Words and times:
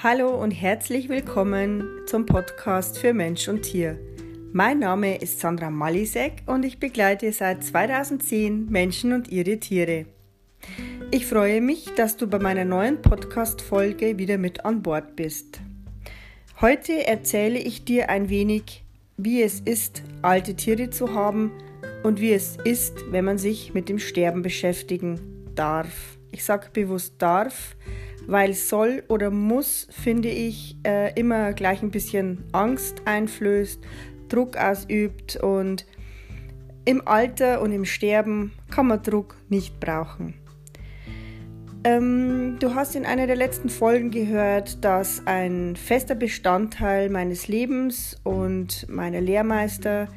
Hallo 0.00 0.30
und 0.30 0.52
herzlich 0.52 1.08
willkommen 1.08 1.82
zum 2.06 2.24
Podcast 2.24 2.98
für 2.98 3.12
Mensch 3.12 3.48
und 3.48 3.62
Tier. 3.62 3.98
Mein 4.52 4.78
Name 4.78 5.16
ist 5.20 5.40
Sandra 5.40 5.70
Malisek 5.70 6.34
und 6.46 6.64
ich 6.64 6.78
begleite 6.78 7.32
seit 7.32 7.64
2010 7.64 8.70
Menschen 8.70 9.12
und 9.12 9.26
ihre 9.26 9.58
Tiere. 9.58 10.06
Ich 11.10 11.26
freue 11.26 11.60
mich, 11.60 11.86
dass 11.96 12.16
du 12.16 12.28
bei 12.28 12.38
meiner 12.38 12.64
neuen 12.64 13.02
Podcast-Folge 13.02 14.18
wieder 14.18 14.38
mit 14.38 14.64
an 14.64 14.82
Bord 14.82 15.16
bist. 15.16 15.58
Heute 16.60 17.04
erzähle 17.04 17.58
ich 17.58 17.84
dir 17.84 18.08
ein 18.08 18.28
wenig, 18.28 18.84
wie 19.16 19.42
es 19.42 19.58
ist, 19.58 20.04
alte 20.22 20.54
Tiere 20.54 20.90
zu 20.90 21.12
haben 21.12 21.50
und 22.04 22.20
wie 22.20 22.32
es 22.32 22.56
ist, 22.62 22.94
wenn 23.10 23.24
man 23.24 23.38
sich 23.38 23.74
mit 23.74 23.88
dem 23.88 23.98
Sterben 23.98 24.42
beschäftigen 24.42 25.50
darf. 25.56 26.18
Ich 26.30 26.44
sage 26.44 26.68
bewusst 26.72 27.14
darf, 27.18 27.74
weil 28.28 28.52
soll 28.52 29.02
oder 29.08 29.30
muss, 29.30 29.88
finde 29.90 30.28
ich, 30.28 30.76
äh, 30.86 31.18
immer 31.18 31.54
gleich 31.54 31.82
ein 31.82 31.90
bisschen 31.90 32.44
Angst 32.52 33.02
einflößt, 33.06 33.80
Druck 34.28 34.58
ausübt 34.58 35.36
und 35.36 35.86
im 36.84 37.08
Alter 37.08 37.62
und 37.62 37.72
im 37.72 37.86
Sterben 37.86 38.52
kann 38.70 38.86
man 38.86 39.02
Druck 39.02 39.36
nicht 39.48 39.80
brauchen. 39.80 40.34
Ähm, 41.84 42.56
du 42.60 42.74
hast 42.74 42.96
in 42.96 43.06
einer 43.06 43.26
der 43.26 43.36
letzten 43.36 43.70
Folgen 43.70 44.10
gehört, 44.10 44.84
dass 44.84 45.26
ein 45.26 45.74
fester 45.74 46.14
Bestandteil 46.14 47.08
meines 47.08 47.48
Lebens 47.48 48.20
und 48.24 48.86
meiner 48.90 49.22
Lehrmeister 49.22 50.08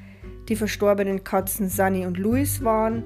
die 0.49 0.57
verstorbenen 0.57 1.23
Katzen 1.23 1.69
Sunny 1.69 2.05
und 2.05 2.17
Louis 2.17 2.61
waren 2.61 3.03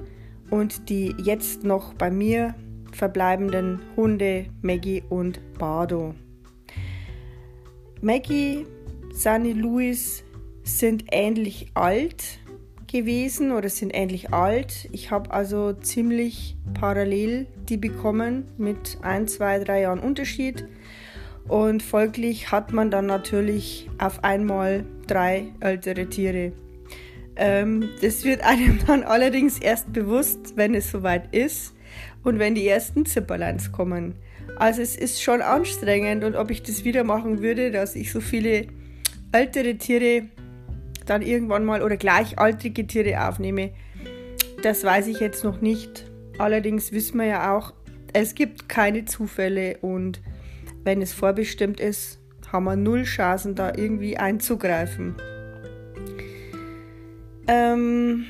und 0.50 0.88
die 0.88 1.14
jetzt 1.22 1.62
noch 1.62 1.94
bei 1.94 2.10
mir 2.10 2.56
verbleibenden 2.96 3.80
Hunde 3.94 4.46
Maggie 4.62 5.02
und 5.08 5.40
Bardo. 5.58 6.14
Maggie, 8.00 8.66
Sunny, 9.12 9.52
Louis 9.52 10.24
sind 10.62 11.04
ähnlich 11.12 11.70
alt 11.74 12.38
gewesen 12.86 13.52
oder 13.52 13.68
sind 13.68 13.90
ähnlich 13.94 14.32
alt. 14.32 14.88
Ich 14.92 15.10
habe 15.10 15.30
also 15.30 15.72
ziemlich 15.74 16.56
parallel 16.74 17.46
die 17.68 17.76
bekommen 17.76 18.44
mit 18.56 18.98
ein, 19.02 19.28
zwei, 19.28 19.58
drei 19.58 19.82
Jahren 19.82 19.98
Unterschied. 19.98 20.66
Und 21.48 21.82
folglich 21.82 22.50
hat 22.50 22.72
man 22.72 22.90
dann 22.90 23.06
natürlich 23.06 23.88
auf 23.98 24.24
einmal 24.24 24.84
drei 25.06 25.48
ältere 25.60 26.08
Tiere. 26.08 26.52
Ähm, 27.36 27.88
das 28.00 28.24
wird 28.24 28.42
einem 28.42 28.78
dann 28.86 29.02
allerdings 29.02 29.58
erst 29.58 29.92
bewusst, 29.92 30.56
wenn 30.56 30.74
es 30.74 30.90
soweit 30.90 31.34
ist 31.34 31.75
und 32.22 32.38
wenn 32.38 32.54
die 32.54 32.66
ersten 32.66 33.06
Zipperleins 33.06 33.72
kommen. 33.72 34.14
Also 34.56 34.82
es 34.82 34.96
ist 34.96 35.22
schon 35.22 35.42
anstrengend 35.42 36.24
und 36.24 36.36
ob 36.36 36.50
ich 36.50 36.62
das 36.62 36.84
wieder 36.84 37.04
machen 37.04 37.42
würde, 37.42 37.70
dass 37.70 37.96
ich 37.96 38.12
so 38.12 38.20
viele 38.20 38.66
ältere 39.32 39.76
Tiere 39.76 40.22
dann 41.04 41.22
irgendwann 41.22 41.64
mal 41.64 41.82
oder 41.82 41.96
gleichaltrige 41.96 42.86
Tiere 42.86 43.28
aufnehme, 43.28 43.70
das 44.62 44.82
weiß 44.84 45.06
ich 45.08 45.20
jetzt 45.20 45.44
noch 45.44 45.60
nicht. 45.60 46.10
Allerdings 46.38 46.92
wissen 46.92 47.18
wir 47.18 47.26
ja 47.26 47.56
auch, 47.56 47.72
es 48.12 48.34
gibt 48.34 48.68
keine 48.68 49.04
Zufälle 49.04 49.78
und 49.82 50.20
wenn 50.84 51.02
es 51.02 51.12
vorbestimmt 51.12 51.80
ist, 51.80 52.18
haben 52.52 52.64
wir 52.64 52.76
null 52.76 53.04
Chancen, 53.04 53.54
da 53.54 53.72
irgendwie 53.76 54.16
einzugreifen. 54.16 55.16
Ähm, 57.48 58.26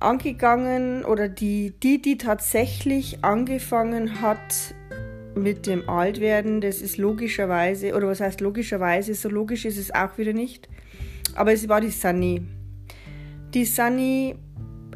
angegangen 0.00 1.04
oder 1.04 1.28
die, 1.28 1.72
die, 1.82 2.00
die 2.00 2.18
tatsächlich 2.18 3.24
angefangen 3.24 4.20
hat 4.20 4.74
mit 5.34 5.66
dem 5.66 5.88
Altwerden, 5.88 6.60
das 6.60 6.80
ist 6.80 6.96
logischerweise, 6.96 7.94
oder 7.94 8.08
was 8.08 8.20
heißt 8.20 8.40
logischerweise, 8.40 9.14
so 9.14 9.28
logisch 9.28 9.64
ist 9.64 9.78
es 9.78 9.94
auch 9.94 10.16
wieder 10.18 10.32
nicht, 10.32 10.68
aber 11.34 11.52
es 11.52 11.68
war 11.68 11.80
die 11.80 11.90
Sunny. 11.90 12.42
Die 13.54 13.64
Sunny 13.64 14.36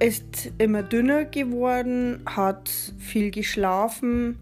ist 0.01 0.51
immer 0.59 0.83
dünner 0.83 1.27
geworden, 1.27 2.23
hat 2.27 2.71
viel 2.99 3.31
geschlafen, 3.31 4.39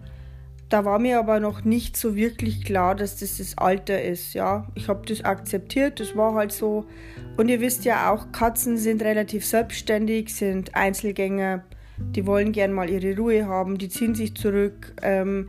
da 0.69 0.85
war 0.85 0.99
mir 0.99 1.19
aber 1.19 1.41
noch 1.41 1.65
nicht 1.65 1.97
so 1.97 2.15
wirklich 2.15 2.65
klar, 2.65 2.95
dass 2.95 3.17
das 3.17 3.39
das 3.39 3.57
Alter 3.57 4.03
ist. 4.03 4.35
Ja, 4.35 4.67
ich 4.75 4.89
habe 4.89 5.07
das 5.07 5.25
akzeptiert, 5.25 5.99
das 5.99 6.15
war 6.15 6.35
halt 6.35 6.53
so. 6.53 6.85
Und 7.39 7.49
ihr 7.49 7.61
wisst 7.61 7.85
ja 7.85 8.11
auch, 8.13 8.33
Katzen 8.33 8.77
sind 8.79 9.01
relativ 9.01 9.47
selbstständig, 9.47 10.35
sind 10.35 10.75
Einzelgänger, 10.75 11.63
die 11.97 12.27
wollen 12.27 12.51
gern 12.51 12.73
mal 12.73 12.91
ihre 12.91 13.17
Ruhe 13.17 13.47
haben, 13.47 13.79
die 13.79 13.89
ziehen 13.89 14.17
sich 14.17 14.35
zurück, 14.35 14.93
ähm, 15.03 15.49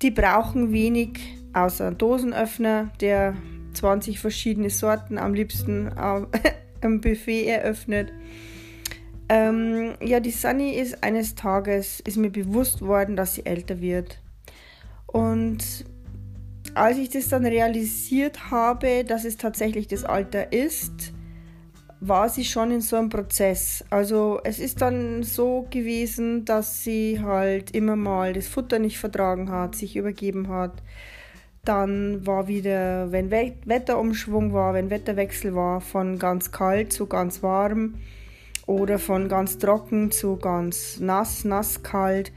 die 0.00 0.12
brauchen 0.12 0.72
wenig 0.72 1.18
außer 1.52 1.88
einen 1.88 1.98
Dosenöffner, 1.98 2.92
der 3.00 3.34
20 3.72 4.20
verschiedene 4.20 4.70
Sorten 4.70 5.18
am 5.18 5.34
liebsten 5.34 5.90
am 5.98 6.28
Buffet 7.00 7.46
eröffnet. 7.48 8.12
Ähm, 9.28 9.94
ja, 10.04 10.20
die 10.20 10.30
Sunny 10.30 10.76
ist 10.76 11.02
eines 11.02 11.34
Tages, 11.34 11.98
ist 11.98 12.16
mir 12.16 12.30
bewusst 12.30 12.80
worden, 12.80 13.16
dass 13.16 13.34
sie 13.34 13.44
älter 13.44 13.80
wird. 13.80 14.20
Und 15.08 15.84
als 16.74 16.96
ich 16.96 17.10
das 17.10 17.28
dann 17.28 17.44
realisiert 17.44 18.52
habe, 18.52 19.02
dass 19.02 19.24
es 19.24 19.36
tatsächlich 19.36 19.88
das 19.88 20.04
Alter 20.04 20.52
ist, 20.52 21.13
war 22.06 22.28
sie 22.28 22.44
schon 22.44 22.70
in 22.70 22.80
so 22.80 22.96
einem 22.96 23.08
Prozess. 23.08 23.84
Also 23.90 24.40
es 24.44 24.58
ist 24.58 24.80
dann 24.80 25.22
so 25.22 25.66
gewesen, 25.70 26.44
dass 26.44 26.82
sie 26.84 27.20
halt 27.22 27.70
immer 27.70 27.96
mal 27.96 28.32
das 28.32 28.48
Futter 28.48 28.78
nicht 28.78 28.98
vertragen 28.98 29.50
hat, 29.50 29.74
sich 29.74 29.96
übergeben 29.96 30.48
hat. 30.48 30.82
Dann 31.64 32.26
war 32.26 32.46
wieder, 32.46 33.10
wenn 33.10 33.30
Wetterumschwung 33.30 34.52
war, 34.52 34.74
wenn 34.74 34.90
Wetterwechsel 34.90 35.54
war, 35.54 35.80
von 35.80 36.18
ganz 36.18 36.52
kalt 36.52 36.92
zu 36.92 37.06
ganz 37.06 37.42
warm 37.42 37.94
oder 38.66 38.98
von 38.98 39.28
ganz 39.28 39.58
trocken 39.58 40.10
zu 40.10 40.36
ganz 40.36 41.00
nass, 41.00 41.44
nass 41.44 41.82
kalt 41.82 42.32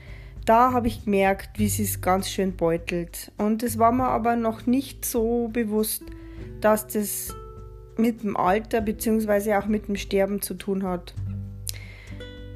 da 0.47 0.71
habe 0.71 0.87
ich 0.87 1.03
gemerkt, 1.03 1.59
wie 1.59 1.67
sie 1.67 1.83
es 1.83 1.99
ganz 1.99 2.29
schön 2.29 2.55
beutelt. 2.55 3.33
Und 3.37 3.63
es 3.63 3.77
war 3.77 3.91
mir 3.91 4.07
aber 4.07 4.37
noch 4.37 4.65
nicht 4.65 5.03
so 5.03 5.49
bewusst, 5.49 6.03
dass 6.61 6.87
das 6.87 7.35
mit 7.97 8.23
dem 8.23 8.37
Alter 8.37 8.81
bzw. 8.81 9.55
auch 9.55 9.67
mit 9.67 9.87
dem 9.87 9.95
Sterben 9.95 10.41
zu 10.41 10.53
tun 10.53 10.83
hat. 10.83 11.13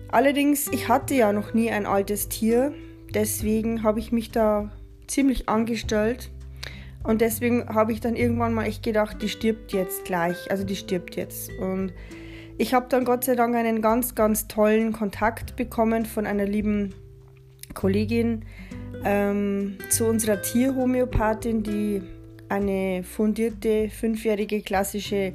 Allerdings, 0.09 0.68
ich 0.68 0.90
hatte 0.90 1.16
ja 1.16 1.31
noch 1.31 1.53
nie 1.53 1.72
ein 1.72 1.85
altes 1.85 2.28
Tier, 2.28 2.74
deswegen 3.13 3.84
habe 3.84 4.00
ich 4.00 4.12
mich 4.12 4.31
da 4.31 4.72
ziemlich 5.07 5.47
angestellt. 5.47 6.31
Und 7.03 7.22
deswegen 7.22 7.68
habe 7.68 7.94
ich 7.94 8.00
dann 8.00 8.16
irgendwann 8.16 8.53
mal 8.53 8.66
echt 8.66 8.84
gedacht, 8.84 9.22
die 9.22 9.29
stirbt 9.29 9.74
jetzt 9.74 10.06
gleich. 10.06 10.52
Also 10.52 10.63
die 10.63 10.75
stirbt 10.75 11.16
jetzt. 11.16 11.52
Und 11.59 11.94
ich 12.58 12.73
habe 12.73 12.85
dann 12.90 13.06
Gott 13.06 13.23
sei 13.23 13.35
Dank 13.35 13.56
einen 13.56 13.81
ganz, 13.81 14.13
ganz 14.13 14.47
tollen 14.47 14.91
Kontakt 14.91 15.56
bekommen 15.56 16.06
von 16.06 16.28
einer 16.28 16.46
lieben 16.46 16.94
Kollegin 17.73 18.46
ähm, 19.03 19.78
zu 19.90 20.06
unserer 20.06 20.41
Tierhomöopathin, 20.41 21.63
die 21.63 22.03
eine 22.51 23.03
fundierte 23.03 23.89
fünfjährige 23.89 24.62
klassische 24.62 25.31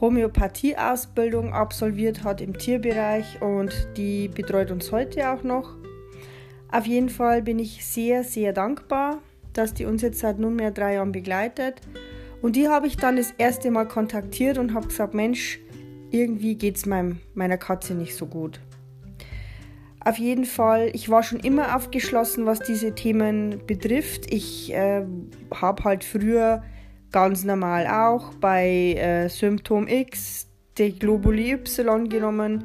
Homöopathie-Ausbildung 0.00 1.52
absolviert 1.54 2.24
hat 2.24 2.40
im 2.40 2.58
Tierbereich 2.58 3.40
und 3.40 3.72
die 3.96 4.26
betreut 4.26 4.72
uns 4.72 4.90
heute 4.90 5.30
auch 5.30 5.44
noch. 5.44 5.76
Auf 6.72 6.86
jeden 6.86 7.10
Fall 7.10 7.42
bin 7.42 7.60
ich 7.60 7.86
sehr, 7.86 8.24
sehr 8.24 8.52
dankbar, 8.52 9.22
dass 9.52 9.72
die 9.72 9.84
uns 9.84 10.02
jetzt 10.02 10.18
seit 10.18 10.40
nunmehr 10.40 10.72
drei 10.72 10.94
Jahren 10.94 11.12
begleitet. 11.12 11.80
Und 12.40 12.56
die 12.56 12.68
habe 12.68 12.88
ich 12.88 12.96
dann 12.96 13.16
das 13.16 13.32
erste 13.38 13.70
Mal 13.70 13.86
kontaktiert 13.86 14.58
und 14.58 14.74
habe 14.74 14.88
gesagt, 14.88 15.14
Mensch, 15.14 15.60
irgendwie 16.10 16.56
geht 16.56 16.76
es 16.76 16.86
meiner 16.86 17.58
Katze 17.58 17.94
nicht 17.94 18.16
so 18.16 18.26
gut. 18.26 18.58
Auf 20.04 20.18
jeden 20.18 20.44
Fall, 20.44 20.90
ich 20.94 21.08
war 21.08 21.22
schon 21.22 21.38
immer 21.40 21.76
aufgeschlossen, 21.76 22.44
was 22.44 22.58
diese 22.58 22.94
Themen 22.94 23.62
betrifft. 23.66 24.32
Ich 24.32 24.72
äh, 24.72 25.04
habe 25.54 25.84
halt 25.84 26.02
früher 26.02 26.62
ganz 27.12 27.44
normal 27.44 27.86
auch 27.86 28.34
bei 28.34 28.94
äh, 28.94 29.28
Symptom 29.28 29.86
X 29.86 30.48
die 30.78 30.98
Globuli 30.98 31.52
Y 31.52 32.08
genommen. 32.08 32.64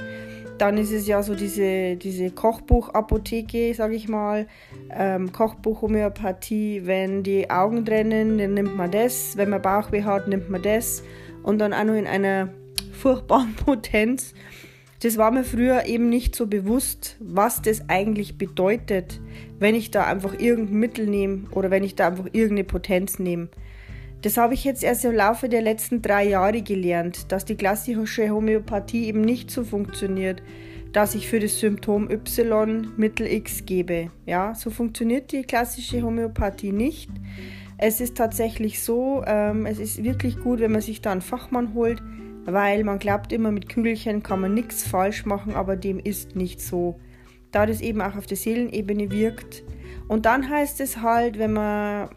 Dann 0.58 0.78
ist 0.80 0.92
es 0.92 1.06
ja 1.06 1.22
so 1.22 1.36
diese, 1.36 1.98
diese 1.98 2.32
Kochbuchapotheke, 2.32 3.76
sage 3.76 3.94
ich 3.94 4.08
mal, 4.08 4.48
ähm, 4.90 5.32
Kochbuch-Homöopathie. 5.32 6.82
Wenn 6.86 7.22
die 7.22 7.52
Augen 7.52 7.86
trennen, 7.86 8.40
dann 8.40 8.56
nimmt 8.56 8.76
man 8.76 8.90
das. 8.90 9.38
Wenn 9.38 9.52
man 9.52 9.62
Bauchweh 9.62 10.04
hat, 10.04 10.28
nimmt 10.28 10.50
man 10.50 10.64
das. 10.64 11.04
Und 11.44 11.60
dann 11.60 11.74
auch 11.74 11.84
noch 11.84 11.94
in 11.94 12.08
einer 12.08 12.50
furchtbaren 12.94 13.54
Potenz. 13.66 14.34
Das 15.00 15.18
war 15.18 15.30
mir 15.30 15.44
früher 15.44 15.86
eben 15.86 16.10
nicht 16.10 16.36
so 16.36 16.48
bewusst, 16.48 17.18
was 17.20 17.62
das 17.62 17.88
eigentlich 17.88 18.38
bedeutet, 18.38 19.22
wenn 19.60 19.76
ich 19.76 19.92
da 19.92 20.06
einfach 20.06 20.40
irgendein 20.40 20.80
Mittel 20.80 21.06
nehme 21.06 21.44
oder 21.52 21.70
wenn 21.70 21.84
ich 21.84 21.96
da 21.96 22.08
einfach 22.08 22.26
irgendeine 22.32 22.64
Potenz 22.64 23.20
nehme. 23.20 23.50
Das 24.24 24.38
habe 24.38 24.56
ich 24.56 24.64
jetzt 24.64 24.84
erst 24.84 25.06
im 25.06 25.14
Laufe 25.14 25.50
der 25.50 25.62
letzten 25.62 26.02
drei 26.02 26.28
Jahre 26.28 26.64
gelernt, 26.64 27.32
dass 27.32 27.46
die 27.46 27.56
klassische 27.56 28.32
Homöopathie 28.32 29.06
eben 29.06 29.22
nicht 29.22 29.52
so 29.52 29.64
funktioniert, 29.64 30.42
dass 30.94 31.14
ich 31.14 31.28
für 31.28 31.40
das 31.40 31.60
Symptom 31.60 32.10
Y 32.10 32.88
Mittel 32.98 33.28
X 33.28 33.66
gebe. 33.68 34.10
Ja, 34.26 34.56
so 34.56 34.72
funktioniert 34.72 35.32
die 35.32 35.44
klassische 35.44 36.02
Homöopathie 36.02 36.72
nicht. 36.72 37.12
Es 37.78 38.02
ist 38.02 38.18
tatsächlich 38.18 38.82
so, 38.82 39.24
ähm, 39.28 39.68
es 39.68 39.78
ist 39.78 40.04
wirklich 40.04 40.40
gut, 40.40 40.60
wenn 40.60 40.72
man 40.72 40.82
sich 40.82 41.02
da 41.02 41.12
einen 41.12 41.22
Fachmann 41.22 41.76
holt, 41.76 42.02
weil 42.48 42.86
man 42.86 42.98
glaubt 42.98 43.34
immer, 43.34 43.52
mit 43.52 43.68
Kügelchen 43.68 44.24
kann 44.24 44.40
man 44.40 44.54
nichts 44.54 44.88
falsch 44.88 45.26
machen, 45.26 45.54
aber 45.54 45.76
dem 45.76 46.00
ist 46.00 46.36
nicht 46.38 46.62
so. 46.62 46.98
Da 47.52 47.66
das 47.66 47.82
eben 47.82 48.02
auch 48.02 48.16
auf 48.16 48.26
der 48.26 48.38
Seelenebene 48.38 49.12
wirkt. 49.12 49.64
Und 50.08 50.26
dann 50.26 50.50
heißt 50.50 50.80
es 50.80 51.02
halt, 51.02 51.38
wenn 51.38 51.54
man 51.54 52.10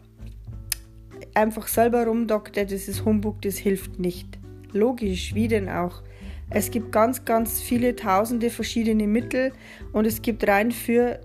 einfach 1.33 1.67
selber 1.67 2.05
rumdoktert, 2.05 2.71
das 2.71 2.87
ist 2.87 3.03
Humbug, 3.03 3.41
das 3.41 3.57
hilft 3.57 3.99
nicht. 3.99 4.39
Logisch, 4.71 5.35
wie 5.35 5.49
denn 5.49 5.67
auch? 5.67 6.01
Es 6.49 6.71
gibt 6.71 6.93
ganz, 6.93 7.25
ganz 7.25 7.61
viele 7.61 7.95
tausende 7.95 8.49
verschiedene 8.49 9.07
Mittel 9.07 9.51
und 9.91 10.05
es 10.05 10.21
gibt 10.21 10.47
rein 10.47 10.71
für 10.71 11.19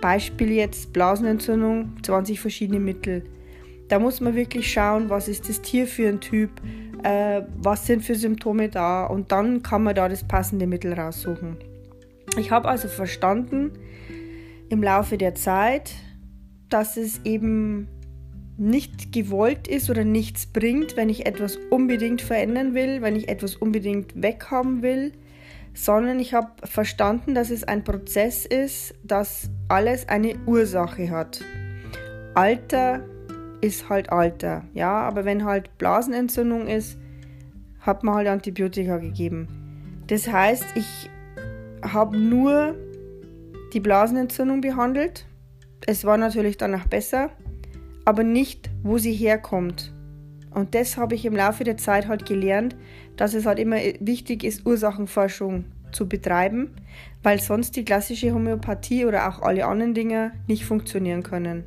Beispiel 0.00 0.50
jetzt 0.50 0.92
Blasenentzündung 0.92 1.92
20 2.02 2.40
verschiedene 2.40 2.80
Mittel. 2.80 3.24
Da 3.88 4.00
muss 4.00 4.20
man 4.20 4.34
wirklich 4.34 4.72
schauen, 4.72 5.10
was 5.10 5.28
ist 5.28 5.48
das 5.48 5.62
Tier 5.62 5.86
für 5.86 6.08
ein 6.08 6.20
Typ, 6.20 6.50
äh, 7.02 7.42
was 7.56 7.86
sind 7.86 8.02
für 8.02 8.14
Symptome 8.14 8.68
da 8.68 9.06
und 9.06 9.32
dann 9.32 9.62
kann 9.62 9.82
man 9.82 9.94
da 9.94 10.08
das 10.08 10.24
passende 10.24 10.66
Mittel 10.66 10.92
raussuchen. 10.92 11.56
Ich 12.38 12.50
habe 12.50 12.68
also 12.68 12.88
verstanden 12.88 13.72
im 14.68 14.82
Laufe 14.82 15.18
der 15.18 15.34
Zeit, 15.34 15.92
dass 16.68 16.96
es 16.96 17.20
eben 17.24 17.88
nicht 18.56 19.12
gewollt 19.12 19.68
ist 19.68 19.90
oder 19.90 20.04
nichts 20.04 20.46
bringt, 20.46 20.96
wenn 20.96 21.08
ich 21.08 21.26
etwas 21.26 21.56
unbedingt 21.70 22.22
verändern 22.22 22.74
will, 22.74 23.02
wenn 23.02 23.16
ich 23.16 23.28
etwas 23.28 23.56
unbedingt 23.56 24.20
weghaben 24.20 24.82
will, 24.82 25.12
sondern 25.74 26.20
ich 26.20 26.34
habe 26.34 26.48
verstanden, 26.66 27.34
dass 27.34 27.50
es 27.50 27.64
ein 27.64 27.84
Prozess 27.84 28.46
ist, 28.46 28.94
dass 29.02 29.50
alles 29.68 30.08
eine 30.08 30.36
Ursache 30.46 31.10
hat. 31.10 31.44
Alter 32.34 33.04
ist 33.62 33.88
halt 33.88 34.10
Alter, 34.12 34.64
ja, 34.74 34.92
aber 34.92 35.24
wenn 35.24 35.44
halt 35.44 35.78
Blasenentzündung 35.78 36.66
ist, 36.66 36.98
hat 37.80 38.04
man 38.04 38.16
halt 38.16 38.28
Antibiotika 38.28 38.98
gegeben. 38.98 40.02
Das 40.08 40.28
heißt, 40.28 40.66
ich 40.74 41.08
habe 41.82 42.16
nur 42.16 42.76
die 43.72 43.80
Blasenentzündung 43.80 44.60
behandelt. 44.60 45.26
Es 45.86 46.04
war 46.04 46.18
natürlich 46.18 46.58
danach 46.58 46.86
besser 46.86 47.30
aber 48.04 48.24
nicht, 48.24 48.70
wo 48.82 48.98
sie 48.98 49.12
herkommt. 49.12 49.92
Und 50.50 50.74
das 50.74 50.96
habe 50.96 51.14
ich 51.14 51.24
im 51.24 51.36
Laufe 51.36 51.64
der 51.64 51.76
Zeit 51.76 52.08
halt 52.08 52.26
gelernt, 52.26 52.76
dass 53.16 53.34
es 53.34 53.46
halt 53.46 53.58
immer 53.58 53.76
wichtig 54.00 54.44
ist, 54.44 54.66
Ursachenforschung 54.66 55.64
zu 55.92 56.08
betreiben, 56.08 56.74
weil 57.22 57.40
sonst 57.40 57.76
die 57.76 57.84
klassische 57.84 58.32
Homöopathie 58.32 59.06
oder 59.06 59.28
auch 59.28 59.42
alle 59.42 59.66
anderen 59.66 59.94
Dinge 59.94 60.32
nicht 60.46 60.64
funktionieren 60.64 61.22
können. 61.22 61.64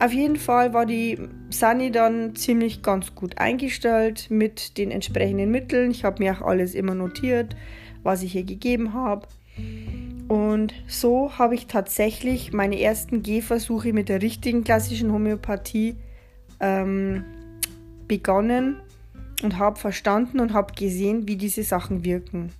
Auf 0.00 0.12
jeden 0.12 0.36
Fall 0.36 0.72
war 0.72 0.86
die 0.86 1.18
Sani 1.50 1.90
dann 1.90 2.36
ziemlich 2.36 2.82
ganz 2.82 3.14
gut 3.16 3.38
eingestellt 3.38 4.26
mit 4.30 4.78
den 4.78 4.92
entsprechenden 4.92 5.50
Mitteln. 5.50 5.90
Ich 5.90 6.04
habe 6.04 6.22
mir 6.22 6.36
auch 6.36 6.46
alles 6.46 6.74
immer 6.74 6.94
notiert, 6.94 7.56
was 8.04 8.22
ich 8.22 8.36
ihr 8.36 8.44
gegeben 8.44 8.94
habe. 8.94 9.26
Und 10.28 10.72
so 10.86 11.32
habe 11.36 11.56
ich 11.56 11.66
tatsächlich 11.66 12.52
meine 12.52 12.80
ersten 12.80 13.22
Gehversuche 13.22 13.92
mit 13.92 14.08
der 14.08 14.22
richtigen 14.22 14.62
klassischen 14.62 15.12
Homöopathie 15.12 15.96
ähm, 16.60 17.24
begonnen 18.06 18.76
und 19.42 19.58
habe 19.58 19.80
verstanden 19.80 20.38
und 20.38 20.52
habe 20.52 20.74
gesehen, 20.74 21.26
wie 21.26 21.36
diese 21.36 21.64
Sachen 21.64 22.04
wirken. 22.04 22.52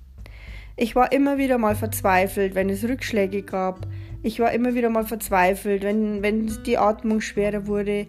Ich 0.77 0.97
war 0.97 1.13
immer 1.13 1.39
wieder 1.39 1.59
mal 1.59 1.77
verzweifelt, 1.77 2.55
wenn 2.55 2.71
es 2.71 2.85
Rückschläge 2.85 3.43
gab. 3.43 3.87
Ich 4.23 4.41
war 4.41 4.53
immer 4.53 4.75
wieder 4.75 4.91
mal 4.91 5.05
verzweifelt, 5.05 5.83
wenn, 5.83 6.23
wenn 6.23 6.51
die 6.65 6.79
Atmung 6.79 7.21
schwerer 7.21 7.67
wurde. 7.67 8.07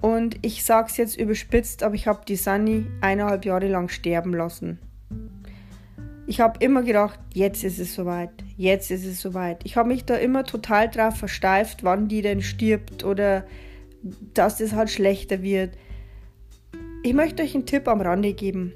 Und 0.00 0.38
ich 0.42 0.64
sage 0.64 0.88
es 0.88 0.96
jetzt 0.96 1.18
überspitzt, 1.18 1.82
aber 1.82 1.94
ich 1.94 2.06
habe 2.06 2.22
die 2.26 2.36
Sunny 2.36 2.86
eineinhalb 3.00 3.44
Jahre 3.44 3.68
lang 3.68 3.88
sterben 3.88 4.32
lassen. 4.32 4.78
Ich 6.26 6.40
habe 6.40 6.64
immer 6.64 6.82
gedacht, 6.82 7.18
jetzt 7.34 7.64
ist 7.64 7.78
es 7.78 7.94
soweit, 7.94 8.30
jetzt 8.56 8.90
ist 8.90 9.04
es 9.04 9.20
soweit. 9.20 9.60
Ich 9.64 9.76
habe 9.76 9.88
mich 9.88 10.04
da 10.04 10.14
immer 10.14 10.44
total 10.44 10.88
drauf 10.88 11.16
versteift, 11.16 11.82
wann 11.82 12.08
die 12.08 12.22
denn 12.22 12.40
stirbt 12.40 13.04
oder 13.04 13.44
dass 14.32 14.60
es 14.60 14.72
halt 14.72 14.90
schlechter 14.90 15.42
wird. 15.42 15.76
Ich 17.02 17.14
möchte 17.14 17.42
euch 17.42 17.54
einen 17.54 17.66
Tipp 17.66 17.88
am 17.88 18.00
Rande 18.00 18.32
geben. 18.32 18.72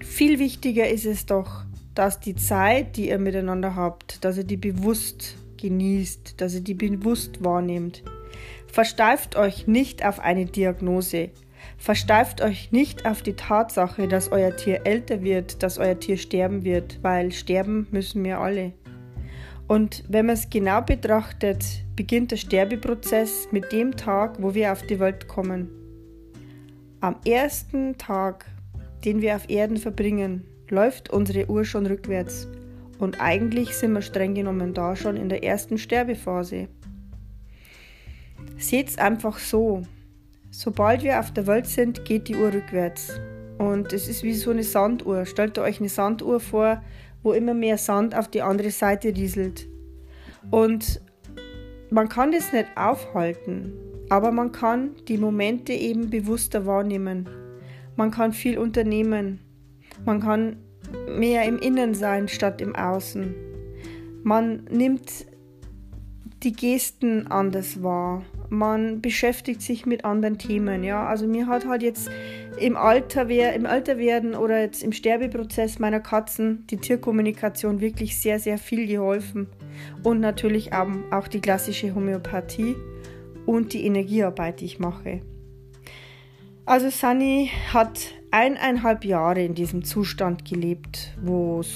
Viel 0.00 0.38
wichtiger 0.38 0.88
ist 0.88 1.06
es 1.06 1.26
doch, 1.26 1.64
dass 1.94 2.20
die 2.20 2.34
Zeit, 2.34 2.96
die 2.96 3.08
ihr 3.08 3.18
miteinander 3.18 3.76
habt, 3.76 4.24
dass 4.24 4.36
ihr 4.36 4.44
die 4.44 4.56
bewusst 4.56 5.36
genießt, 5.64 6.42
dass 6.42 6.54
ihr 6.54 6.60
die 6.60 6.74
bewusst 6.74 7.42
wahrnehmt. 7.42 8.02
Versteift 8.66 9.34
euch 9.36 9.66
nicht 9.66 10.04
auf 10.04 10.20
eine 10.20 10.44
Diagnose. 10.44 11.30
Versteift 11.78 12.42
euch 12.42 12.70
nicht 12.70 13.06
auf 13.06 13.22
die 13.22 13.32
Tatsache, 13.32 14.06
dass 14.06 14.30
euer 14.30 14.54
Tier 14.54 14.82
älter 14.84 15.22
wird, 15.22 15.62
dass 15.62 15.78
euer 15.78 15.98
Tier 15.98 16.18
sterben 16.18 16.64
wird, 16.64 16.98
weil 17.02 17.32
sterben 17.32 17.86
müssen 17.92 18.22
wir 18.24 18.40
alle. 18.40 18.72
Und 19.66 20.04
wenn 20.06 20.26
man 20.26 20.34
es 20.34 20.50
genau 20.50 20.82
betrachtet, 20.82 21.64
beginnt 21.96 22.32
der 22.32 22.36
Sterbeprozess 22.36 23.48
mit 23.50 23.72
dem 23.72 23.96
Tag, 23.96 24.42
wo 24.42 24.54
wir 24.54 24.70
auf 24.70 24.82
die 24.82 25.00
Welt 25.00 25.28
kommen. 25.28 25.70
Am 27.00 27.16
ersten 27.26 27.96
Tag, 27.96 28.44
den 29.06 29.22
wir 29.22 29.34
auf 29.34 29.48
Erden 29.48 29.78
verbringen, 29.78 30.44
läuft 30.68 31.08
unsere 31.08 31.48
Uhr 31.48 31.64
schon 31.64 31.86
rückwärts. 31.86 32.48
Und 33.04 33.20
eigentlich 33.20 33.76
sind 33.76 33.92
wir 33.92 34.00
streng 34.00 34.34
genommen 34.34 34.72
da 34.72 34.96
schon 34.96 35.18
in 35.18 35.28
der 35.28 35.44
ersten 35.44 35.76
Sterbephase. 35.76 36.68
Seht's 38.56 38.96
einfach 38.96 39.38
so. 39.38 39.82
Sobald 40.50 41.02
wir 41.02 41.20
auf 41.20 41.30
der 41.30 41.46
Welt 41.46 41.66
sind, 41.66 42.06
geht 42.06 42.28
die 42.28 42.36
Uhr 42.36 42.50
rückwärts. 42.50 43.20
Und 43.58 43.92
es 43.92 44.08
ist 44.08 44.22
wie 44.22 44.32
so 44.32 44.52
eine 44.52 44.62
Sanduhr. 44.62 45.26
Stellt 45.26 45.58
euch 45.58 45.80
eine 45.80 45.90
Sanduhr 45.90 46.40
vor, 46.40 46.82
wo 47.22 47.34
immer 47.34 47.52
mehr 47.52 47.76
Sand 47.76 48.16
auf 48.16 48.28
die 48.28 48.40
andere 48.40 48.70
Seite 48.70 49.14
rieselt. 49.14 49.68
Und 50.50 51.02
man 51.90 52.08
kann 52.08 52.32
das 52.32 52.54
nicht 52.54 52.68
aufhalten, 52.74 53.74
aber 54.08 54.32
man 54.32 54.50
kann 54.50 54.92
die 55.08 55.18
Momente 55.18 55.74
eben 55.74 56.08
bewusster 56.08 56.64
wahrnehmen. 56.64 57.28
Man 57.96 58.10
kann 58.10 58.32
viel 58.32 58.56
unternehmen. 58.56 59.40
Man 60.06 60.20
kann 60.20 60.56
mehr 61.08 61.44
im 61.44 61.58
Innen 61.58 61.94
sein 61.94 62.28
statt 62.28 62.60
im 62.60 62.74
Außen. 62.74 63.34
Man 64.22 64.64
nimmt 64.70 65.26
die 66.42 66.52
Gesten 66.52 67.26
anders 67.26 67.82
wahr 67.82 68.22
man 68.54 69.00
beschäftigt 69.00 69.62
sich 69.62 69.86
mit 69.86 70.04
anderen 70.04 70.38
Themen. 70.38 70.82
Ja? 70.82 71.06
Also 71.06 71.26
mir 71.26 71.46
hat 71.46 71.66
halt 71.66 71.82
jetzt 71.82 72.10
im 72.58 72.76
Alter, 72.76 73.28
im 73.54 73.66
Alter 73.66 73.98
werden 73.98 74.34
oder 74.34 74.60
jetzt 74.60 74.82
im 74.82 74.92
Sterbeprozess 74.92 75.78
meiner 75.78 76.00
Katzen 76.00 76.66
die 76.68 76.76
Tierkommunikation 76.76 77.80
wirklich 77.80 78.18
sehr, 78.18 78.38
sehr 78.38 78.58
viel 78.58 78.86
geholfen. 78.86 79.48
Und 80.02 80.20
natürlich 80.20 80.72
auch, 80.72 81.28
die 81.28 81.40
klassische 81.40 81.94
Homöopathie 81.94 82.76
und 83.46 83.72
die 83.72 83.84
Energiearbeit, 83.84 84.60
die 84.60 84.66
ich 84.66 84.78
mache. 84.78 85.20
Also 86.64 86.88
Sunny 86.88 87.50
hat 87.72 88.12
eineinhalb 88.34 89.04
Jahre 89.04 89.44
in 89.44 89.54
diesem 89.54 89.84
Zustand 89.84 90.44
gelebt, 90.44 91.16
wo 91.22 91.60
es 91.60 91.72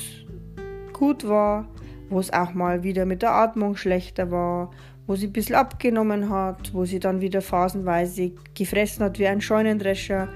gut 0.93 1.29
war, 1.29 1.69
wo 2.11 2.19
es 2.19 2.33
auch 2.33 2.53
mal 2.53 2.83
wieder 2.83 3.07
mit 3.07 3.23
der 3.23 3.31
Atmung 3.31 3.77
schlechter 3.77 4.33
war, 4.33 4.73
wo 5.07 5.15
sie 5.15 5.29
ein 5.29 5.33
bisschen 5.33 5.55
abgenommen 5.55 6.31
hat, 6.31 6.75
wo 6.75 6.85
sie 6.85 6.99
dann 6.99 7.21
wieder 7.21 7.43
phasenweise 7.43 8.33
gefressen 8.55 9.05
hat 9.05 9.21
wie 9.21 9.29
ein 9.29 9.41
Scheunendrescher. 9.41 10.29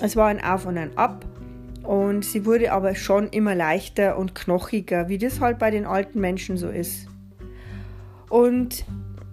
Es 0.00 0.16
war 0.16 0.28
ein 0.28 0.42
Auf 0.42 0.64
und 0.64 0.78
ein 0.78 0.96
Ab. 0.96 1.26
Und 1.82 2.24
sie 2.24 2.46
wurde 2.46 2.72
aber 2.72 2.94
schon 2.94 3.28
immer 3.28 3.54
leichter 3.54 4.16
und 4.16 4.34
knochiger, 4.34 5.10
wie 5.10 5.18
das 5.18 5.38
halt 5.38 5.58
bei 5.58 5.70
den 5.70 5.84
alten 5.84 6.18
Menschen 6.18 6.56
so 6.56 6.70
ist. 6.70 7.08
Und 8.30 8.86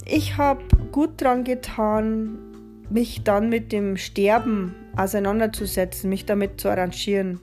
ich 0.05 0.37
habe 0.37 0.63
gut 0.91 1.21
dran 1.21 1.45
getan, 1.45 2.39
mich 2.89 3.23
dann 3.23 3.47
mit 3.47 3.71
dem 3.71 3.95
Sterben 3.95 4.75
auseinanderzusetzen, 4.97 6.09
mich 6.09 6.25
damit 6.25 6.59
zu 6.59 6.69
arrangieren. 6.69 7.39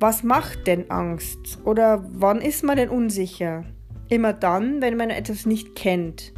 Was 0.00 0.22
macht 0.22 0.66
denn 0.66 0.90
Angst? 0.90 1.58
Oder 1.64 2.04
wann 2.12 2.40
ist 2.40 2.62
man 2.64 2.76
denn 2.76 2.88
unsicher? 2.88 3.64
Immer 4.08 4.32
dann, 4.32 4.82
wenn 4.82 4.96
man 4.96 5.10
etwas 5.10 5.46
nicht 5.46 5.74
kennt. 5.74 6.32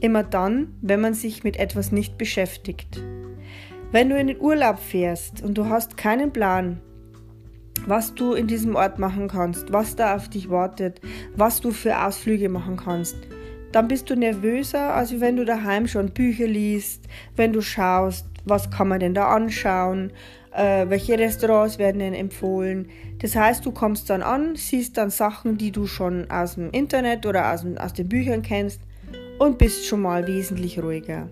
Immer 0.00 0.22
dann, 0.22 0.74
wenn 0.80 1.00
man 1.00 1.14
sich 1.14 1.44
mit 1.44 1.56
etwas 1.56 1.92
nicht 1.92 2.18
beschäftigt. 2.18 3.02
Wenn 3.92 4.08
du 4.08 4.18
in 4.18 4.26
den 4.26 4.40
Urlaub 4.40 4.78
fährst 4.78 5.42
und 5.42 5.56
du 5.56 5.66
hast 5.66 5.96
keinen 5.96 6.32
Plan, 6.32 6.80
was 7.86 8.14
du 8.14 8.32
in 8.32 8.46
diesem 8.46 8.74
Ort 8.74 8.98
machen 8.98 9.28
kannst, 9.28 9.72
was 9.72 9.96
da 9.96 10.16
auf 10.16 10.28
dich 10.28 10.48
wartet, 10.48 11.00
was 11.36 11.60
du 11.60 11.70
für 11.70 12.04
Ausflüge 12.04 12.48
machen 12.48 12.76
kannst, 12.76 13.16
dann 13.72 13.88
bist 13.88 14.08
du 14.08 14.14
nervöser, 14.14 14.94
als 14.94 15.20
wenn 15.20 15.36
du 15.36 15.44
daheim 15.44 15.88
schon 15.88 16.10
Bücher 16.10 16.46
liest, 16.46 17.06
wenn 17.36 17.52
du 17.52 17.60
schaust, 17.60 18.26
was 18.44 18.70
kann 18.70 18.88
man 18.88 19.00
denn 19.00 19.14
da 19.14 19.28
anschauen, 19.28 20.12
äh, 20.52 20.88
welche 20.88 21.18
Restaurants 21.18 21.78
werden 21.78 21.98
denn 21.98 22.14
empfohlen. 22.14 22.88
Das 23.18 23.36
heißt, 23.36 23.64
du 23.66 23.72
kommst 23.72 24.10
dann 24.10 24.22
an, 24.22 24.56
siehst 24.56 24.96
dann 24.96 25.10
Sachen, 25.10 25.58
die 25.58 25.72
du 25.72 25.86
schon 25.86 26.30
aus 26.30 26.54
dem 26.54 26.70
Internet 26.70 27.26
oder 27.26 27.52
aus, 27.52 27.64
aus 27.78 27.92
den 27.92 28.08
Büchern 28.08 28.42
kennst 28.42 28.80
und 29.38 29.58
bist 29.58 29.86
schon 29.86 30.00
mal 30.00 30.26
wesentlich 30.26 30.82
ruhiger. 30.82 31.28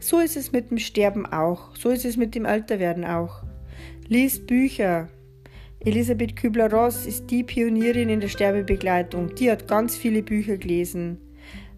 So 0.00 0.18
ist 0.18 0.36
es 0.36 0.52
mit 0.52 0.70
dem 0.70 0.78
Sterben 0.78 1.26
auch. 1.26 1.76
So 1.76 1.90
ist 1.90 2.04
es 2.04 2.16
mit 2.16 2.34
dem 2.34 2.44
Älterwerden 2.44 3.04
auch. 3.04 3.42
Lies 4.08 4.44
Bücher. 4.44 5.08
Elisabeth 5.80 6.36
Kübler-Ross 6.36 7.06
ist 7.06 7.30
die 7.30 7.42
Pionierin 7.42 8.08
in 8.08 8.20
der 8.20 8.28
Sterbebegleitung. 8.28 9.34
Die 9.34 9.50
hat 9.50 9.66
ganz 9.66 9.96
viele 9.96 10.22
Bücher 10.22 10.56
gelesen. 10.56 11.18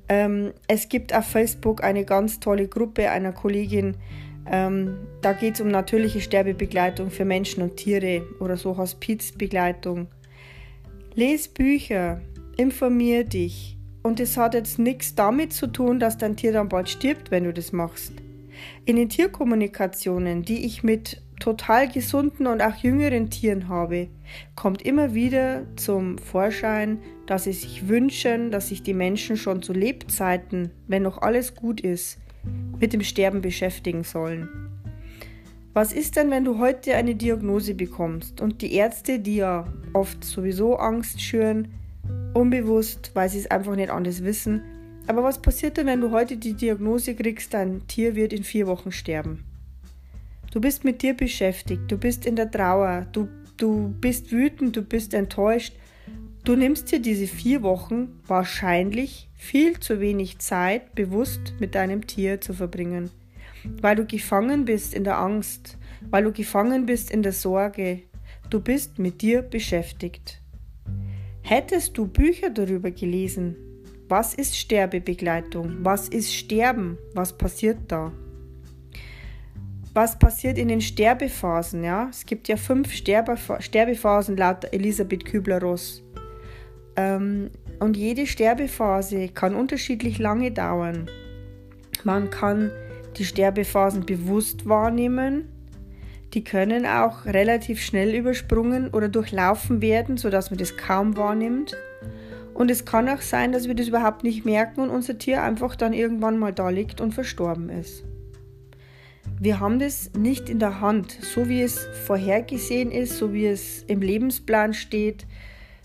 Ähm, 0.08 0.52
es 0.68 0.88
gibt 0.88 1.14
auf 1.14 1.24
Facebook 1.24 1.82
eine 1.82 2.04
ganz 2.04 2.40
tolle 2.40 2.68
Gruppe 2.68 3.10
einer 3.10 3.32
Kollegin, 3.32 3.96
ähm, 4.50 4.98
da 5.22 5.32
geht 5.32 5.54
es 5.54 5.60
um 5.60 5.68
natürliche 5.68 6.20
Sterbebegleitung 6.20 7.10
für 7.10 7.24
Menschen 7.24 7.62
und 7.62 7.76
Tiere 7.76 8.26
oder 8.40 8.56
so 8.56 8.76
Hospizbegleitung. 8.76 10.08
Lies 11.14 11.48
Bücher, 11.48 12.20
informier 12.56 13.24
dich. 13.24 13.78
Und 14.02 14.20
es 14.20 14.36
hat 14.36 14.54
jetzt 14.54 14.78
nichts 14.78 15.14
damit 15.14 15.52
zu 15.52 15.66
tun, 15.66 15.98
dass 15.98 16.18
dein 16.18 16.36
Tier 16.36 16.52
dann 16.52 16.68
bald 16.68 16.90
stirbt, 16.90 17.30
wenn 17.30 17.44
du 17.44 17.52
das 17.52 17.72
machst. 17.72 18.12
In 18.84 18.96
den 18.96 19.08
Tierkommunikationen, 19.08 20.42
die 20.42 20.66
ich 20.66 20.82
mit 20.82 21.22
total 21.40 21.88
gesunden 21.88 22.46
und 22.46 22.62
auch 22.62 22.76
jüngeren 22.76 23.30
Tieren 23.30 23.68
habe, 23.68 24.08
kommt 24.54 24.82
immer 24.82 25.14
wieder 25.14 25.62
zum 25.76 26.18
Vorschein, 26.18 26.98
dass 27.26 27.44
sie 27.44 27.52
sich 27.52 27.88
wünschen, 27.88 28.50
dass 28.50 28.68
sich 28.68 28.82
die 28.82 28.94
Menschen 28.94 29.36
schon 29.36 29.62
zu 29.62 29.72
Lebzeiten, 29.72 30.70
wenn 30.86 31.02
noch 31.02 31.22
alles 31.22 31.54
gut 31.54 31.80
ist, 31.80 32.18
mit 32.80 32.92
dem 32.92 33.02
Sterben 33.02 33.40
beschäftigen 33.40 34.04
sollen. 34.04 34.48
Was 35.72 35.92
ist 35.92 36.16
denn, 36.16 36.30
wenn 36.30 36.44
du 36.44 36.58
heute 36.58 36.94
eine 36.94 37.14
Diagnose 37.14 37.74
bekommst 37.74 38.40
und 38.40 38.62
die 38.62 38.74
Ärzte, 38.74 39.18
die 39.18 39.36
ja 39.36 39.66
oft 39.92 40.22
sowieso 40.22 40.76
Angst 40.76 41.20
schüren, 41.20 41.68
unbewusst, 42.32 43.10
weil 43.14 43.28
sie 43.28 43.38
es 43.38 43.50
einfach 43.50 43.74
nicht 43.74 43.90
anders 43.90 44.22
wissen, 44.22 44.62
aber 45.06 45.22
was 45.22 45.42
passiert 45.42 45.76
denn, 45.76 45.86
wenn 45.86 46.00
du 46.00 46.12
heute 46.12 46.36
die 46.36 46.54
Diagnose 46.54 47.14
kriegst, 47.14 47.52
dein 47.52 47.86
Tier 47.88 48.14
wird 48.14 48.32
in 48.32 48.44
vier 48.44 48.66
Wochen 48.66 48.92
sterben? 48.92 49.44
Du 50.50 50.60
bist 50.60 50.84
mit 50.84 51.02
dir 51.02 51.14
beschäftigt, 51.14 51.90
du 51.90 51.98
bist 51.98 52.24
in 52.24 52.36
der 52.36 52.50
Trauer, 52.50 53.06
du, 53.12 53.28
du 53.56 53.92
bist 54.00 54.30
wütend, 54.30 54.76
du 54.76 54.82
bist 54.82 55.12
enttäuscht. 55.12 55.74
Du 56.44 56.56
nimmst 56.56 56.92
dir 56.92 57.00
diese 57.00 57.26
vier 57.26 57.62
Wochen 57.62 58.20
wahrscheinlich 58.26 59.30
viel 59.34 59.80
zu 59.80 59.98
wenig 59.98 60.40
Zeit 60.40 60.94
bewusst 60.94 61.54
mit 61.58 61.74
deinem 61.74 62.06
Tier 62.06 62.38
zu 62.38 62.52
verbringen, 62.52 63.10
weil 63.80 63.96
du 63.96 64.04
gefangen 64.04 64.66
bist 64.66 64.92
in 64.92 65.04
der 65.04 65.18
Angst, 65.18 65.78
weil 66.10 66.24
du 66.24 66.32
gefangen 66.32 66.84
bist 66.84 67.10
in 67.10 67.22
der 67.22 67.32
Sorge. 67.32 68.02
Du 68.50 68.60
bist 68.60 68.98
mit 68.98 69.22
dir 69.22 69.40
beschäftigt. 69.40 70.42
Hättest 71.40 71.96
du 71.96 72.06
Bücher 72.06 72.50
darüber 72.50 72.90
gelesen, 72.90 73.56
was 74.08 74.34
ist 74.34 74.54
Sterbebegleitung, 74.54 75.78
was 75.80 76.08
ist 76.08 76.34
Sterben, 76.34 76.98
was 77.14 77.38
passiert 77.38 77.78
da? 77.88 78.12
was 79.94 80.18
passiert 80.18 80.58
in 80.58 80.68
den 80.68 80.80
Sterbephasen. 80.80 81.84
Ja? 81.84 82.08
Es 82.10 82.26
gibt 82.26 82.48
ja 82.48 82.56
fünf 82.56 82.92
Sterbephasen 82.92 84.36
laut 84.36 84.72
Elisabeth 84.72 85.24
Kübler-Ross. 85.24 86.03
Ähm, 86.96 87.50
und 87.80 87.96
jede 87.96 88.26
Sterbephase 88.26 89.28
kann 89.28 89.54
unterschiedlich 89.54 90.18
lange 90.18 90.50
dauern. 90.50 91.08
Man 92.04 92.30
kann 92.30 92.70
die 93.16 93.24
Sterbephasen 93.24 94.06
bewusst 94.06 94.68
wahrnehmen. 94.68 95.48
Die 96.34 96.44
können 96.44 96.86
auch 96.86 97.26
relativ 97.26 97.80
schnell 97.80 98.14
übersprungen 98.14 98.88
oder 98.88 99.08
durchlaufen 99.08 99.80
werden, 99.80 100.16
sodass 100.16 100.50
man 100.50 100.58
das 100.58 100.76
kaum 100.76 101.16
wahrnimmt. 101.16 101.76
Und 102.54 102.70
es 102.70 102.84
kann 102.84 103.08
auch 103.08 103.20
sein, 103.20 103.52
dass 103.52 103.66
wir 103.66 103.74
das 103.74 103.88
überhaupt 103.88 104.22
nicht 104.22 104.44
merken 104.44 104.80
und 104.80 104.90
unser 104.90 105.18
Tier 105.18 105.42
einfach 105.42 105.74
dann 105.76 105.92
irgendwann 105.92 106.38
mal 106.38 106.52
da 106.52 106.70
liegt 106.70 107.00
und 107.00 107.12
verstorben 107.12 107.68
ist. 107.68 108.04
Wir 109.40 109.58
haben 109.58 109.78
das 109.78 110.12
nicht 110.16 110.48
in 110.48 110.60
der 110.60 110.80
Hand, 110.80 111.12
so 111.12 111.48
wie 111.48 111.62
es 111.62 111.86
vorhergesehen 112.06 112.90
ist, 112.92 113.18
so 113.18 113.32
wie 113.32 113.46
es 113.46 113.82
im 113.84 114.00
Lebensplan 114.00 114.74
steht, 114.74 115.26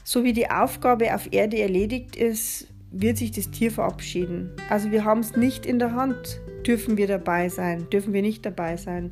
so 0.09 0.23
wie 0.23 0.33
die 0.33 0.49
Aufgabe 0.49 1.13
auf 1.13 1.31
Erde 1.31 1.59
erledigt 1.59 2.15
ist, 2.15 2.65
wird 2.89 3.17
sich 3.17 3.29
das 3.29 3.51
Tier 3.51 3.69
verabschieden. 3.69 4.49
Also 4.67 4.89
wir 4.89 5.05
haben 5.05 5.19
es 5.19 5.35
nicht 5.35 5.67
in 5.67 5.77
der 5.77 5.93
Hand. 5.93 6.41
Dürfen 6.65 6.97
wir 6.97 7.05
dabei 7.05 7.47
sein? 7.47 7.87
Dürfen 7.91 8.11
wir 8.11 8.23
nicht 8.23 8.43
dabei 8.43 8.75
sein? 8.75 9.11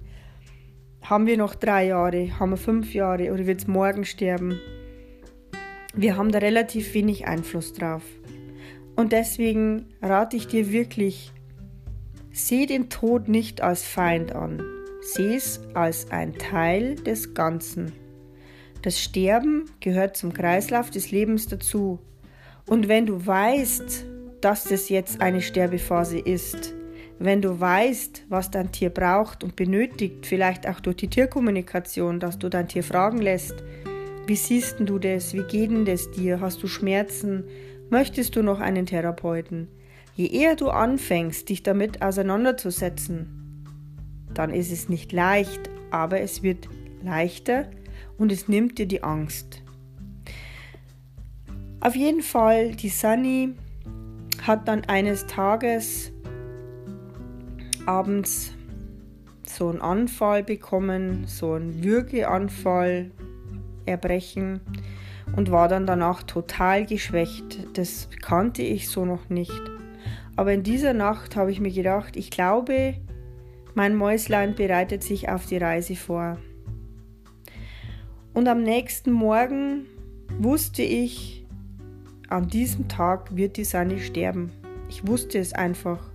Haben 1.03 1.27
wir 1.27 1.37
noch 1.37 1.53
drei 1.53 1.85
Jahre? 1.85 2.39
Haben 2.39 2.49
wir 2.49 2.57
fünf 2.57 2.95
Jahre? 2.95 3.31
Oder 3.31 3.45
wird 3.45 3.59
es 3.59 3.67
morgen 3.67 4.05
sterben? 4.05 4.59
Wir 5.93 6.17
haben 6.17 6.31
da 6.31 6.39
relativ 6.39 6.95
wenig 6.95 7.27
Einfluss 7.27 7.73
drauf. 7.73 8.01
Und 8.95 9.11
deswegen 9.11 9.85
rate 10.01 10.35
ich 10.35 10.47
dir 10.47 10.71
wirklich, 10.71 11.31
Sieh 12.31 12.65
den 12.65 12.89
Tod 12.89 13.27
nicht 13.27 13.61
als 13.61 13.83
Feind 13.83 14.33
an, 14.33 14.63
sieh 15.01 15.35
es 15.35 15.61
als 15.75 16.09
ein 16.09 16.33
Teil 16.39 16.95
des 16.95 17.35
Ganzen. 17.35 18.06
Das 18.87 19.01
Sterben 19.01 19.65
gehört 19.81 20.15
zum 20.15 20.31
Kreislauf 20.31 20.89
des 20.89 21.11
Lebens 21.11 21.49
dazu. 21.49 21.99
Und 22.67 22.87
wenn 22.87 23.05
du 23.05 23.25
weißt, 23.25 24.05
dass 24.39 24.63
das 24.63 24.87
jetzt 24.87 25.19
eine 25.19 25.41
Sterbephase 25.41 26.17
ist, 26.17 26.73
wenn 27.19 27.41
du 27.41 27.59
weißt, 27.59 28.23
was 28.29 28.49
dein 28.49 28.71
Tier 28.71 28.89
braucht 28.89 29.43
und 29.43 29.57
benötigt, 29.57 30.25
vielleicht 30.25 30.69
auch 30.69 30.79
durch 30.79 30.95
die 30.95 31.09
Tierkommunikation, 31.09 32.21
dass 32.21 32.39
du 32.39 32.47
dein 32.47 32.69
Tier 32.69 32.81
fragen 32.81 33.17
lässt, 33.17 33.55
wie 34.25 34.37
siehst 34.37 34.77
du 34.79 34.99
das, 34.99 35.33
wie 35.33 35.43
geht 35.43 35.69
denn 35.69 35.83
das 35.83 36.09
dir, 36.11 36.39
hast 36.39 36.63
du 36.63 36.67
Schmerzen, 36.67 37.43
möchtest 37.89 38.37
du 38.37 38.41
noch 38.41 38.61
einen 38.61 38.85
Therapeuten? 38.85 39.67
Je 40.15 40.27
eher 40.27 40.55
du 40.55 40.69
anfängst, 40.69 41.49
dich 41.49 41.61
damit 41.61 42.01
auseinanderzusetzen, 42.01 43.65
dann 44.33 44.53
ist 44.53 44.71
es 44.71 44.87
nicht 44.87 45.11
leicht, 45.11 45.69
aber 45.91 46.21
es 46.21 46.41
wird 46.41 46.69
leichter 47.03 47.65
und 48.17 48.31
es 48.31 48.47
nimmt 48.47 48.77
dir 48.77 48.87
die 48.87 49.03
Angst. 49.03 49.61
Auf 51.79 51.95
jeden 51.95 52.21
Fall, 52.21 52.71
die 52.71 52.89
Sunny 52.89 53.53
hat 54.41 54.67
dann 54.67 54.83
eines 54.85 55.27
Tages 55.27 56.11
abends 57.85 58.53
so 59.43 59.69
einen 59.69 59.81
Anfall 59.81 60.43
bekommen, 60.43 61.25
so 61.27 61.53
einen 61.53 61.83
Würgeanfall, 61.83 63.11
Erbrechen 63.85 64.59
und 65.35 65.51
war 65.51 65.67
dann 65.67 65.85
danach 65.85 66.23
total 66.23 66.85
geschwächt. 66.85 67.77
Das 67.77 68.09
kannte 68.21 68.61
ich 68.61 68.89
so 68.89 69.05
noch 69.05 69.29
nicht. 69.29 69.61
Aber 70.35 70.53
in 70.53 70.63
dieser 70.63 70.93
Nacht 70.93 71.35
habe 71.35 71.51
ich 71.51 71.59
mir 71.59 71.71
gedacht, 71.71 72.15
ich 72.15 72.29
glaube, 72.29 72.95
mein 73.73 73.95
Mäuslein 73.95 74.55
bereitet 74.55 75.03
sich 75.03 75.29
auf 75.29 75.45
die 75.45 75.57
Reise 75.57 75.95
vor. 75.95 76.37
Und 78.37 78.47
am 78.47 78.61
nächsten 78.61 79.11
Morgen 79.11 79.87
wusste 80.37 80.83
ich, 80.83 81.43
an 82.29 82.47
diesem 82.47 82.87
Tag 82.87 83.35
wird 83.35 83.57
die 83.57 83.63
Sanne 83.63 83.97
sterben. 83.97 84.51
Ich 84.89 85.07
wusste 85.07 85.39
es 85.39 85.53
einfach. 85.53 86.11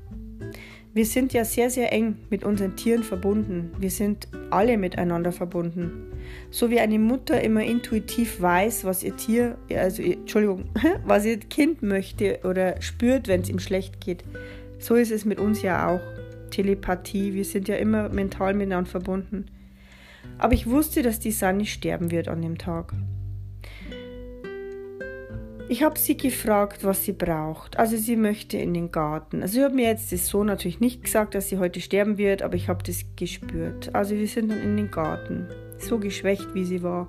Wir 0.95 1.05
sind 1.05 1.33
ja 1.33 1.45
sehr, 1.45 1.69
sehr 1.69 1.93
eng 1.93 2.19
mit 2.31 2.45
unseren 2.45 2.77
Tieren 2.77 3.03
verbunden. 3.03 3.73
Wir 3.77 3.91
sind 3.91 4.29
alle 4.51 4.79
miteinander 4.79 5.33
verbunden. 5.33 6.13
So 6.53 6.71
wie 6.71 6.79
eine 6.79 7.01
Mutter 7.01 7.43
immer 7.43 7.65
intuitiv 7.65 8.41
weiß, 8.41 8.85
was 8.85 9.03
ihr 9.03 9.17
Tier, 9.17 9.59
also 9.75 10.01
Entschuldigung, 10.01 10.67
was 11.05 11.25
ihr 11.25 11.39
Kind 11.39 11.83
möchte 11.83 12.39
oder 12.45 12.81
spürt, 12.81 13.27
wenn 13.27 13.41
es 13.41 13.49
ihm 13.49 13.59
schlecht 13.59 14.01
geht. 14.01 14.23
So 14.79 14.95
ist 14.95 15.11
es 15.11 15.25
mit 15.25 15.41
uns 15.41 15.61
ja 15.63 15.89
auch. 15.89 16.01
Telepathie, 16.53 17.35
wir 17.35 17.45
sind 17.45 17.67
ja 17.67 17.75
immer 17.75 18.11
mental 18.11 18.55
miteinander 18.55 18.89
verbunden. 18.89 19.47
Aber 20.43 20.55
ich 20.55 20.69
wusste, 20.69 21.03
dass 21.03 21.21
die 21.21 21.31
Sunny 21.31 21.67
sterben 21.67 22.11
wird 22.11 22.27
an 22.27 22.43
dem 22.43 22.59
Tag. 22.59 22.93
Ich 25.69 25.85
habe 25.85 25.97
sie 25.97 26.17
gefragt, 26.17 26.83
was 26.83 27.05
sie 27.05 27.13
braucht. 27.13 27.79
Also 27.79 27.97
sie 27.97 28.17
möchte 28.17 28.59
in 28.59 28.75
den 28.75 28.91
Garten. 28.91 29.43
Also 29.43 29.59
ich 29.59 29.65
habe 29.65 29.77
mir 29.77 29.87
jetzt 29.87 30.11
das 30.11 30.27
so 30.27 30.43
natürlich 30.43 30.81
nicht 30.81 31.05
gesagt, 31.05 31.37
dass 31.37 31.49
sie 31.49 31.59
heute 31.59 31.81
sterben 31.81 32.19
wird, 32.19 32.43
aber 32.43 32.57
ich 32.57 32.69
habe 32.69 32.83
das 32.83 33.05
gespürt. 33.15 33.95
Also 33.95 34.17
wir 34.17 34.27
sind 34.27 34.51
dann 34.51 34.61
in 34.61 34.77
den 34.77 34.91
Garten. 34.91 35.47
So 35.79 36.01
geschwächt, 36.01 36.53
wie 36.55 36.65
sie 36.65 36.83
war. 36.83 37.07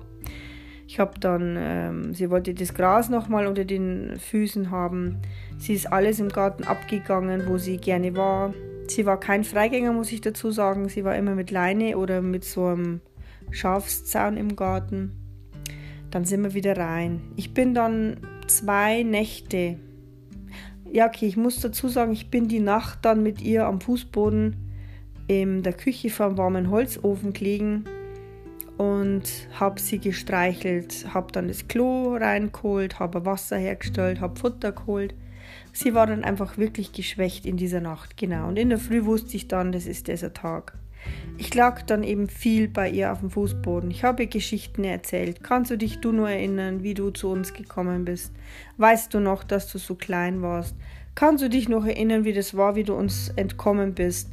Ich 0.86 1.00
habe 1.00 1.18
dann, 1.18 1.56
ähm, 1.58 2.14
sie 2.14 2.30
wollte 2.30 2.54
das 2.54 2.72
Gras 2.72 3.08
nochmal 3.08 3.48
unter 3.48 3.64
den 3.64 4.16
Füßen 4.16 4.70
haben. 4.70 5.16
Sie 5.58 5.74
ist 5.74 5.92
alles 5.92 6.20
im 6.20 6.28
Garten 6.28 6.62
abgegangen, 6.62 7.48
wo 7.48 7.58
sie 7.58 7.78
gerne 7.78 8.14
war. 8.14 8.54
Sie 8.86 9.06
war 9.06 9.18
kein 9.18 9.42
Freigänger, 9.42 9.92
muss 9.92 10.12
ich 10.12 10.20
dazu 10.20 10.52
sagen. 10.52 10.88
Sie 10.88 11.02
war 11.02 11.16
immer 11.16 11.34
mit 11.34 11.50
Leine 11.50 11.98
oder 11.98 12.22
mit 12.22 12.44
so 12.44 12.66
einem 12.66 13.00
Schafszaun 13.50 14.36
im 14.36 14.56
Garten. 14.56 15.12
Dann 16.10 16.24
sind 16.24 16.42
wir 16.42 16.54
wieder 16.54 16.76
rein. 16.76 17.22
Ich 17.36 17.54
bin 17.54 17.74
dann 17.74 18.18
zwei 18.46 19.02
Nächte. 19.02 19.78
Ja, 20.92 21.06
okay, 21.06 21.26
ich 21.26 21.36
muss 21.36 21.60
dazu 21.60 21.88
sagen, 21.88 22.12
ich 22.12 22.30
bin 22.30 22.48
die 22.48 22.60
Nacht 22.60 23.00
dann 23.02 23.22
mit 23.22 23.40
ihr 23.42 23.66
am 23.66 23.80
Fußboden 23.80 24.56
in 25.26 25.62
der 25.62 25.72
Küche 25.72 26.10
vom 26.10 26.36
warmen 26.38 26.70
Holzofen 26.70 27.32
gelegen 27.32 27.84
und 28.76 29.22
habe 29.58 29.80
sie 29.80 29.98
gestreichelt, 29.98 31.06
habe 31.14 31.32
dann 31.32 31.48
das 31.48 31.68
Klo 31.68 32.14
reingeholt, 32.16 32.98
habe 32.98 33.24
Wasser 33.24 33.56
hergestellt, 33.56 34.20
habe 34.20 34.38
Futter 34.38 34.72
geholt. 34.72 35.14
Sie 35.72 35.94
war 35.94 36.06
dann 36.06 36.24
einfach 36.24 36.58
wirklich 36.58 36.92
geschwächt 36.92 37.46
in 37.46 37.56
dieser 37.56 37.80
Nacht, 37.80 38.16
genau. 38.16 38.48
Und 38.48 38.58
in 38.58 38.68
der 38.68 38.78
Früh 38.78 39.04
wusste 39.04 39.36
ich 39.36 39.48
dann, 39.48 39.72
das 39.72 39.86
ist 39.86 40.08
dieser 40.08 40.32
Tag. 40.32 40.78
Ich 41.36 41.54
lag 41.54 41.82
dann 41.82 42.04
eben 42.04 42.28
viel 42.28 42.68
bei 42.68 42.88
ihr 42.88 43.10
auf 43.12 43.20
dem 43.20 43.30
Fußboden. 43.30 43.90
Ich 43.90 44.04
habe 44.04 44.22
ihr 44.22 44.28
Geschichten 44.28 44.84
erzählt. 44.84 45.42
Kannst 45.42 45.70
du 45.70 45.76
dich 45.76 46.00
du 46.00 46.12
nur 46.12 46.30
erinnern, 46.30 46.82
wie 46.82 46.94
du 46.94 47.10
zu 47.10 47.28
uns 47.28 47.52
gekommen 47.52 48.04
bist? 48.04 48.32
Weißt 48.76 49.12
du 49.12 49.20
noch, 49.20 49.42
dass 49.42 49.70
du 49.70 49.78
so 49.78 49.94
klein 49.94 50.42
warst? 50.42 50.76
Kannst 51.14 51.42
du 51.42 51.48
dich 51.48 51.68
noch 51.68 51.84
erinnern, 51.84 52.24
wie 52.24 52.32
das 52.32 52.56
war, 52.56 52.76
wie 52.76 52.84
du 52.84 52.94
uns 52.94 53.30
entkommen 53.36 53.94
bist? 53.94 54.30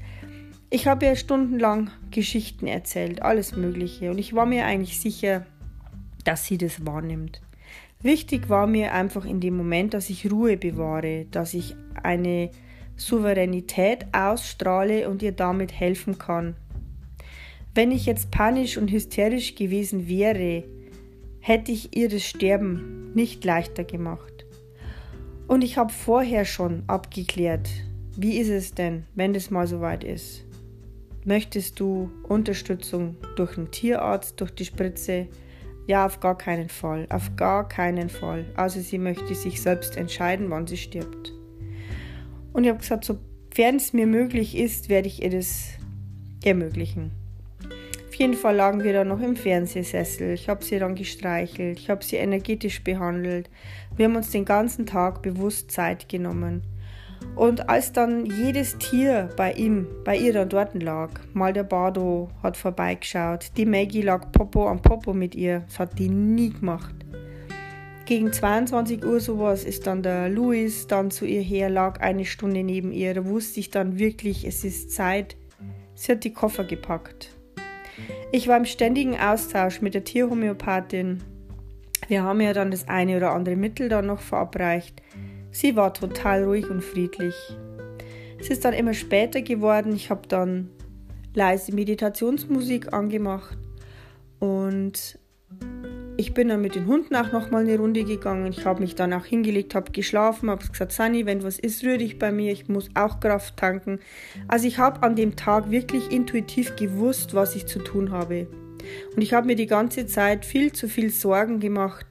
Ich 0.70 0.88
habe 0.88 1.06
ihr 1.06 1.16
stundenlang 1.16 1.90
Geschichten 2.12 2.68
erzählt, 2.68 3.22
alles 3.22 3.56
Mögliche. 3.56 4.12
Und 4.12 4.20
ich 4.20 4.34
war 4.34 4.46
mir 4.46 4.66
eigentlich 4.66 5.00
sicher, 5.00 5.46
dass 6.24 6.46
sie 6.46 6.58
das 6.58 6.86
wahrnimmt. 6.86 7.42
Wichtig 8.02 8.50
war 8.50 8.68
mir 8.68 8.94
einfach 8.94 9.26
in 9.26 9.40
dem 9.40 9.58
Moment, 9.58 9.94
dass 9.94 10.10
ich 10.10 10.32
Ruhe 10.32 10.58
bewahre, 10.58 11.26
dass 11.30 11.54
ich 11.54 11.76
eine 12.02 12.50
Souveränität 12.96 14.06
ausstrahle 14.12 15.10
und 15.10 15.22
ihr 15.22 15.34
damit 15.34 15.72
helfen 15.72 16.18
kann. 16.18 16.56
Wenn 17.74 17.92
ich 17.92 18.06
jetzt 18.06 18.32
panisch 18.32 18.78
und 18.78 18.92
hysterisch 18.92 19.56
gewesen 19.56 20.10
wäre, 20.10 20.66
hätte 21.40 21.72
ich 21.72 21.96
ihr 21.96 22.10
das 22.10 22.24
Sterben 22.24 23.14
nicht 23.14 23.46
leichter 23.46 23.86
gemacht. 23.86 24.46
Und 25.48 25.64
ich 25.64 25.78
habe 25.78 25.92
vorher 25.92 26.44
schon 26.44 26.84
abgeklärt, 26.88 27.70
wie 28.18 28.38
ist 28.38 28.50
es 28.50 28.74
denn, 28.74 29.06
wenn 29.16 29.34
das 29.34 29.52
mal 29.52 29.68
soweit 29.68 30.04
ist? 30.04 30.44
Möchtest 31.24 31.80
du 31.80 32.12
Unterstützung 32.28 33.16
durch 33.38 33.58
einen 33.58 33.72
Tierarzt, 33.72 34.42
durch 34.42 34.52
die 34.52 34.66
Spritze? 34.66 35.28
Ja, 35.88 36.06
auf 36.06 36.20
gar 36.20 36.38
keinen 36.38 36.68
Fall, 36.68 37.08
auf 37.10 37.38
gar 37.38 37.70
keinen 37.70 38.10
Fall. 38.10 38.46
Also 38.56 38.82
sie 38.82 38.98
möchte 38.98 39.34
sich 39.34 39.62
selbst 39.62 39.96
entscheiden, 39.96 40.50
wann 40.50 40.68
sie 40.68 40.78
stirbt. 40.78 41.32
Und 42.52 42.66
ich 42.66 42.70
habe 42.70 42.80
gesagt, 42.80 43.06
sofern 43.06 43.78
es 43.78 43.94
mir 43.94 44.08
möglich 44.08 44.58
ist, 44.58 44.90
werde 44.90 45.08
ich 45.08 45.24
ihr 45.24 45.30
das 45.30 45.70
ermöglichen. 46.44 47.21
Auf 48.12 48.16
jeden 48.16 48.34
Fall 48.34 48.58
lagen 48.58 48.84
wir 48.84 48.92
dann 48.92 49.08
noch 49.08 49.22
im 49.22 49.38
Fernsehsessel. 49.38 50.34
Ich 50.34 50.50
habe 50.50 50.66
sie 50.66 50.78
dann 50.78 50.96
gestreichelt, 50.96 51.80
ich 51.80 51.90
habe 51.90 52.04
sie 52.04 52.18
energetisch 52.18 52.84
behandelt. 52.84 53.50
Wir 53.96 54.04
haben 54.04 54.18
uns 54.18 54.32
den 54.32 54.44
ganzen 54.44 54.86
Tag 54.86 55.22
bewusst 55.22 55.72
Zeit 55.72 56.10
genommen. 56.10 56.62
Und 57.38 57.70
als 57.70 57.94
dann 57.94 58.26
jedes 58.26 58.78
Tier 58.78 59.30
bei 59.38 59.54
ihm, 59.54 59.88
bei 60.04 60.18
ihr 60.18 60.34
dann 60.34 60.50
dort 60.50 60.84
lag, 60.84 61.10
mal 61.34 61.54
der 61.54 61.64
Bardo 61.64 62.30
hat 62.44 62.58
vorbeigeschaut, 62.58 63.54
die 63.56 63.66
Maggie 63.66 64.02
lag 64.02 64.30
Popo 64.34 64.68
am 64.68 64.82
Popo 64.82 65.14
mit 65.14 65.34
ihr, 65.34 65.62
das 65.68 65.80
hat 65.80 65.98
die 65.98 66.10
nie 66.10 66.50
gemacht. 66.50 66.94
Gegen 68.04 68.34
22 68.34 69.06
Uhr 69.06 69.22
sowas 69.22 69.64
ist 69.64 69.88
dann 69.88 70.04
der 70.04 70.28
Louis 70.28 70.86
dann 70.86 71.12
zu 71.12 71.24
ihr 71.24 71.42
her, 71.42 71.70
lag 71.70 72.02
eine 72.02 72.26
Stunde 72.26 72.62
neben 72.62 72.92
ihr. 72.92 73.14
Da 73.14 73.26
wusste 73.26 73.62
ich 73.62 73.70
dann 73.70 74.00
wirklich, 74.00 74.46
es 74.46 74.66
ist 74.66 74.92
Zeit. 74.92 75.38
Sie 75.96 76.12
hat 76.12 76.26
die 76.26 76.34
Koffer 76.34 76.66
gepackt. 76.66 77.38
Ich 78.34 78.48
war 78.48 78.56
im 78.56 78.66
ständigen 78.66 79.20
Austausch 79.20 79.82
mit 79.82 79.94
der 79.94 80.06
Tierhomöopathin. 80.06 81.22
Wir 82.08 82.24
haben 82.24 82.40
ja 82.40 82.54
dann 82.54 82.72
das 82.72 82.88
eine 82.88 83.18
oder 83.18 83.32
andere 83.32 83.58
Mittel 83.58 83.90
dann 83.90 84.08
noch 84.08 84.22
verabreicht. 84.22 85.02
Sie 85.52 85.76
war 85.76 85.94
total 85.94 86.46
ruhig 86.46 86.70
und 86.70 86.82
friedlich. 86.82 87.36
Es 88.40 88.50
ist 88.50 88.64
dann 88.64 88.74
immer 88.74 88.94
später 88.94 89.42
geworden. 89.42 89.94
Ich 89.94 90.10
habe 90.10 90.28
dann 90.30 90.70
leise 91.34 91.76
Meditationsmusik 91.76 92.94
angemacht 92.94 93.58
und 94.40 95.20
ich 96.22 96.36
bin 96.36 96.50
dann 96.50 96.62
mit 96.62 96.76
den 96.76 96.86
Hunden 96.86 97.16
auch 97.16 97.32
nochmal 97.32 97.64
eine 97.64 97.78
Runde 97.78 98.04
gegangen. 98.04 98.46
Ich 98.52 98.64
habe 98.64 98.82
mich 98.82 98.94
dann 98.94 99.12
auch 99.12 99.26
hingelegt, 99.26 99.74
habe 99.74 99.92
geschlafen, 99.92 100.52
habe 100.52 100.68
gesagt, 100.68 100.92
Sunny, 100.92 101.26
wenn 101.26 101.42
was 101.42 101.58
ist, 101.58 101.84
rühr 101.84 101.98
dich 101.98 102.20
bei 102.20 102.32
mir. 102.32 102.52
Ich 102.52 102.70
muss 102.70 102.90
auch 102.94 103.20
Kraft 103.20 103.58
tanken. 103.58 104.00
Also 104.48 104.68
ich 104.68 104.78
habe 104.78 105.02
an 105.02 105.16
dem 105.16 105.36
Tag 105.36 105.72
wirklich 105.72 106.12
intuitiv 106.12 106.76
gewusst, 106.76 107.34
was 107.34 107.56
ich 107.56 107.66
zu 107.66 107.80
tun 107.80 108.12
habe. 108.12 108.46
Und 109.16 109.24
ich 109.24 109.34
habe 109.34 109.48
mir 109.48 109.56
die 109.56 109.66
ganze 109.66 110.06
Zeit 110.06 110.46
viel 110.46 110.72
zu 110.72 110.88
viel 110.88 111.10
Sorgen 111.10 111.60
gemacht. 111.60 112.06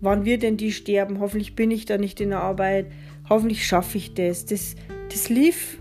Wann 0.00 0.24
wird 0.24 0.42
denn 0.42 0.56
die 0.56 0.72
sterben? 0.72 1.20
Hoffentlich 1.20 1.54
bin 1.54 1.70
ich 1.70 1.84
da 1.84 1.98
nicht 1.98 2.18
in 2.22 2.30
der 2.30 2.40
Arbeit. 2.40 2.86
Hoffentlich 3.28 3.66
schaffe 3.66 3.98
ich 3.98 4.14
das. 4.14 4.46
Das, 4.46 4.74
das 5.10 5.28
lief 5.28 5.76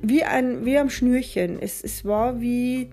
wie, 0.00 0.22
ein, 0.22 0.64
wie 0.64 0.78
am 0.78 0.90
Schnürchen. 0.90 1.60
Es, 1.60 1.82
es 1.82 2.04
war 2.04 2.40
wie, 2.40 2.90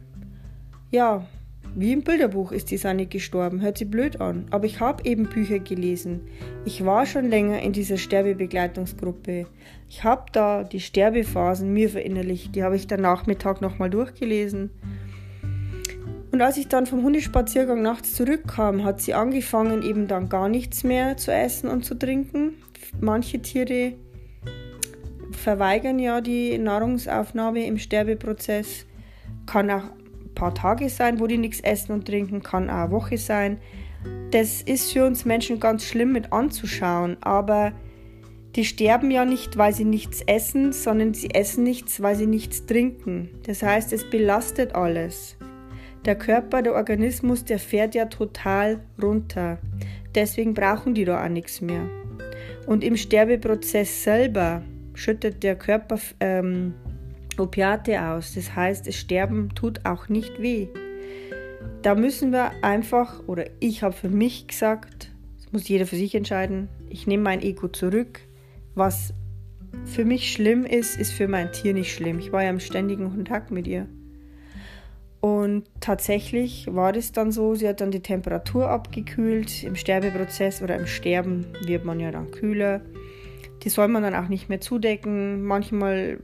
ja, 0.89 1.27
wie 1.75 1.91
im 1.91 2.03
Bilderbuch 2.03 2.51
ist 2.51 2.69
die 2.69 2.77
Sanne 2.77 3.07
gestorben, 3.07 3.61
hört 3.61 3.79
sie 3.79 3.85
blöd 3.85 4.21
an. 4.21 4.45
Aber 4.51 4.65
ich 4.65 4.79
habe 4.79 5.03
eben 5.05 5.25
Bücher 5.25 5.57
gelesen. 5.57 6.21
Ich 6.65 6.85
war 6.85 7.07
schon 7.07 7.29
länger 7.29 7.61
in 7.61 7.73
dieser 7.73 7.97
Sterbebegleitungsgruppe. 7.97 9.47
Ich 9.89 10.03
habe 10.03 10.25
da 10.31 10.63
die 10.63 10.79
Sterbephasen 10.79 11.73
mir 11.73 11.89
verinnerlicht. 11.89 12.55
Die 12.55 12.63
habe 12.63 12.75
ich 12.75 12.85
dann 12.85 13.01
Nachmittag 13.01 13.61
nochmal 13.61 13.89
durchgelesen. 13.89 14.69
Und 16.31 16.41
als 16.41 16.57
ich 16.57 16.67
dann 16.67 16.85
vom 16.85 17.03
Hundespaziergang 17.03 17.81
nachts 17.81 18.13
zurückkam, 18.15 18.83
hat 18.83 19.01
sie 19.01 19.15
angefangen, 19.15 19.81
eben 19.81 20.07
dann 20.07 20.29
gar 20.29 20.49
nichts 20.49 20.83
mehr 20.83 21.17
zu 21.17 21.31
essen 21.31 21.69
und 21.69 21.85
zu 21.85 21.95
trinken. 21.95 22.53
Manche 22.99 23.41
Tiere 23.41 23.93
verweigern 25.31 25.97
ja 25.97 26.21
die 26.21 26.57
Nahrungsaufnahme 26.57 27.65
im 27.65 27.77
Sterbeprozess. 27.77 28.85
Kann 29.45 29.71
auch 29.71 29.83
paar 30.35 30.53
Tage 30.53 30.89
sein, 30.89 31.19
wo 31.19 31.27
die 31.27 31.37
nichts 31.37 31.59
essen 31.59 31.93
und 31.93 32.05
trinken, 32.05 32.41
kann 32.41 32.69
auch 32.69 32.83
eine 32.83 32.91
Woche 32.91 33.17
sein. 33.17 33.57
Das 34.31 34.61
ist 34.61 34.91
für 34.91 35.05
uns 35.05 35.25
Menschen 35.25 35.59
ganz 35.59 35.85
schlimm 35.85 36.11
mit 36.11 36.33
anzuschauen, 36.33 37.17
aber 37.21 37.73
die 38.55 38.65
sterben 38.65 39.09
ja 39.09 39.25
nicht, 39.25 39.57
weil 39.57 39.73
sie 39.73 39.85
nichts 39.85 40.21
essen, 40.27 40.73
sondern 40.73 41.13
sie 41.13 41.31
essen 41.31 41.63
nichts, 41.63 42.01
weil 42.01 42.15
sie 42.15 42.27
nichts 42.27 42.65
trinken. 42.65 43.29
Das 43.45 43.63
heißt, 43.63 43.93
es 43.93 44.09
belastet 44.09 44.75
alles. 44.75 45.37
Der 46.05 46.15
Körper, 46.15 46.61
der 46.61 46.73
Organismus, 46.73 47.45
der 47.45 47.59
fährt 47.59 47.95
ja 47.95 48.05
total 48.05 48.81
runter. 49.01 49.57
Deswegen 50.13 50.53
brauchen 50.53 50.93
die 50.93 51.05
da 51.05 51.23
auch 51.23 51.29
nichts 51.29 51.61
mehr. 51.61 51.87
Und 52.67 52.83
im 52.83 52.95
Sterbeprozess 52.95 54.03
selber 54.03 54.61
schüttet 54.93 55.43
der 55.43 55.55
Körper 55.55 55.97
ähm, 56.19 56.73
Opiate 57.39 58.01
aus. 58.01 58.33
Das 58.35 58.55
heißt, 58.55 58.87
das 58.87 58.95
Sterben 58.95 59.49
tut 59.55 59.85
auch 59.85 60.09
nicht 60.09 60.41
weh. 60.41 60.67
Da 61.81 61.95
müssen 61.95 62.31
wir 62.31 62.51
einfach, 62.63 63.27
oder 63.27 63.45
ich 63.59 63.83
habe 63.83 63.93
für 63.93 64.09
mich 64.09 64.47
gesagt, 64.47 65.11
das 65.37 65.51
muss 65.51 65.67
jeder 65.67 65.85
für 65.85 65.95
sich 65.95 66.15
entscheiden, 66.15 66.69
ich 66.89 67.07
nehme 67.07 67.23
mein 67.23 67.41
Ego 67.41 67.67
zurück. 67.67 68.21
Was 68.75 69.13
für 69.85 70.05
mich 70.05 70.31
schlimm 70.31 70.65
ist, 70.65 70.97
ist 70.97 71.11
für 71.11 71.27
mein 71.27 71.51
Tier 71.51 71.73
nicht 71.73 71.93
schlimm. 71.93 72.19
Ich 72.19 72.31
war 72.31 72.43
ja 72.43 72.49
im 72.49 72.59
ständigen 72.59 73.09
Kontakt 73.09 73.51
mit 73.51 73.67
ihr. 73.67 73.87
Und 75.19 75.63
tatsächlich 75.79 76.67
war 76.69 76.91
das 76.91 77.13
dann 77.13 77.31
so, 77.31 77.55
sie 77.55 77.67
hat 77.67 77.79
dann 77.79 77.91
die 77.91 78.01
Temperatur 78.01 78.69
abgekühlt. 78.69 79.63
Im 79.63 79.75
Sterbeprozess 79.75 80.61
oder 80.61 80.75
im 80.75 80.85
Sterben 80.85 81.45
wird 81.65 81.85
man 81.85 81.99
ja 81.99 82.11
dann 82.11 82.31
kühler. 82.31 82.81
Die 83.63 83.69
soll 83.69 83.87
man 83.87 84.03
dann 84.03 84.15
auch 84.15 84.27
nicht 84.27 84.49
mehr 84.49 84.59
zudecken. 84.59 85.43
Manchmal 85.43 86.19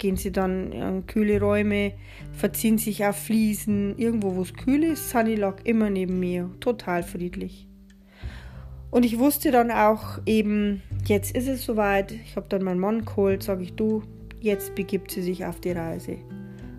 gehen 0.00 0.16
sie 0.16 0.32
dann 0.32 0.72
in 0.72 1.06
kühle 1.06 1.40
Räume, 1.40 1.92
verziehen 2.32 2.78
sich 2.78 3.04
auf 3.04 3.16
Fliesen, 3.16 3.96
irgendwo 3.96 4.34
wo 4.34 4.42
es 4.42 4.54
kühl 4.54 4.82
ist. 4.82 5.10
Sunny 5.10 5.36
lag 5.36 5.58
immer 5.62 5.90
neben 5.90 6.18
mir, 6.18 6.50
total 6.58 7.04
friedlich. 7.04 7.68
Und 8.90 9.04
ich 9.04 9.20
wusste 9.20 9.52
dann 9.52 9.70
auch 9.70 10.18
eben, 10.26 10.82
jetzt 11.06 11.36
ist 11.36 11.46
es 11.46 11.64
soweit. 11.64 12.10
Ich 12.10 12.34
habe 12.34 12.48
dann 12.48 12.64
meinen 12.64 12.80
Mann 12.80 13.04
geholt, 13.04 13.44
sage 13.44 13.62
ich, 13.62 13.74
du, 13.74 14.02
jetzt 14.40 14.74
begibt 14.74 15.12
sie 15.12 15.22
sich 15.22 15.44
auf 15.44 15.60
die 15.60 15.70
Reise. 15.70 16.16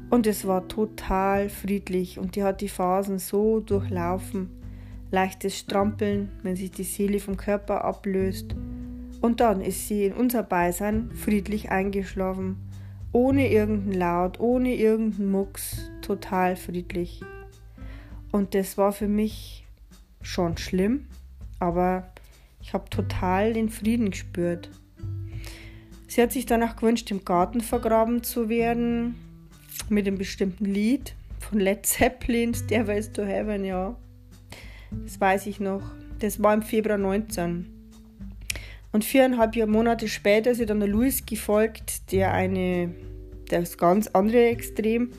Und 0.09 0.27
es 0.27 0.45
war 0.45 0.67
total 0.67 1.47
friedlich 1.47 2.19
und 2.19 2.35
die 2.35 2.43
hat 2.43 2.59
die 2.59 2.67
Phasen 2.67 3.17
so 3.17 3.61
durchlaufen. 3.61 4.49
Leichtes 5.09 5.57
Strampeln, 5.57 6.29
wenn 6.43 6.57
sich 6.57 6.71
die 6.71 6.83
Seele 6.83 7.19
vom 7.19 7.37
Körper 7.37 7.85
ablöst. 7.85 8.55
Und 9.21 9.39
dann 9.39 9.61
ist 9.61 9.87
sie 9.87 10.05
in 10.05 10.13
unser 10.13 10.43
Beisein 10.43 11.11
friedlich 11.11 11.69
eingeschlafen 11.69 12.57
ohne 13.11 13.51
irgendeinen 13.51 13.99
Laut, 13.99 14.39
ohne 14.39 14.75
irgendeinen 14.75 15.31
Mucks, 15.31 15.89
total 16.01 16.55
friedlich. 16.55 17.21
Und 18.31 18.55
das 18.55 18.77
war 18.77 18.93
für 18.93 19.07
mich 19.07 19.65
schon 20.21 20.57
schlimm, 20.57 21.07
aber 21.59 22.11
ich 22.61 22.73
habe 22.73 22.89
total 22.89 23.53
den 23.53 23.69
Frieden 23.69 24.11
gespürt. 24.11 24.69
Sie 26.07 26.21
hat 26.21 26.31
sich 26.31 26.45
danach 26.45 26.75
gewünscht, 26.75 27.09
im 27.11 27.25
Garten 27.25 27.61
vergraben 27.61 28.23
zu 28.23 28.49
werden, 28.49 29.15
mit 29.89 30.07
einem 30.07 30.17
bestimmten 30.17 30.65
Lied 30.65 31.15
von 31.39 31.59
Led 31.59 31.85
Zeppelin, 31.85 32.53
Stairways 32.53 33.11
to 33.11 33.23
Heaven, 33.23 33.65
ja. 33.65 33.95
Das 34.91 35.19
weiß 35.19 35.47
ich 35.47 35.59
noch. 35.59 35.81
Das 36.19 36.41
war 36.41 36.53
im 36.53 36.61
Februar 36.61 36.97
19. 36.97 37.70
Und 38.91 39.05
viereinhalb 39.05 39.55
Monate 39.67 40.07
später 40.07 40.51
ist 40.51 40.69
dann 40.69 40.79
der 40.79 40.89
Louis 40.89 41.25
gefolgt, 41.25 42.11
der 42.11 42.33
eine, 42.33 42.93
das 43.49 43.77
ganz 43.77 44.07
andere 44.07 44.49
Extrem, 44.49 45.11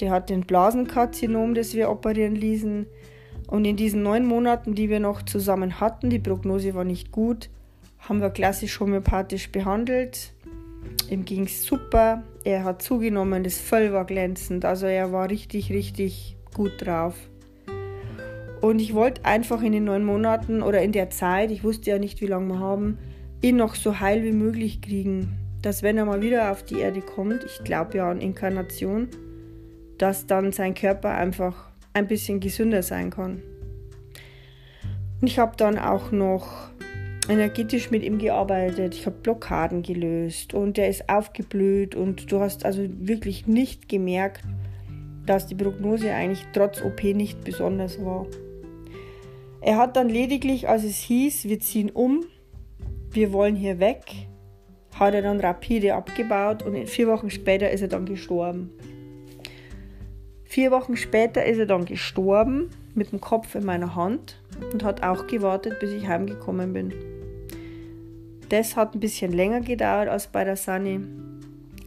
der 0.00 0.10
hat 0.10 0.30
den 0.30 0.40
Blasenkarzinom, 0.40 1.54
das 1.54 1.74
wir 1.74 1.90
operieren 1.90 2.34
ließen. 2.34 2.86
Und 3.46 3.64
in 3.64 3.76
diesen 3.76 4.02
neun 4.02 4.26
Monaten, 4.26 4.74
die 4.74 4.88
wir 4.88 4.98
noch 4.98 5.22
zusammen 5.22 5.78
hatten, 5.78 6.10
die 6.10 6.18
Prognose 6.18 6.74
war 6.74 6.84
nicht 6.84 7.12
gut, 7.12 7.50
haben 7.98 8.20
wir 8.20 8.30
klassisch 8.30 8.80
homöopathisch 8.80 9.52
behandelt. 9.52 10.32
Ihm 11.08 11.24
ging 11.24 11.44
es 11.44 11.64
super. 11.64 12.24
Er 12.44 12.64
hat 12.64 12.82
zugenommen, 12.82 13.44
das 13.44 13.58
Fell 13.58 13.92
war 13.92 14.04
glänzend. 14.04 14.64
Also 14.64 14.86
er 14.86 15.12
war 15.12 15.30
richtig, 15.30 15.70
richtig 15.70 16.36
gut 16.54 16.72
drauf. 16.78 17.14
Und 18.60 18.80
ich 18.80 18.94
wollte 18.94 19.24
einfach 19.24 19.62
in 19.62 19.72
den 19.72 19.84
neun 19.84 20.04
Monaten 20.04 20.62
oder 20.62 20.82
in 20.82 20.92
der 20.92 21.10
Zeit, 21.10 21.50
ich 21.50 21.64
wusste 21.64 21.90
ja 21.90 21.98
nicht, 21.98 22.20
wie 22.20 22.26
lange 22.26 22.48
wir 22.48 22.58
haben, 22.58 22.98
ihn 23.42 23.56
noch 23.56 23.74
so 23.74 24.00
heil 24.00 24.24
wie 24.24 24.32
möglich 24.32 24.80
kriegen. 24.80 25.36
Dass 25.60 25.82
wenn 25.82 25.98
er 25.98 26.06
mal 26.06 26.22
wieder 26.22 26.50
auf 26.50 26.64
die 26.64 26.80
Erde 26.80 27.02
kommt, 27.02 27.44
ich 27.44 27.62
glaube 27.62 27.98
ja 27.98 28.10
an 28.10 28.20
Inkarnation, 28.20 29.08
dass 29.98 30.26
dann 30.26 30.52
sein 30.52 30.74
Körper 30.74 31.10
einfach 31.10 31.70
ein 31.92 32.08
bisschen 32.08 32.40
gesünder 32.40 32.82
sein 32.82 33.10
kann. 33.10 33.42
Und 35.20 35.28
ich 35.28 35.38
habe 35.38 35.56
dann 35.56 35.78
auch 35.78 36.10
noch 36.10 36.70
energetisch 37.28 37.90
mit 37.90 38.02
ihm 38.02 38.18
gearbeitet. 38.18 38.94
Ich 38.94 39.06
habe 39.06 39.16
Blockaden 39.22 39.82
gelöst 39.82 40.54
und 40.54 40.78
er 40.78 40.88
ist 40.88 41.08
aufgeblüht 41.08 41.94
und 41.94 42.32
du 42.32 42.40
hast 42.40 42.64
also 42.64 42.82
wirklich 42.88 43.46
nicht 43.46 43.88
gemerkt, 43.88 44.42
dass 45.26 45.46
die 45.46 45.54
Prognose 45.54 46.12
eigentlich 46.12 46.44
trotz 46.52 46.82
OP 46.82 47.04
nicht 47.04 47.44
besonders 47.44 48.04
war. 48.04 48.26
Er 49.60 49.76
hat 49.76 49.96
dann 49.96 50.08
lediglich, 50.08 50.68
als 50.68 50.82
es 50.82 50.96
hieß, 50.96 51.44
wir 51.44 51.60
ziehen 51.60 51.90
um, 51.90 52.24
wir 53.12 53.32
wollen 53.32 53.56
hier 53.56 53.78
weg, 53.78 54.04
hat 54.98 55.14
er 55.14 55.22
dann 55.22 55.40
rapide 55.40 55.94
abgebaut 55.94 56.62
und 56.62 56.88
vier 56.88 57.08
Wochen 57.08 57.30
später 57.30 57.70
ist 57.70 57.82
er 57.82 57.88
dann 57.88 58.06
gestorben. 58.06 58.70
Vier 60.44 60.70
Wochen 60.70 60.96
später 60.96 61.44
ist 61.44 61.58
er 61.58 61.66
dann 61.66 61.86
gestorben 61.86 62.70
mit 62.94 63.12
dem 63.12 63.20
Kopf 63.20 63.54
in 63.54 63.64
meiner 63.64 63.94
Hand 63.96 64.38
und 64.72 64.84
hat 64.84 65.02
auch 65.02 65.26
gewartet, 65.26 65.80
bis 65.80 65.92
ich 65.92 66.06
heimgekommen 66.06 66.72
bin. 66.72 66.92
Das 68.50 68.76
hat 68.76 68.94
ein 68.94 69.00
bisschen 69.00 69.32
länger 69.32 69.62
gedauert 69.62 70.08
als 70.08 70.26
bei 70.26 70.44
der 70.44 70.56
Sunny, 70.56 71.00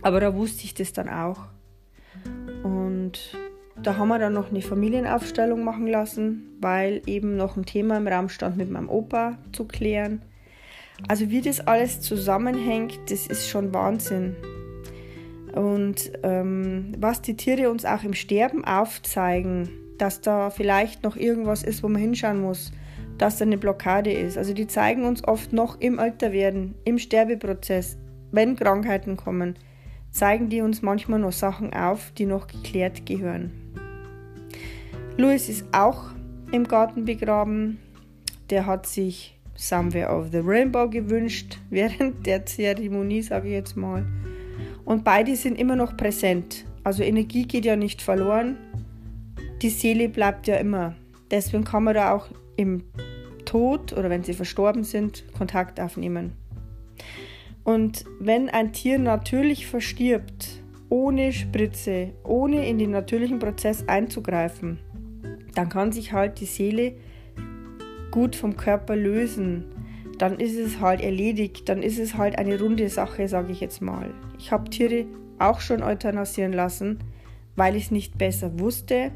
aber 0.01 0.19
da 0.19 0.33
wusste 0.33 0.63
ich 0.63 0.73
das 0.73 0.93
dann 0.93 1.09
auch. 1.09 1.41
Und 2.63 3.37
da 3.81 3.97
haben 3.97 4.07
wir 4.07 4.17
dann 4.17 4.33
noch 4.33 4.49
eine 4.49 4.63
Familienaufstellung 4.63 5.63
machen 5.63 5.85
lassen, 5.85 6.57
weil 6.59 7.03
eben 7.05 7.37
noch 7.37 7.57
ein 7.57 7.65
Thema 7.65 7.97
im 7.97 8.07
Raum 8.07 8.29
stand 8.29 8.57
mit 8.57 8.71
meinem 8.71 8.89
Opa 8.89 9.37
zu 9.51 9.65
klären. 9.65 10.23
Also 11.07 11.29
wie 11.29 11.41
das 11.41 11.65
alles 11.67 12.01
zusammenhängt, 12.01 12.99
das 13.09 13.27
ist 13.27 13.49
schon 13.49 13.73
Wahnsinn. 13.73 14.35
Und 15.53 16.11
ähm, 16.23 16.93
was 16.97 17.21
die 17.21 17.37
Tiere 17.37 17.69
uns 17.69 17.85
auch 17.85 18.03
im 18.03 18.13
Sterben 18.13 18.65
aufzeigen, 18.65 19.69
dass 19.97 20.21
da 20.21 20.49
vielleicht 20.49 21.03
noch 21.03 21.15
irgendwas 21.15 21.63
ist, 21.63 21.83
wo 21.83 21.87
man 21.87 22.01
hinschauen 22.01 22.41
muss, 22.41 22.71
dass 23.17 23.37
da 23.37 23.45
eine 23.45 23.57
Blockade 23.57 24.11
ist. 24.11 24.37
Also 24.37 24.53
die 24.53 24.67
zeigen 24.67 25.05
uns 25.05 25.23
oft 25.25 25.53
noch 25.53 25.79
im 25.79 25.99
Alterwerden, 25.99 26.75
im 26.83 26.97
Sterbeprozess, 26.97 27.97
wenn 28.31 28.55
Krankheiten 28.55 29.15
kommen, 29.15 29.55
zeigen 30.11 30.49
die 30.49 30.61
uns 30.61 30.81
manchmal 30.81 31.19
noch 31.19 31.31
Sachen 31.31 31.73
auf, 31.73 32.11
die 32.17 32.25
noch 32.25 32.47
geklärt 32.47 33.05
gehören. 33.05 33.51
Louis 35.17 35.47
ist 35.47 35.65
auch 35.71 36.09
im 36.51 36.67
Garten 36.67 37.05
begraben. 37.05 37.79
Der 38.49 38.65
hat 38.65 38.85
sich 38.85 39.34
Somewhere 39.55 40.09
of 40.09 40.31
the 40.31 40.39
Rainbow 40.39 40.89
gewünscht 40.89 41.57
während 41.69 42.25
der 42.25 42.45
Zeremonie, 42.45 43.21
sage 43.21 43.47
ich 43.47 43.53
jetzt 43.53 43.75
mal. 43.75 44.05
Und 44.83 45.03
beide 45.03 45.35
sind 45.35 45.59
immer 45.59 45.75
noch 45.75 45.97
präsent. 45.97 46.65
Also 46.83 47.03
Energie 47.03 47.47
geht 47.47 47.65
ja 47.65 47.75
nicht 47.75 48.01
verloren. 48.01 48.57
Die 49.61 49.69
Seele 49.69 50.09
bleibt 50.09 50.47
ja 50.47 50.57
immer. 50.57 50.95
Deswegen 51.31 51.63
kann 51.63 51.83
man 51.83 51.95
da 51.95 52.13
auch 52.13 52.27
im 52.55 52.83
Tod 53.45 53.93
oder 53.93 54.09
wenn 54.09 54.23
sie 54.23 54.33
verstorben 54.33 54.83
sind, 54.83 55.23
Kontakt 55.33 55.79
aufnehmen. 55.79 56.33
Und 57.63 58.05
wenn 58.19 58.49
ein 58.49 58.73
Tier 58.73 58.99
natürlich 58.99 59.65
verstirbt, 59.65 60.61
ohne 60.89 61.33
Spritze, 61.33 62.11
ohne 62.23 62.67
in 62.67 62.77
den 62.77 62.91
natürlichen 62.91 63.39
Prozess 63.39 63.87
einzugreifen, 63.87 64.79
dann 65.55 65.69
kann 65.69 65.91
sich 65.91 66.13
halt 66.13 66.39
die 66.39 66.45
Seele 66.45 66.93
gut 68.15 68.37
vom 68.37 68.55
Körper 68.55 68.95
lösen. 68.95 69.65
Dann 70.17 70.39
ist 70.39 70.57
es 70.57 70.79
halt 70.79 71.01
erledigt, 71.01 71.67
dann 71.67 71.83
ist 71.83 71.99
es 71.99 72.15
halt 72.15 72.39
eine 72.39 72.57
runde 72.57 72.87
Sache, 72.87 73.27
sage 73.27 73.51
ich 73.51 73.59
jetzt 73.59 73.81
mal. 73.81 74.13
Ich 74.39 74.53
habe 74.53 74.69
Tiere 74.69 75.05
auch 75.37 75.59
schon 75.59 75.83
euthanasieren 75.83 76.53
lassen, 76.53 76.99
weil 77.57 77.75
ich 77.75 77.85
es 77.85 77.91
nicht 77.91 78.17
besser 78.17 78.57
wusste. 78.57 79.11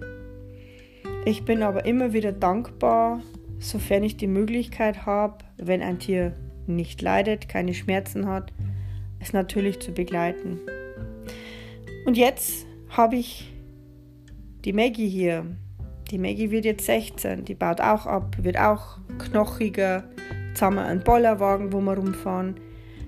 Ich 1.23 1.45
bin 1.45 1.63
aber 1.63 1.85
immer 1.85 2.11
wieder 2.11 2.33
dankbar, 2.33 3.21
sofern 3.57 4.03
ich 4.03 4.17
die 4.17 4.27
Möglichkeit 4.27 5.05
habe, 5.05 5.45
wenn 5.55 5.81
ein 5.81 5.99
Tier 5.99 6.33
nicht 6.67 7.01
leidet, 7.01 7.47
keine 7.47 7.73
Schmerzen 7.73 8.27
hat, 8.27 8.51
es 9.19 9.31
natürlich 9.31 9.79
zu 9.79 9.93
begleiten. 9.93 10.59
Und 12.05 12.17
jetzt 12.17 12.65
habe 12.89 13.15
ich 13.15 13.49
die 14.65 14.73
Maggie 14.73 15.07
hier. 15.07 15.45
Die 16.11 16.17
Maggie 16.17 16.49
wird 16.49 16.65
jetzt 16.65 16.85
16, 16.85 17.45
die 17.45 17.53
baut 17.53 17.81
auch 17.81 18.07
ab, 18.07 18.35
wird 18.41 18.57
auch 18.57 18.97
knochiger. 19.19 20.05
Jetzt 20.47 20.61
haben 20.61 20.75
wir 20.75 20.85
einen 20.85 21.03
Bollerwagen, 21.03 21.71
wo 21.71 21.81
wir 21.81 21.93
rumfahren. 21.93 22.55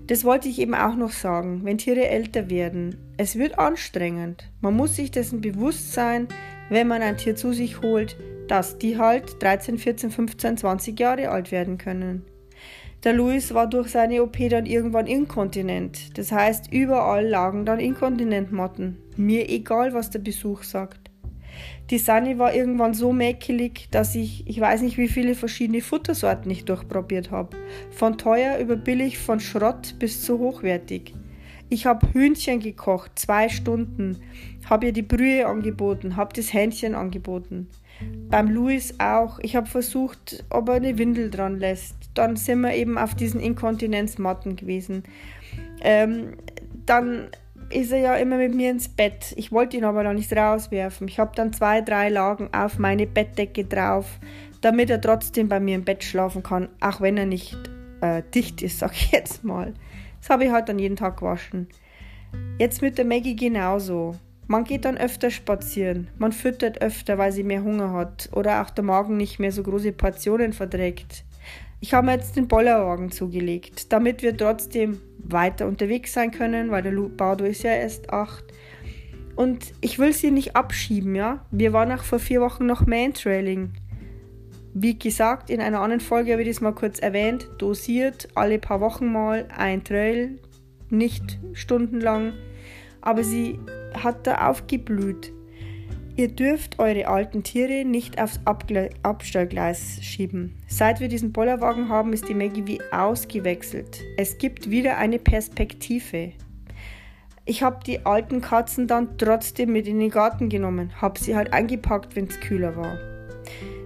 Das 0.05 0.23
wollte 0.23 0.49
ich 0.49 0.59
eben 0.59 0.75
auch 0.75 0.95
noch 0.95 1.11
sagen, 1.11 1.61
wenn 1.63 1.79
Tiere 1.79 2.07
älter 2.07 2.49
werden. 2.49 2.97
Es 3.17 3.37
wird 3.37 3.57
anstrengend. 3.57 4.51
Man 4.61 4.75
muss 4.75 4.95
sich 4.95 5.09
dessen 5.09 5.41
bewusst 5.41 5.93
sein, 5.93 6.27
wenn 6.69 6.87
man 6.87 7.01
ein 7.01 7.17
Tier 7.17 7.35
zu 7.35 7.53
sich 7.53 7.81
holt, 7.81 8.17
dass 8.47 8.77
die 8.77 8.97
halt 8.97 9.41
13, 9.41 9.77
14, 9.77 10.11
15, 10.11 10.57
20 10.57 10.99
Jahre 10.99 11.29
alt 11.29 11.51
werden 11.51 11.77
können. 11.77 12.23
Der 13.03 13.13
Louis 13.13 13.53
war 13.53 13.67
durch 13.67 13.89
seine 13.89 14.21
OP 14.21 14.37
dann 14.49 14.67
irgendwann 14.67 15.07
inkontinent. 15.07 16.17
Das 16.19 16.31
heißt, 16.31 16.71
überall 16.71 17.27
lagen 17.27 17.65
dann 17.65 17.79
Inkontinentmatten. 17.79 18.97
Mir 19.17 19.49
egal, 19.49 19.93
was 19.93 20.11
der 20.11 20.19
Besuch 20.19 20.61
sagt. 20.63 21.10
Die 21.89 21.97
Sunny 21.97 22.39
war 22.39 22.53
irgendwann 22.53 22.93
so 22.93 23.11
mäkelig, 23.11 23.87
dass 23.91 24.15
ich, 24.15 24.47
ich 24.47 24.59
weiß 24.59 24.81
nicht, 24.81 24.97
wie 24.97 25.07
viele 25.07 25.35
verschiedene 25.35 25.81
Futtersorten 25.81 26.49
ich 26.51 26.65
durchprobiert 26.65 27.31
habe. 27.31 27.55
Von 27.91 28.17
teuer 28.17 28.57
über 28.59 28.75
billig, 28.75 29.17
von 29.17 29.39
Schrott 29.39 29.95
bis 29.99 30.21
zu 30.23 30.39
hochwertig. 30.39 31.13
Ich 31.69 31.85
habe 31.85 32.07
Hühnchen 32.13 32.59
gekocht, 32.59 33.11
zwei 33.15 33.47
Stunden, 33.47 34.17
habe 34.69 34.87
ihr 34.87 34.93
die 34.93 35.01
Brühe 35.01 35.47
angeboten, 35.47 36.17
habe 36.17 36.33
das 36.35 36.53
Hähnchen 36.53 36.95
angeboten. 36.95 37.67
Beim 38.29 38.49
Louis 38.49 38.95
auch. 38.99 39.39
Ich 39.39 39.55
habe 39.55 39.67
versucht, 39.67 40.43
ob 40.49 40.69
er 40.69 40.75
eine 40.75 40.97
Windel 40.97 41.29
dran 41.29 41.59
lässt. 41.59 41.95
Dann 42.13 42.35
sind 42.35 42.61
wir 42.61 42.73
eben 42.73 42.97
auf 42.97 43.15
diesen 43.15 43.39
Inkontinenzmatten 43.39 44.55
gewesen. 44.55 45.03
Ähm, 45.81 46.33
dann 46.85 47.27
ist 47.73 47.91
er 47.91 47.99
ja 47.99 48.15
immer 48.15 48.37
mit 48.37 48.53
mir 48.53 48.71
ins 48.71 48.89
Bett. 48.89 49.33
Ich 49.35 49.51
wollte 49.51 49.77
ihn 49.77 49.83
aber 49.83 50.03
noch 50.03 50.13
nicht 50.13 50.31
rauswerfen. 50.33 51.07
Ich 51.07 51.19
habe 51.19 51.31
dann 51.35 51.53
zwei, 51.53 51.81
drei 51.81 52.09
Lagen 52.09 52.49
auf 52.53 52.79
meine 52.79 53.07
Bettdecke 53.07 53.65
drauf, 53.65 54.19
damit 54.61 54.89
er 54.89 55.01
trotzdem 55.01 55.47
bei 55.49 55.59
mir 55.59 55.75
im 55.75 55.83
Bett 55.83 56.03
schlafen 56.03 56.43
kann, 56.43 56.69
auch 56.79 57.01
wenn 57.01 57.17
er 57.17 57.25
nicht 57.25 57.57
äh, 58.01 58.23
dicht 58.33 58.61
ist, 58.61 58.79
sag 58.79 58.93
ich 58.93 59.11
jetzt 59.11 59.43
mal. 59.43 59.73
Das 60.19 60.29
habe 60.29 60.45
ich 60.45 60.51
halt 60.51 60.69
dann 60.69 60.79
jeden 60.79 60.95
Tag 60.95 61.17
gewaschen. 61.17 61.67
Jetzt 62.59 62.81
mit 62.81 62.97
der 62.97 63.05
Maggie 63.05 63.35
genauso. 63.35 64.15
Man 64.47 64.63
geht 64.65 64.85
dann 64.85 64.97
öfter 64.97 65.31
spazieren, 65.31 66.09
man 66.17 66.33
füttert 66.33 66.81
öfter, 66.81 67.17
weil 67.17 67.31
sie 67.31 67.43
mehr 67.43 67.63
Hunger 67.63 67.93
hat 67.93 68.29
oder 68.33 68.61
auch 68.61 68.69
der 68.69 68.83
Magen 68.83 69.15
nicht 69.15 69.39
mehr 69.39 69.51
so 69.51 69.63
große 69.63 69.93
Portionen 69.93 70.51
verträgt. 70.51 71.23
Ich 71.81 71.93
habe 71.93 72.05
mir 72.05 72.13
jetzt 72.13 72.37
den 72.37 72.47
Bollerwagen 72.47 73.11
zugelegt, 73.11 73.91
damit 73.91 74.21
wir 74.21 74.37
trotzdem 74.37 75.01
weiter 75.17 75.67
unterwegs 75.67 76.13
sein 76.13 76.31
können, 76.31 76.71
weil 76.71 76.83
der 76.83 76.91
Bardo 76.91 77.43
ist 77.43 77.63
ja 77.63 77.71
erst 77.71 78.11
acht. 78.13 78.45
Und 79.35 79.73
ich 79.81 79.99
will 79.99 80.13
sie 80.13 80.31
nicht 80.31 80.55
abschieben, 80.55 81.15
ja. 81.15 81.45
Wir 81.51 81.73
waren 81.73 81.91
auch 81.91 82.03
vor 82.03 82.19
vier 82.19 82.39
Wochen 82.39 82.65
noch 82.65 82.85
Mantrailing. 82.85 83.73
Wie 84.73 84.97
gesagt, 84.97 85.49
in 85.49 85.59
einer 85.59 85.81
anderen 85.81 85.99
Folge 85.99 86.31
habe 86.31 86.43
ich 86.43 86.47
das 86.47 86.61
mal 86.61 86.73
kurz 86.73 86.99
erwähnt, 86.99 87.49
dosiert 87.57 88.29
alle 88.35 88.59
paar 88.59 88.79
Wochen 88.79 89.11
mal 89.11 89.49
ein 89.57 89.83
Trail, 89.83 90.39
nicht 90.89 91.39
stundenlang 91.51 92.33
aber 93.01 93.23
sie 93.23 93.59
hat 93.95 94.27
da 94.27 94.49
aufgeblüht. 94.49 95.33
Ihr 96.21 96.27
dürft 96.27 96.77
eure 96.77 97.07
alten 97.07 97.41
Tiere 97.41 97.83
nicht 97.83 98.21
aufs 98.21 98.41
Abgle 98.45 98.91
Abstellgleis 99.01 99.97
schieben. 100.03 100.55
Seit 100.67 100.99
wir 100.99 101.07
diesen 101.07 101.31
Bollerwagen 101.31 101.89
haben, 101.89 102.13
ist 102.13 102.29
die 102.29 102.35
Maggie 102.35 102.67
wie 102.67 102.79
ausgewechselt. 102.91 104.03
Es 104.17 104.37
gibt 104.37 104.69
wieder 104.69 104.99
eine 104.99 105.17
Perspektive. 105.17 106.33
Ich 107.45 107.63
habe 107.63 107.79
die 107.83 108.05
alten 108.05 108.39
Katzen 108.39 108.85
dann 108.85 109.17
trotzdem 109.17 109.71
mit 109.71 109.87
in 109.87 109.97
den 109.97 110.11
Garten 110.11 110.47
genommen, 110.47 110.91
habe 111.01 111.19
sie 111.19 111.35
halt 111.35 111.53
eingepackt, 111.53 112.15
wenn 112.15 112.27
es 112.27 112.39
kühler 112.39 112.75
war. 112.77 112.99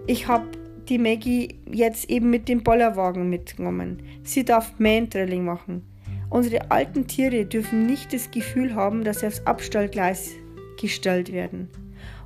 Ich 0.05 0.27
habe 0.27 0.45
die 0.89 0.97
Maggie 0.97 1.61
jetzt 1.71 2.09
eben 2.09 2.31
mit 2.31 2.49
dem 2.49 2.63
Bollerwagen 2.63 3.29
mitgenommen. 3.29 4.03
Sie 4.25 4.43
darf 4.43 4.77
Man-Drilling 4.77 5.45
machen. 5.45 5.85
Unsere 6.29 6.69
alten 6.69 7.07
Tiere 7.07 7.45
dürfen 7.45 7.85
nicht 7.85 8.11
das 8.11 8.29
Gefühl 8.29 8.75
haben, 8.75 9.05
dass 9.05 9.21
sie 9.21 9.27
aufs 9.27 9.47
Abstellgleis 9.47 10.31
gestellt 10.77 11.31
werden. 11.31 11.69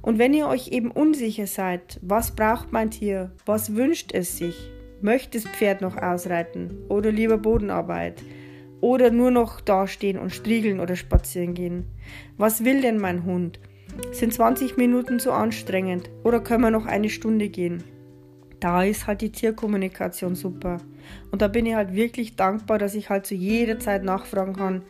Und 0.01 0.17
wenn 0.17 0.33
ihr 0.33 0.47
euch 0.47 0.69
eben 0.69 0.91
unsicher 0.91 1.47
seid, 1.47 1.99
was 2.01 2.31
braucht 2.35 2.71
mein 2.71 2.91
Tier, 2.91 3.31
was 3.45 3.75
wünscht 3.75 4.11
es 4.13 4.37
sich, 4.37 4.71
Möchtest 5.01 5.47
Pferd 5.47 5.79
noch 5.79 5.95
ausreiten 5.95 6.73
oder 6.89 7.11
lieber 7.11 7.37
Bodenarbeit? 7.37 8.21
Oder 8.81 9.11
nur 9.11 9.31
noch 9.31 9.61
dastehen 9.61 10.17
und 10.17 10.33
striegeln 10.33 10.79
oder 10.79 10.95
spazieren 10.97 11.53
gehen? 11.53 11.85
Was 12.37 12.65
will 12.65 12.81
denn 12.81 12.97
mein 12.97 13.23
Hund? 13.23 13.59
Sind 14.11 14.33
20 14.33 14.77
Minuten 14.77 15.19
zu 15.19 15.31
anstrengend 15.31 16.09
oder 16.23 16.41
können 16.41 16.63
wir 16.63 16.71
noch 16.71 16.85
eine 16.85 17.09
Stunde 17.09 17.47
gehen? 17.49 17.83
Da 18.59 18.83
ist 18.83 19.07
halt 19.07 19.21
die 19.21 19.31
Tierkommunikation 19.31 20.35
super. 20.35 20.79
Und 21.31 21.41
da 21.41 21.47
bin 21.47 21.65
ich 21.65 21.75
halt 21.75 21.93
wirklich 21.93 22.35
dankbar, 22.35 22.77
dass 22.77 22.93
ich 22.93 23.09
halt 23.09 23.25
zu 23.25 23.35
jeder 23.35 23.79
Zeit 23.79 24.03
nachfragen 24.03 24.53
kann. 24.53 24.83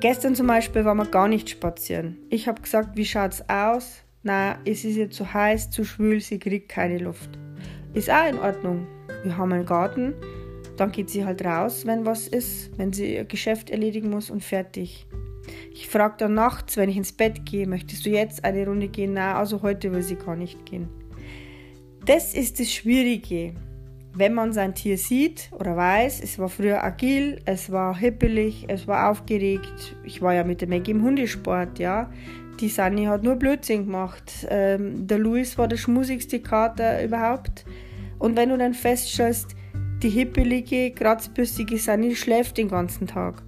Gestern 0.00 0.34
zum 0.34 0.48
Beispiel 0.48 0.84
waren 0.84 0.96
wir 0.96 1.06
gar 1.06 1.28
nicht 1.28 1.48
spazieren. 1.48 2.18
Ich 2.28 2.48
habe 2.48 2.60
gesagt, 2.60 2.96
wie 2.96 3.06
schaut's 3.06 3.44
aus? 3.48 4.03
Na, 4.26 4.58
es 4.64 4.86
ist 4.86 4.96
ihr 4.96 5.10
zu 5.10 5.34
heiß, 5.34 5.68
zu 5.68 5.84
schwül, 5.84 6.18
sie 6.18 6.38
kriegt 6.38 6.70
keine 6.70 6.96
Luft. 6.96 7.28
Ist 7.92 8.10
auch 8.10 8.26
in 8.26 8.38
Ordnung. 8.38 8.86
Wir 9.22 9.36
haben 9.36 9.52
einen 9.52 9.66
Garten, 9.66 10.14
dann 10.78 10.92
geht 10.92 11.10
sie 11.10 11.26
halt 11.26 11.44
raus, 11.44 11.84
wenn 11.84 12.06
was 12.06 12.26
ist, 12.26 12.70
wenn 12.78 12.90
sie 12.90 13.16
ihr 13.16 13.26
Geschäft 13.26 13.68
erledigen 13.68 14.08
muss 14.08 14.30
und 14.30 14.42
fertig. 14.42 15.06
Ich 15.74 15.88
frage 15.88 16.14
dann 16.16 16.32
nachts, 16.32 16.78
wenn 16.78 16.88
ich 16.88 16.96
ins 16.96 17.12
Bett 17.12 17.44
gehe, 17.44 17.66
möchtest 17.66 18.06
du 18.06 18.10
jetzt 18.10 18.44
eine 18.44 18.66
Runde 18.66 18.88
gehen? 18.88 19.12
Na, 19.12 19.36
also 19.38 19.60
heute 19.60 19.92
will 19.92 20.02
sie 20.02 20.16
gar 20.16 20.36
nicht 20.36 20.64
gehen. 20.64 20.88
Das 22.06 22.32
ist 22.32 22.60
das 22.60 22.72
Schwierige. 22.72 23.52
Wenn 24.16 24.32
man 24.32 24.54
sein 24.54 24.74
Tier 24.74 24.96
sieht 24.96 25.50
oder 25.52 25.76
weiß, 25.76 26.22
es 26.22 26.38
war 26.38 26.48
früher 26.48 26.82
agil, 26.82 27.42
es 27.44 27.70
war 27.70 27.94
hippelig, 27.94 28.64
es 28.68 28.86
war 28.86 29.10
aufgeregt. 29.10 29.96
Ich 30.04 30.22
war 30.22 30.32
ja 30.32 30.44
mit 30.44 30.62
der 30.62 30.68
Maggie 30.68 30.92
im 30.92 31.02
Hundesport, 31.02 31.78
ja. 31.78 32.10
Die 32.60 32.68
Sunny 32.68 33.04
hat 33.04 33.22
nur 33.22 33.36
Blödsinn 33.36 33.86
gemacht. 33.86 34.46
Ähm, 34.48 35.06
der 35.06 35.18
Louis 35.18 35.58
war 35.58 35.68
der 35.68 35.76
schmusigste 35.76 36.40
Kater 36.40 37.02
überhaupt. 37.02 37.64
Und 38.18 38.36
wenn 38.36 38.50
du 38.50 38.58
dann 38.58 38.74
feststellst, 38.74 39.56
die 40.02 40.10
hippelige, 40.10 40.90
kratzbürstige 40.92 41.78
Sunny 41.78 42.14
schläft 42.14 42.58
den 42.58 42.68
ganzen 42.68 43.06
Tag. 43.06 43.42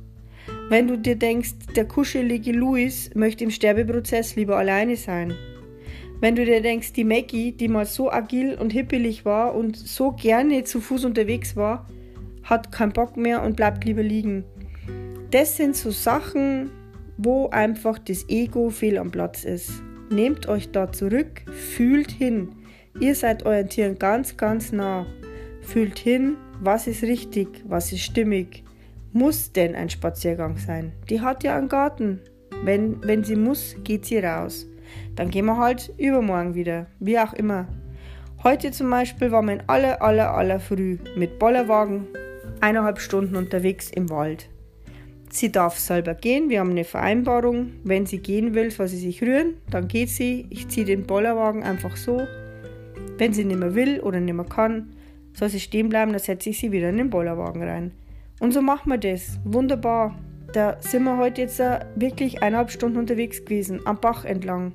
Wenn 0.69 0.88
du 0.88 0.99
dir 0.99 1.16
denkst, 1.16 1.55
der 1.77 1.87
kuschelige 1.87 2.53
Louis 2.53 3.11
möchte 3.14 3.45
im 3.45 3.51
Sterbeprozess 3.51 4.37
lieber 4.37 4.57
alleine 4.57 4.97
sein. 4.97 5.35
Wenn 6.21 6.35
du 6.35 6.45
dir 6.45 6.62
denkst, 6.62 6.92
die 6.92 7.05
Maggie, 7.05 7.53
die 7.53 7.69
mal 7.69 7.85
so 7.85 8.11
agil 8.11 8.55
und 8.55 8.73
hippelig 8.73 9.25
war 9.25 9.55
und 9.55 9.77
so 9.77 10.12
gerne 10.12 10.64
zu 10.64 10.81
Fuß 10.81 11.05
unterwegs 11.05 11.57
war, 11.57 11.87
hat 12.42 12.73
keinen 12.73 12.92
Bock 12.92 13.16
mehr 13.16 13.42
und 13.42 13.57
bleibt 13.57 13.85
lieber 13.85 14.03
liegen. 14.03 14.45
Das 15.31 15.57
sind 15.57 15.77
so 15.77 15.90
Sachen, 15.90 16.71
wo 17.18 17.48
einfach 17.48 17.98
das 17.98 18.29
Ego 18.29 18.70
fehl 18.70 18.98
am 18.98 19.11
Platz 19.11 19.44
ist. 19.44 19.83
Nehmt 20.11 20.48
euch 20.48 20.70
da 20.70 20.92
zurück, 20.92 21.42
fühlt 21.50 22.11
hin. 22.11 22.50
Ihr 23.00 23.14
seid 23.14 23.44
euren 23.44 23.68
Tieren 23.68 23.98
ganz, 23.98 24.37
ganz 24.37 24.72
nah. 24.72 25.07
Fühlt 25.62 25.98
hin, 25.98 26.37
was 26.61 26.87
ist 26.87 27.02
richtig, 27.02 27.64
was 27.66 27.92
ist 27.92 28.02
stimmig. 28.02 28.62
Muss 29.12 29.52
denn 29.52 29.74
ein 29.74 29.90
Spaziergang 29.90 30.59
sein? 30.59 30.92
Die 31.11 31.20
hat 31.20 31.42
ja 31.42 31.57
einen 31.57 31.68
Garten. 31.68 32.20
Wenn, 32.62 33.02
wenn 33.05 33.24
sie 33.24 33.37
muss, 33.37 33.76
geht 33.83 34.07
sie 34.07 34.18
raus. 34.18 34.66
Dann 35.14 35.31
gehen 35.31 35.46
wir 35.46 35.57
halt 35.57 35.92
übermorgen 35.98 36.55
wieder, 36.55 36.87
wie 37.00 37.18
auch 37.18 37.33
immer. 37.33 37.66
Heute 38.44 38.70
zum 38.70 38.90
Beispiel 38.90 39.33
waren 39.33 39.48
wir 39.48 39.64
aller, 39.66 40.00
aller, 40.00 40.33
aller 40.33 40.61
Früh 40.61 40.98
mit 41.16 41.38
Bollerwagen 41.38 42.07
eineinhalb 42.61 43.00
Stunden 43.00 43.37
unterwegs 43.37 43.90
im 43.90 44.09
Wald. 44.11 44.48
Sie 45.37 45.53
darf 45.53 45.79
selber 45.79 46.14
gehen, 46.14 46.49
wir 46.49 46.61
haben 46.61 46.70
eine 46.70 46.85
Vereinbarung. 46.85 47.72
Wenn 47.85 48.07
sie 48.07 48.20
gehen 48.20 48.55
will, 48.55 48.70
soll 48.70 48.88
sie 48.88 48.96
sich 48.96 49.20
rühren, 49.20 49.59
dann 49.68 49.87
geht 49.87 50.09
sie. 50.09 50.46
Ich 50.49 50.68
ziehe 50.68 50.87
den 50.87 51.03
Bollerwagen 51.03 51.62
einfach 51.62 51.94
so. 51.99 52.22
Wenn 53.18 53.35
sie 53.35 53.44
nicht 53.44 53.59
mehr 53.61 53.75
will 53.75 54.01
oder 54.01 54.18
nicht 54.18 54.33
mehr 54.33 54.46
kann, 54.46 54.94
soll 55.35 55.51
sie 55.51 55.61
stehen 55.61 55.90
bleiben, 55.90 56.12
dann 56.12 56.22
setze 56.22 56.49
ich 56.49 56.59
sie 56.59 56.72
wieder 56.72 56.88
in 56.88 56.96
den 56.96 57.11
Bollerwagen 57.11 57.62
rein. 57.62 57.92
Und 58.40 58.55
so 58.55 58.62
machen 58.62 58.90
wir 58.90 58.96
das. 58.96 59.38
Wunderbar. 59.44 60.18
Da 60.55 60.81
sind 60.81 61.05
wir 61.05 61.18
heute 61.18 61.42
jetzt 61.42 61.61
wirklich 61.96 62.42
eineinhalb 62.42 62.70
Stunden 62.70 62.96
unterwegs 62.96 63.44
gewesen, 63.44 63.83
am 63.85 64.01
Bach 64.01 64.25
entlang. 64.25 64.72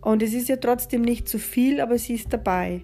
Und 0.00 0.22
es 0.22 0.32
ist 0.32 0.48
ja 0.48 0.56
trotzdem 0.56 1.02
nicht 1.02 1.28
zu 1.28 1.38
viel, 1.38 1.82
aber 1.82 1.98
sie 1.98 2.14
ist 2.14 2.32
dabei. 2.32 2.82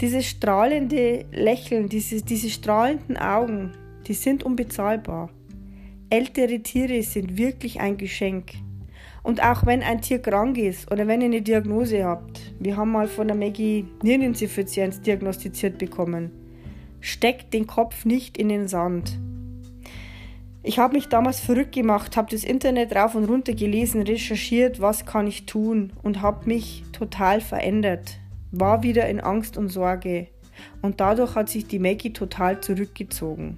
Dieses 0.00 0.24
strahlende 0.24 1.26
Lächeln, 1.30 1.90
diese, 1.90 2.22
diese 2.24 2.48
strahlenden 2.48 3.18
Augen, 3.18 3.72
die 4.06 4.14
sind 4.14 4.44
unbezahlbar. 4.44 5.28
Ältere 6.12 6.60
Tiere 6.60 7.02
sind 7.02 7.38
wirklich 7.38 7.80
ein 7.80 7.96
Geschenk. 7.96 8.52
Und 9.22 9.42
auch 9.42 9.64
wenn 9.64 9.82
ein 9.82 10.02
Tier 10.02 10.18
krank 10.18 10.58
ist 10.58 10.92
oder 10.92 11.06
wenn 11.06 11.22
ihr 11.22 11.28
eine 11.28 11.40
Diagnose 11.40 12.04
habt, 12.04 12.52
wir 12.60 12.76
haben 12.76 12.92
mal 12.92 13.08
von 13.08 13.28
der 13.28 13.34
Maggie 13.34 13.86
Hirninsuffizienz 14.04 15.00
diagnostiziert 15.00 15.78
bekommen, 15.78 16.30
steckt 17.00 17.54
den 17.54 17.66
Kopf 17.66 18.04
nicht 18.04 18.36
in 18.36 18.50
den 18.50 18.68
Sand. 18.68 19.18
Ich 20.62 20.78
habe 20.78 20.96
mich 20.96 21.08
damals 21.08 21.40
verrückt 21.40 21.72
gemacht, 21.72 22.14
habe 22.18 22.30
das 22.30 22.44
Internet 22.44 22.94
rauf 22.94 23.14
und 23.14 23.24
runter 23.24 23.54
gelesen, 23.54 24.02
recherchiert, 24.02 24.82
was 24.82 25.06
kann 25.06 25.26
ich 25.26 25.46
tun 25.46 25.94
und 26.02 26.20
habe 26.20 26.46
mich 26.46 26.84
total 26.92 27.40
verändert. 27.40 28.18
War 28.50 28.82
wieder 28.82 29.08
in 29.08 29.18
Angst 29.18 29.56
und 29.56 29.70
Sorge. 29.70 30.26
Und 30.82 31.00
dadurch 31.00 31.36
hat 31.36 31.48
sich 31.48 31.66
die 31.68 31.78
Maggie 31.78 32.12
total 32.12 32.60
zurückgezogen. 32.60 33.56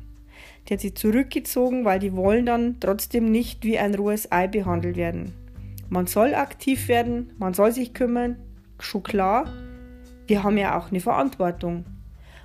Die 0.68 0.74
hat 0.74 0.80
sich 0.80 0.94
zurückgezogen, 0.94 1.84
weil 1.84 1.98
die 1.98 2.16
wollen 2.16 2.46
dann 2.46 2.76
trotzdem 2.80 3.30
nicht 3.30 3.64
wie 3.64 3.78
ein 3.78 3.94
rohes 3.94 4.32
Ei 4.32 4.46
behandelt 4.46 4.96
werden. 4.96 5.32
Man 5.88 6.06
soll 6.06 6.34
aktiv 6.34 6.88
werden, 6.88 7.32
man 7.38 7.54
soll 7.54 7.72
sich 7.72 7.92
kümmern, 7.92 8.36
schon 8.78 9.02
klar. 9.02 9.52
Wir 10.26 10.42
haben 10.42 10.56
ja 10.56 10.78
auch 10.78 10.90
eine 10.90 11.00
Verantwortung 11.00 11.84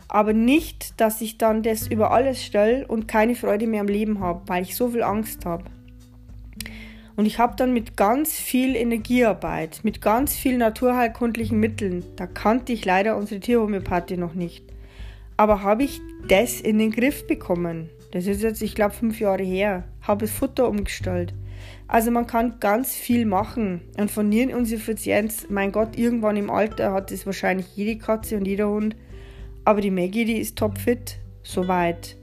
aber 0.10 0.34
nicht, 0.34 1.00
dass 1.00 1.22
ich 1.22 1.38
dann 1.38 1.62
das 1.62 1.88
über 1.88 2.12
alles 2.12 2.44
stelle 2.44 2.86
und 2.88 3.08
keine 3.08 3.36
Freude 3.36 3.68
mehr 3.68 3.82
am 3.82 3.88
Leben 3.88 4.20
habe, 4.20 4.42
weil 4.48 4.64
ich 4.64 4.76
so 4.76 4.90
viel 4.90 5.04
Angst 5.04 5.46
habe. 5.46 5.66
Und 7.16 7.28
ich 7.28 7.38
habe 7.38 7.56
dann 7.56 7.74
mit 7.74 7.96
ganz 7.96 8.34
viel 8.34 8.76
Energiearbeit, 8.76 9.82
mit 9.84 10.02
ganz 10.02 10.36
viel 10.36 10.58
naturheilkundlichen 10.58 11.60
Mitteln, 11.60 12.04
da 12.16 12.26
kannte 12.26 12.74
ich 12.74 12.86
leider 12.86 13.18
unsere 13.18 13.40
Tierhomöopathie 13.40 14.18
noch 14.18 14.34
nicht, 14.34 14.66
aber 15.38 15.62
habe 15.62 15.84
ich 15.84 16.02
das 16.28 16.60
in 16.60 16.80
den 16.80 16.92
Griff 16.92 17.28
bekommen. 17.28 17.90
Das 18.12 18.26
ist 18.26 18.42
jetzt, 18.42 18.62
ich 18.62 18.76
glaube, 18.76 18.94
fünf 18.94 19.20
Jahre 19.20 19.44
her. 19.44 19.84
Habe 20.02 20.26
das 20.26 20.32
Futter 20.32 20.68
umgestellt. 20.68 21.34
Also 21.88 22.12
man 22.12 22.28
kann 22.28 22.60
ganz 22.60 22.96
viel 22.96 23.26
machen. 23.26 23.82
Und 23.98 24.12
von 24.12 24.30
Niereninsuffizienz, 24.30 25.48
mein 25.50 25.72
Gott, 25.72 25.98
irgendwann 25.98 26.38
im 26.38 26.50
Alter 26.50 26.94
hat 26.94 27.12
es 27.12 27.26
wahrscheinlich 27.26 27.76
jede 27.76 27.98
Katze 27.98 28.38
und 28.38 28.46
jeder 28.46 28.70
Hund 28.70 28.96
aber 29.70 29.82
die 29.82 29.92
Maggie, 29.92 30.26
die 30.26 30.40
ist 30.40 30.58
topfit, 30.58 31.20
soweit. 31.44 32.18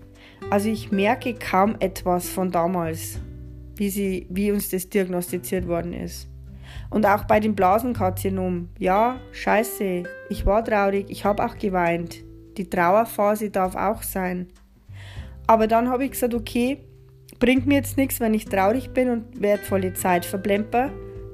Also 0.51 0.68
ich 0.68 0.90
merke 0.90 1.33
kaum 1.35 1.77
etwas 1.79 2.29
von 2.29 2.51
damals, 2.51 3.20
wie, 3.77 3.88
sie, 3.88 4.27
wie 4.31 4.51
uns 4.51 4.70
das 4.70 4.88
diagnostiziert 4.88 5.68
worden 5.68 5.92
ist. 5.92 6.29
Und 6.90 7.07
auch 7.07 7.22
bei 7.22 7.38
dem 7.38 7.55
Blasenkarzinom, 7.55 8.68
ja, 8.81 9.20
scheiße, 9.31 10.03
ich 10.29 10.44
war 10.44 10.64
traurig, 10.64 11.07
ich 11.09 11.25
habe 11.25 11.44
auch 11.44 11.57
geweint. 11.57 12.25
Die 12.57 12.68
Trauerphase 12.68 13.51
darf 13.51 13.77
auch 13.77 14.03
sein. 14.03 14.49
Aber 15.47 15.67
dann 15.67 15.89
habe 15.89 16.05
ich 16.05 16.13
gesagt, 16.13 16.35
okay, 16.35 16.79
bringt 17.39 17.67
mir 17.67 17.77
jetzt 17.77 17.97
nichts, 17.97 18.21
wenn 18.21 18.35
ich 18.35 18.47
traurig 18.47 18.91
bin 18.91 19.11
und 19.11 19.41
wertvolle 19.41 19.95
Zeit 19.95 20.25
verblemper. 20.25 20.91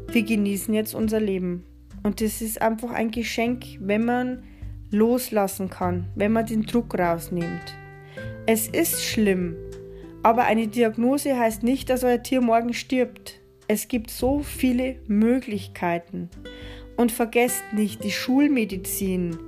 Wir 0.08 0.22
genießen 0.22 0.74
jetzt 0.74 0.94
unser 0.94 1.20
Leben. 1.20 1.64
Und 2.02 2.20
das 2.20 2.42
ist 2.42 2.60
einfach 2.60 2.90
ein 2.90 3.10
Geschenk, 3.10 3.64
wenn 3.80 4.04
man 4.04 4.42
loslassen 4.90 5.70
kann, 5.70 6.08
wenn 6.14 6.32
man 6.32 6.46
den 6.46 6.62
Druck 6.62 6.98
rausnimmt. 6.98 7.74
Es 8.46 8.68
ist 8.68 9.02
schlimm, 9.02 9.56
aber 10.22 10.44
eine 10.44 10.68
Diagnose 10.68 11.38
heißt 11.38 11.62
nicht, 11.62 11.88
dass 11.88 12.04
euer 12.04 12.22
Tier 12.22 12.40
morgen 12.40 12.74
stirbt. 12.74 13.40
Es 13.68 13.88
gibt 13.88 14.10
so 14.10 14.40
viele 14.40 14.96
Möglichkeiten. 15.06 16.28
Und 16.96 17.10
vergesst 17.10 17.62
nicht, 17.72 18.04
die 18.04 18.10
Schulmedizin, 18.10 19.38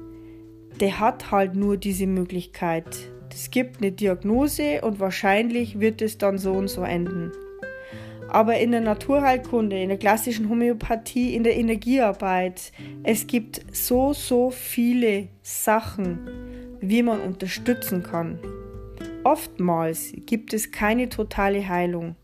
der 0.81 0.98
hat 0.98 1.31
halt 1.31 1.55
nur 1.55 1.77
diese 1.77 2.07
Möglichkeit. 2.07 2.87
Es 3.34 3.50
gibt 3.50 3.78
eine 3.78 3.90
Diagnose 3.90 4.80
und 4.82 5.00
wahrscheinlich 5.00 5.80
wird 5.80 6.00
es 6.02 6.18
dann 6.18 6.38
so 6.38 6.52
und 6.52 6.68
so 6.68 6.82
enden. 6.82 7.32
Aber 8.28 8.58
in 8.58 8.70
der 8.70 8.80
Naturheilkunde, 8.80 9.76
in 9.80 9.88
der 9.88 9.98
klassischen 9.98 10.48
Homöopathie, 10.48 11.34
in 11.34 11.42
der 11.42 11.56
Energiearbeit, 11.56 12.70
es 13.02 13.26
gibt 13.26 13.60
so, 13.72 14.12
so 14.12 14.50
viele 14.50 15.28
Sachen, 15.42 16.20
wie 16.80 17.02
man 17.02 17.20
unterstützen 17.20 18.04
kann. 18.04 18.38
Oftmals 19.24 20.12
gibt 20.26 20.54
es 20.54 20.70
keine 20.70 21.08
totale 21.08 21.68
Heilung. 21.68 22.14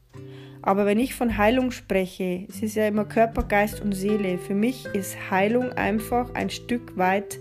Aber 0.62 0.86
wenn 0.86 1.00
ich 1.00 1.14
von 1.14 1.36
Heilung 1.36 1.72
spreche, 1.72 2.46
es 2.48 2.62
ist 2.62 2.76
ja 2.76 2.86
immer 2.86 3.04
Körper, 3.04 3.42
Geist 3.42 3.80
und 3.80 3.94
Seele. 3.94 4.38
Für 4.38 4.54
mich 4.54 4.86
ist 4.94 5.16
Heilung 5.30 5.72
einfach 5.72 6.34
ein 6.34 6.50
Stück 6.50 6.96
weit 6.96 7.40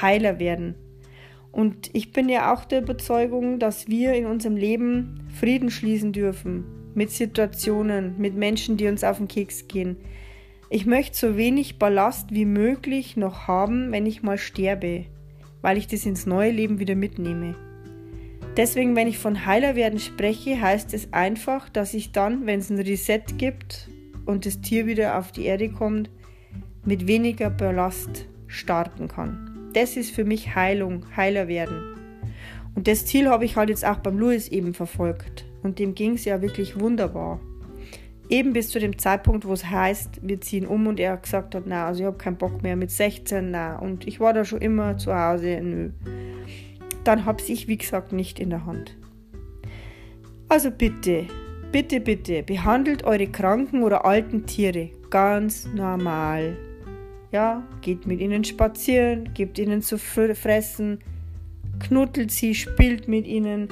heiler 0.00 0.38
werden. 0.38 0.74
Und 1.54 1.90
ich 1.92 2.10
bin 2.10 2.28
ja 2.28 2.52
auch 2.52 2.64
der 2.64 2.82
Überzeugung, 2.82 3.60
dass 3.60 3.86
wir 3.86 4.14
in 4.14 4.26
unserem 4.26 4.56
Leben 4.56 5.20
Frieden 5.38 5.70
schließen 5.70 6.12
dürfen 6.12 6.64
mit 6.94 7.12
Situationen, 7.12 8.16
mit 8.18 8.34
Menschen, 8.34 8.76
die 8.76 8.88
uns 8.88 9.04
auf 9.04 9.18
den 9.18 9.28
Keks 9.28 9.68
gehen. 9.68 9.96
Ich 10.68 10.84
möchte 10.84 11.16
so 11.16 11.36
wenig 11.36 11.78
Ballast 11.78 12.32
wie 12.32 12.44
möglich 12.44 13.16
noch 13.16 13.46
haben, 13.46 13.92
wenn 13.92 14.04
ich 14.04 14.22
mal 14.22 14.36
sterbe. 14.36 15.06
weil 15.62 15.78
ich 15.78 15.86
das 15.86 16.04
ins 16.04 16.26
neue 16.26 16.50
Leben 16.50 16.78
wieder 16.78 16.94
mitnehme. 16.94 17.54
Deswegen, 18.56 18.94
wenn 18.96 19.08
ich 19.08 19.16
von 19.16 19.46
heiler 19.46 19.76
werden 19.76 19.98
spreche, 19.98 20.60
heißt 20.60 20.92
es 20.92 21.12
einfach, 21.12 21.68
dass 21.70 21.94
ich 21.94 22.12
dann, 22.12 22.46
wenn 22.46 22.60
es 22.60 22.68
ein 22.68 22.78
Reset 22.78 23.22
gibt 23.38 23.88
und 24.26 24.44
das 24.44 24.60
Tier 24.60 24.86
wieder 24.86 25.18
auf 25.18 25.32
die 25.32 25.44
Erde 25.44 25.70
kommt, 25.70 26.10
mit 26.84 27.06
weniger 27.06 27.48
Ballast 27.48 28.26
starten 28.46 29.08
kann. 29.08 29.43
Das 29.74 29.96
ist 29.96 30.10
für 30.10 30.24
mich 30.24 30.54
Heilung, 30.54 31.04
heiler 31.16 31.48
werden. 31.48 31.94
Und 32.74 32.88
das 32.88 33.06
Ziel 33.06 33.28
habe 33.28 33.44
ich 33.44 33.56
halt 33.56 33.68
jetzt 33.68 33.84
auch 33.84 33.98
beim 33.98 34.18
Louis 34.18 34.48
eben 34.48 34.74
verfolgt. 34.74 35.44
Und 35.62 35.78
dem 35.78 35.94
ging 35.94 36.14
es 36.14 36.24
ja 36.24 36.42
wirklich 36.42 36.80
wunderbar. 36.80 37.40
Eben 38.28 38.52
bis 38.54 38.70
zu 38.70 38.78
dem 38.78 38.98
Zeitpunkt, 38.98 39.46
wo 39.46 39.52
es 39.52 39.68
heißt, 39.68 40.20
wir 40.22 40.40
ziehen 40.40 40.66
um 40.66 40.86
und 40.86 40.98
er 40.98 41.16
gesagt 41.18 41.54
hat, 41.54 41.64
na, 41.66 41.86
also 41.86 42.00
ich 42.00 42.06
habe 42.06 42.16
keinen 42.16 42.36
Bock 42.36 42.62
mehr 42.62 42.74
mit 42.74 42.90
16, 42.90 43.50
na, 43.50 43.78
und 43.78 44.06
ich 44.06 44.18
war 44.18 44.32
da 44.32 44.44
schon 44.44 44.62
immer 44.62 44.96
zu 44.96 45.14
Hause, 45.14 45.60
nö 45.62 45.90
dann 47.04 47.26
habe 47.26 47.42
ich, 47.46 47.68
wie 47.68 47.76
gesagt, 47.76 48.12
nicht 48.12 48.40
in 48.40 48.50
der 48.50 48.66
Hand. 48.66 48.96
Also 50.48 50.70
bitte, 50.70 51.26
bitte, 51.70 52.00
bitte, 52.00 52.42
behandelt 52.42 53.04
eure 53.04 53.26
kranken 53.26 53.82
oder 53.82 54.04
alten 54.04 54.46
Tiere 54.46 54.90
ganz 55.10 55.66
normal. 55.74 56.56
Ja, 57.34 57.64
geht 57.80 58.06
mit 58.06 58.20
ihnen 58.20 58.44
spazieren, 58.44 59.34
gebt 59.34 59.58
ihnen 59.58 59.82
zu 59.82 59.98
fressen, 59.98 61.00
knuddelt 61.80 62.30
sie, 62.30 62.54
spielt 62.54 63.08
mit 63.08 63.26
ihnen 63.26 63.66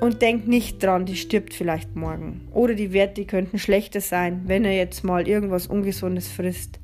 und 0.00 0.22
denkt 0.22 0.46
nicht 0.46 0.80
dran, 0.80 1.04
die 1.04 1.16
stirbt 1.16 1.54
vielleicht 1.54 1.96
morgen. 1.96 2.46
Oder 2.52 2.74
die 2.74 2.92
Werte 2.92 3.24
könnten 3.24 3.58
schlechter 3.58 4.00
sein, 4.00 4.42
wenn 4.46 4.64
er 4.64 4.76
jetzt 4.76 5.02
mal 5.02 5.26
irgendwas 5.26 5.66
Ungesundes 5.66 6.28
frisst. 6.28 6.78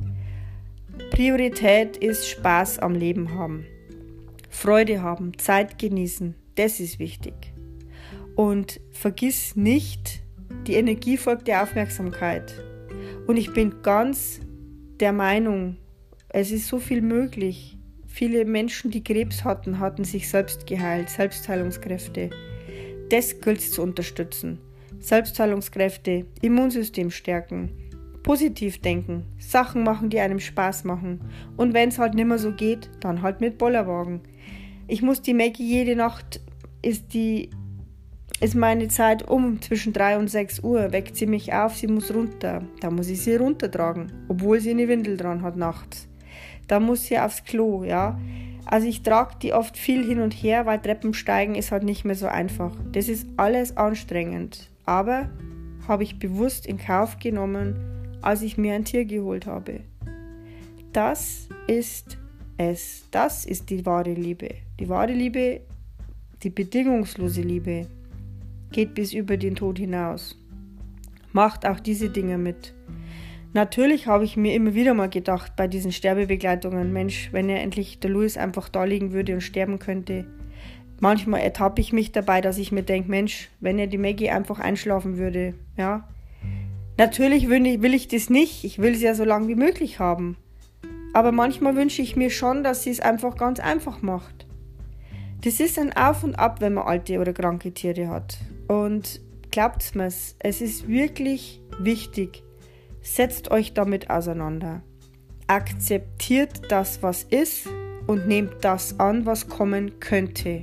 Priorität 1.12 1.96
ist 1.96 2.28
Spaß 2.28 2.80
am 2.80 2.96
Leben 2.96 3.36
haben. 3.36 3.64
Freude 4.48 5.02
haben, 5.02 5.38
Zeit 5.38 5.78
genießen, 5.78 6.34
das 6.56 6.80
ist 6.80 6.98
wichtig. 6.98 7.34
Und 8.34 8.80
vergiss 8.90 9.54
nicht, 9.54 10.22
die 10.66 10.74
Energie 10.74 11.16
folgt 11.16 11.46
der 11.46 11.62
Aufmerksamkeit. 11.62 12.52
Und 13.28 13.36
ich 13.36 13.52
bin 13.52 13.80
ganz 13.84 14.40
der 14.98 15.12
Meinung, 15.12 15.76
es 16.32 16.52
ist 16.52 16.68
so 16.68 16.78
viel 16.78 17.02
möglich. 17.02 17.76
Viele 18.06 18.44
Menschen, 18.44 18.90
die 18.90 19.02
Krebs 19.02 19.44
hatten, 19.44 19.78
hatten 19.78 20.04
sich 20.04 20.28
selbst 20.28 20.66
geheilt, 20.66 21.10
Selbstheilungskräfte. 21.10 22.30
Das 23.08 23.40
gilt 23.40 23.58
es 23.58 23.72
zu 23.72 23.82
unterstützen. 23.82 24.58
Selbstheilungskräfte, 25.00 26.26
Immunsystem 26.40 27.10
stärken, 27.10 27.70
positiv 28.22 28.80
denken, 28.80 29.24
Sachen 29.38 29.82
machen, 29.82 30.10
die 30.10 30.20
einem 30.20 30.38
Spaß 30.38 30.84
machen. 30.84 31.20
Und 31.56 31.74
wenn 31.74 31.88
es 31.88 31.98
halt 31.98 32.14
nicht 32.14 32.26
mehr 32.26 32.38
so 32.38 32.52
geht, 32.52 32.90
dann 33.00 33.22
halt 33.22 33.40
mit 33.40 33.58
Bollerwagen. 33.58 34.20
Ich 34.86 35.02
muss 35.02 35.22
die 35.22 35.34
Maggie 35.34 35.66
jede 35.66 35.96
Nacht, 35.96 36.40
ist 36.82 37.12
die 37.14 37.50
ist 38.40 38.54
meine 38.54 38.88
Zeit 38.88 39.28
um 39.28 39.60
zwischen 39.60 39.92
3 39.92 40.16
und 40.16 40.28
6 40.28 40.60
Uhr, 40.60 40.92
weckt 40.92 41.14
sie 41.14 41.26
mich 41.26 41.52
auf, 41.52 41.76
sie 41.76 41.88
muss 41.88 42.14
runter. 42.14 42.62
Da 42.80 42.90
muss 42.90 43.08
ich 43.08 43.20
sie 43.20 43.36
runtertragen, 43.36 44.12
obwohl 44.28 44.60
sie 44.60 44.70
eine 44.70 44.88
Windel 44.88 45.18
dran 45.18 45.42
hat 45.42 45.56
nachts. 45.56 46.09
Da 46.70 46.78
muss 46.78 47.06
sie 47.06 47.18
aufs 47.18 47.42
Klo, 47.42 47.82
ja. 47.82 48.16
Also 48.64 48.86
ich 48.86 49.02
trage 49.02 49.34
die 49.42 49.52
oft 49.52 49.76
viel 49.76 50.06
hin 50.06 50.20
und 50.20 50.32
her, 50.32 50.66
weil 50.66 50.78
Treppensteigen 50.78 51.56
ist 51.56 51.72
halt 51.72 51.82
nicht 51.82 52.04
mehr 52.04 52.14
so 52.14 52.28
einfach. 52.28 52.70
Das 52.92 53.08
ist 53.08 53.26
alles 53.36 53.76
anstrengend. 53.76 54.70
Aber 54.86 55.30
habe 55.88 56.04
ich 56.04 56.20
bewusst 56.20 56.66
in 56.66 56.78
Kauf 56.78 57.18
genommen, 57.18 57.74
als 58.22 58.42
ich 58.42 58.56
mir 58.56 58.74
ein 58.74 58.84
Tier 58.84 59.04
geholt 59.04 59.46
habe. 59.46 59.80
Das 60.92 61.48
ist 61.66 62.18
es. 62.56 63.04
Das 63.10 63.46
ist 63.46 63.68
die 63.70 63.84
wahre 63.84 64.14
Liebe. 64.14 64.50
Die 64.78 64.88
wahre 64.88 65.12
Liebe, 65.12 65.62
die 66.44 66.50
bedingungslose 66.50 67.42
Liebe, 67.42 67.88
geht 68.70 68.94
bis 68.94 69.12
über 69.12 69.36
den 69.36 69.56
Tod 69.56 69.80
hinaus. 69.80 70.38
Macht 71.32 71.66
auch 71.66 71.80
diese 71.80 72.10
Dinge 72.10 72.38
mit. 72.38 72.74
Natürlich 73.52 74.06
habe 74.06 74.24
ich 74.24 74.36
mir 74.36 74.54
immer 74.54 74.74
wieder 74.74 74.94
mal 74.94 75.08
gedacht 75.08 75.56
bei 75.56 75.66
diesen 75.66 75.90
Sterbebegleitungen, 75.90 76.92
Mensch, 76.92 77.30
wenn 77.32 77.48
er 77.48 77.60
endlich 77.60 77.98
der 77.98 78.10
Louis 78.10 78.36
einfach 78.36 78.68
da 78.68 78.84
liegen 78.84 79.12
würde 79.12 79.34
und 79.34 79.40
sterben 79.40 79.80
könnte. 79.80 80.26
Manchmal 81.00 81.40
ertappe 81.40 81.80
ich 81.80 81.92
mich 81.92 82.12
dabei, 82.12 82.40
dass 82.40 82.58
ich 82.58 82.70
mir 82.70 82.82
denke, 82.82 83.10
Mensch, 83.10 83.48
wenn 83.58 83.78
er 83.78 83.88
die 83.88 83.98
Maggie 83.98 84.30
einfach 84.30 84.60
einschlafen 84.60 85.16
würde, 85.16 85.54
ja. 85.76 86.08
Natürlich 86.96 87.48
will 87.48 87.66
ich, 87.66 87.82
will 87.82 87.94
ich 87.94 88.06
das 88.08 88.30
nicht, 88.30 88.62
ich 88.64 88.78
will 88.78 88.94
sie 88.94 89.06
ja 89.06 89.14
so 89.14 89.24
lange 89.24 89.48
wie 89.48 89.54
möglich 89.54 89.98
haben. 89.98 90.36
Aber 91.12 91.32
manchmal 91.32 91.74
wünsche 91.74 92.02
ich 92.02 92.14
mir 92.14 92.30
schon, 92.30 92.62
dass 92.62 92.84
sie 92.84 92.90
es 92.90 93.00
einfach 93.00 93.36
ganz 93.36 93.58
einfach 93.58 94.02
macht. 94.02 94.46
Das 95.42 95.58
ist 95.58 95.78
ein 95.78 95.96
Auf 95.96 96.22
und 96.22 96.34
Ab, 96.34 96.60
wenn 96.60 96.74
man 96.74 96.86
alte 96.86 97.18
oder 97.18 97.32
kranke 97.32 97.72
Tiere 97.72 98.08
hat. 98.08 98.36
Und 98.68 99.20
glaubt 99.50 99.94
mir, 99.94 100.06
es 100.06 100.60
ist 100.60 100.86
wirklich 100.86 101.60
wichtig. 101.80 102.44
Setzt 103.02 103.50
euch 103.50 103.72
damit 103.72 104.10
auseinander. 104.10 104.82
Akzeptiert 105.46 106.70
das, 106.70 107.02
was 107.02 107.24
ist 107.24 107.66
und 108.06 108.28
nehmt 108.28 108.56
das 108.62 109.00
an, 109.00 109.26
was 109.26 109.48
kommen 109.48 110.00
könnte. 110.00 110.62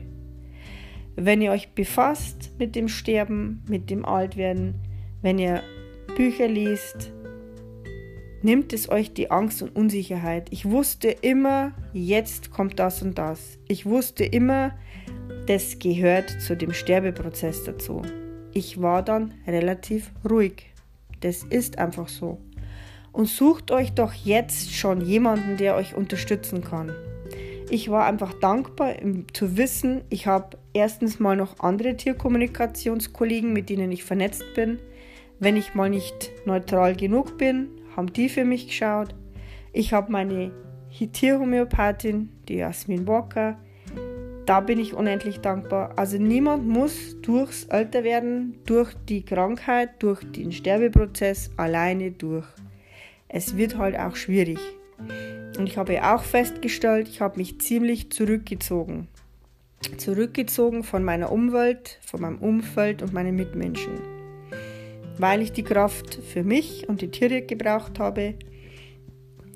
Wenn 1.16 1.42
ihr 1.42 1.52
euch 1.52 1.74
befasst 1.74 2.52
mit 2.60 2.76
dem 2.76 2.88
Sterben, 2.88 3.64
mit 3.68 3.90
dem 3.90 4.06
Altwerden, 4.06 4.76
wenn 5.22 5.40
ihr 5.40 5.64
Bücher 6.16 6.48
liest, 6.48 7.12
nimmt 8.42 8.72
es 8.72 8.90
euch 8.90 9.14
die 9.14 9.32
Angst 9.32 9.62
und 9.62 9.76
Unsicherheit. 9.76 10.48
Ich 10.52 10.66
wusste 10.66 11.10
immer, 11.10 11.74
jetzt 11.94 12.52
kommt 12.52 12.80
das 12.80 13.02
und 13.02 13.18
das. 13.18 13.58
Ich 13.68 13.86
wusste 13.86 14.24
immer, 14.24 14.78
das 15.48 15.80
gehört 15.80 16.30
zu 16.42 16.56
dem 16.56 16.74
Sterbeprozess 16.74 17.64
dazu. 17.64 18.02
Ich 18.54 18.82
war 18.82 19.04
dann 19.04 19.34
relativ 19.46 20.12
ruhig. 20.30 20.74
Das 21.22 21.44
ist 21.44 21.78
einfach 21.78 22.08
so. 22.08 22.40
Und 23.12 23.28
sucht 23.28 23.72
euch 23.72 23.94
doch 23.94 24.14
jetzt 24.14 24.74
schon 24.74 25.02
jemanden, 25.02 25.58
der 25.58 25.76
euch 25.76 25.96
unterstützen 25.96 26.62
kann. 26.62 26.92
Ich 27.70 27.90
war 27.90 28.06
einfach 28.06 28.34
dankbar 28.34 28.96
zu 29.34 29.58
wissen, 29.58 30.02
ich 30.10 30.28
habe 30.28 30.58
erstens 30.74 31.20
mal 31.20 31.36
noch 31.36 31.60
andere 31.60 31.98
Tierkommunikationskollegen, 31.98 33.52
mit 33.52 33.70
denen 33.70 33.92
ich 33.92 34.04
vernetzt 34.04 34.46
bin. 34.56 34.80
Wenn 35.40 35.58
ich 35.58 35.76
mal 35.76 35.90
nicht 35.90 36.32
neutral 36.46 36.96
genug 36.96 37.38
bin, 37.38 37.70
haben 37.96 38.14
die 38.14 38.30
für 38.30 38.46
mich 38.46 38.68
geschaut. 38.68 39.16
Ich 39.74 39.94
habe 39.94 40.12
meine 40.12 40.52
Tierhomöopathin, 41.12 42.30
die 42.48 42.56
Jasmin 42.56 43.06
Walker. 43.06 43.58
Da 44.48 44.62
bin 44.62 44.80
ich 44.80 44.96
unendlich 44.96 45.42
dankbar. 45.42 45.94
Also 45.96 46.18
niemand 46.18 46.68
muss 46.68 47.22
durchs 47.22 47.66
Älterwerden, 47.66 48.58
durch 48.66 48.96
die 49.08 49.24
Krankheit, 49.24 50.02
durch 50.02 50.24
den 50.24 50.52
Sterbeprozess 50.52 51.52
alleine 51.58 52.10
durch. 52.10 52.48
Es 53.28 53.56
wird 53.56 53.78
halt 53.78 53.96
auch 54.00 54.16
schwierig. 54.16 54.60
Und 55.60 55.68
ich 55.68 55.78
habe 55.78 56.04
auch 56.04 56.24
festgestellt, 56.24 57.08
ich 57.08 57.22
habe 57.22 57.38
mich 57.38 57.62
ziemlich 57.62 58.10
zurückgezogen. 58.10 59.08
Zurückgezogen 59.98 60.84
von 60.84 61.04
meiner 61.04 61.32
Umwelt, 61.32 62.00
von 62.04 62.22
meinem 62.22 62.40
Umfeld 62.40 63.04
und 63.04 63.14
meinen 63.14 63.36
Mitmenschen 63.36 64.18
weil 65.18 65.42
ich 65.42 65.52
die 65.52 65.64
Kraft 65.64 66.16
für 66.16 66.44
mich 66.44 66.88
und 66.88 67.02
die 67.02 67.10
Tiere 67.10 67.42
gebraucht 67.42 68.00
habe, 68.00 68.36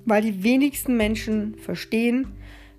weil 0.04 0.22
die 0.22 0.42
wenigsten 0.42 0.96
Menschen 0.96 1.56
verstehen, 1.56 2.26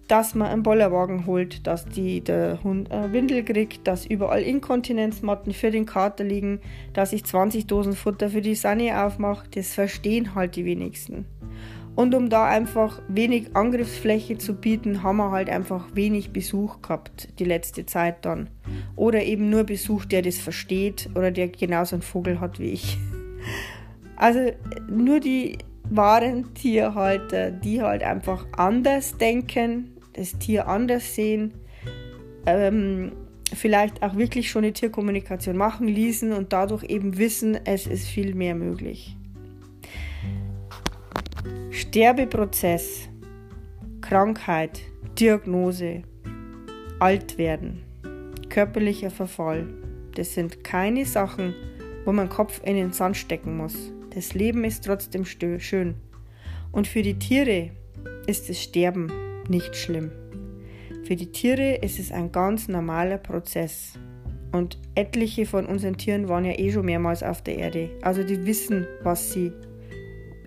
dass 0.07 0.35
man 0.35 0.49
einen 0.49 0.63
Bollerwagen 0.63 1.25
holt, 1.25 1.65
dass 1.65 1.85
die, 1.85 2.21
der 2.21 2.63
Hund 2.63 2.91
eine 2.91 3.13
Windel 3.13 3.43
kriegt, 3.43 3.87
dass 3.87 4.05
überall 4.05 4.41
Inkontinenzmatten 4.41 5.53
für 5.53 5.71
den 5.71 5.85
Kater 5.85 6.23
liegen, 6.23 6.59
dass 6.93 7.13
ich 7.13 7.23
20 7.23 7.67
Dosen 7.67 7.93
Futter 7.93 8.29
für 8.29 8.41
die 8.41 8.55
Sani 8.55 8.91
aufmache, 8.91 9.47
das 9.55 9.73
verstehen 9.73 10.35
halt 10.35 10.55
die 10.55 10.65
wenigsten. 10.65 11.25
Und 11.95 12.15
um 12.15 12.30
da 12.30 12.45
einfach 12.45 13.01
wenig 13.07 13.55
Angriffsfläche 13.55 14.38
zu 14.39 14.55
bieten, 14.55 15.03
haben 15.03 15.17
wir 15.17 15.30
halt 15.30 15.49
einfach 15.49 15.86
wenig 15.93 16.32
Besuch 16.32 16.82
gehabt, 16.82 17.30
die 17.38 17.45
letzte 17.45 17.86
Zeit 17.86 18.25
dann. 18.25 18.49
Oder 18.95 19.23
eben 19.23 19.49
nur 19.51 19.63
Besuch, 19.63 20.05
der 20.05 20.23
das 20.23 20.39
versteht 20.39 21.09
oder 21.13 21.30
der 21.30 21.49
genauso 21.49 21.95
einen 21.95 22.01
Vogel 22.01 22.39
hat 22.39 22.59
wie 22.59 22.71
ich. 22.71 22.97
Also 24.15 24.51
nur 24.88 25.19
die 25.19 25.57
wahren 25.89 26.53
Tierhalter, 26.53 27.51
die 27.51 27.82
halt 27.82 28.03
einfach 28.03 28.45
anders 28.55 29.17
denken, 29.17 29.92
das 30.14 30.38
Tier 30.39 30.68
anders 30.68 31.16
sehen, 31.16 31.53
ähm, 32.45 33.11
vielleicht 33.53 34.01
auch 34.01 34.16
wirklich 34.16 34.49
schon 34.49 34.64
eine 34.64 34.74
Tierkommunikation 34.74 35.57
machen 35.57 35.88
ließen 35.88 36.32
und 36.32 36.53
dadurch 36.53 36.84
eben 36.84 37.18
wissen, 37.18 37.57
es 37.66 37.88
ist 37.88 38.07
viel 38.07 38.34
mehr 38.36 38.55
möglich. 38.55 39.16
Sterbeprozess, 41.72 43.09
Krankheit, 44.01 44.82
Diagnose, 45.20 46.03
Altwerden, 46.99 47.84
körperlicher 48.49 49.11
Verfall, 49.11 49.68
das 50.16 50.34
sind 50.34 50.64
keine 50.64 51.05
Sachen, 51.05 51.53
wo 52.05 52.11
man 52.11 52.30
Kopf 52.30 52.61
in 52.64 52.76
den 52.76 52.93
Sand 52.93 53.18
stecken 53.18 53.57
muss. 53.57 53.91
Das 54.14 54.34
Leben 54.34 54.64
ist 54.64 54.86
trotzdem 54.86 55.26
schön. 55.26 55.95
Und 56.72 56.88
für 56.88 57.01
die 57.01 57.18
Tiere 57.18 57.72
ist 58.28 58.49
das 58.49 58.61
Sterben 58.61 59.11
nicht 59.49 59.75
schlimm. 59.75 60.11
Für 61.03 61.15
die 61.15 61.31
Tiere 61.31 61.75
ist 61.75 61.99
es 61.99 62.11
ein 62.11 62.31
ganz 62.31 62.67
normaler 62.67 63.17
Prozess. 63.17 63.93
Und 64.51 64.77
etliche 64.95 65.45
von 65.45 65.65
unseren 65.65 65.97
Tieren 65.97 66.29
waren 66.29 66.45
ja 66.45 66.57
eh 66.57 66.71
schon 66.71 66.85
mehrmals 66.85 67.23
auf 67.23 67.41
der 67.41 67.57
Erde. 67.57 67.89
Also 68.01 68.23
die 68.23 68.45
wissen, 68.45 68.87
was 69.01 69.33
sie 69.33 69.51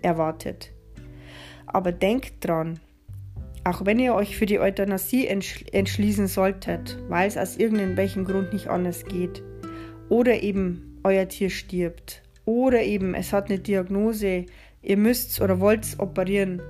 erwartet. 0.03 0.73
Aber 1.67 1.93
denkt 1.93 2.35
dran, 2.41 2.79
auch 3.65 3.85
wenn 3.85 3.99
ihr 3.99 4.15
euch 4.15 4.37
für 4.37 4.47
die 4.47 4.61
Euthanasie 4.61 5.27
entschließen 5.27 6.29
solltet, 6.29 6.97
weil 7.09 7.27
es 7.27 7.37
aus 7.37 7.57
irgendwelchem 7.57 8.25
Grund 8.25 8.53
nicht 8.53 8.69
anders 8.69 9.05
geht, 9.05 9.43
oder 10.09 10.41
eben 10.41 11.01
euer 11.03 11.27
Tier 11.27 11.51
stirbt, 11.51 12.23
oder 12.45 12.85
eben 12.85 13.15
es 13.15 13.33
hat 13.33 13.51
eine 13.51 13.59
Diagnose, 13.59 14.47
ihr 14.83 14.97
müsst 14.97 15.41
oder 15.41 15.59
wollt 15.59 15.85
operieren, 15.99 16.63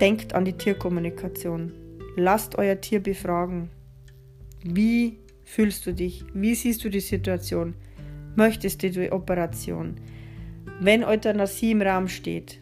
denkt 0.00 0.34
an 0.34 0.44
die 0.44 0.52
Tierkommunikation. 0.52 1.72
Lasst 2.16 2.56
euer 2.56 2.80
Tier 2.80 3.02
befragen. 3.02 3.70
Wie 4.62 5.18
fühlst 5.44 5.86
du 5.86 5.92
dich? 5.92 6.24
Wie 6.34 6.54
siehst 6.54 6.84
du 6.84 6.88
die 6.88 7.00
Situation? 7.00 7.74
Möchtest 8.36 8.82
du 8.82 8.90
die 8.90 9.10
Operation? 9.10 9.96
Wenn 10.80 11.04
Euthanasie 11.04 11.72
im 11.72 11.82
Raum 11.82 12.06
steht, 12.08 12.60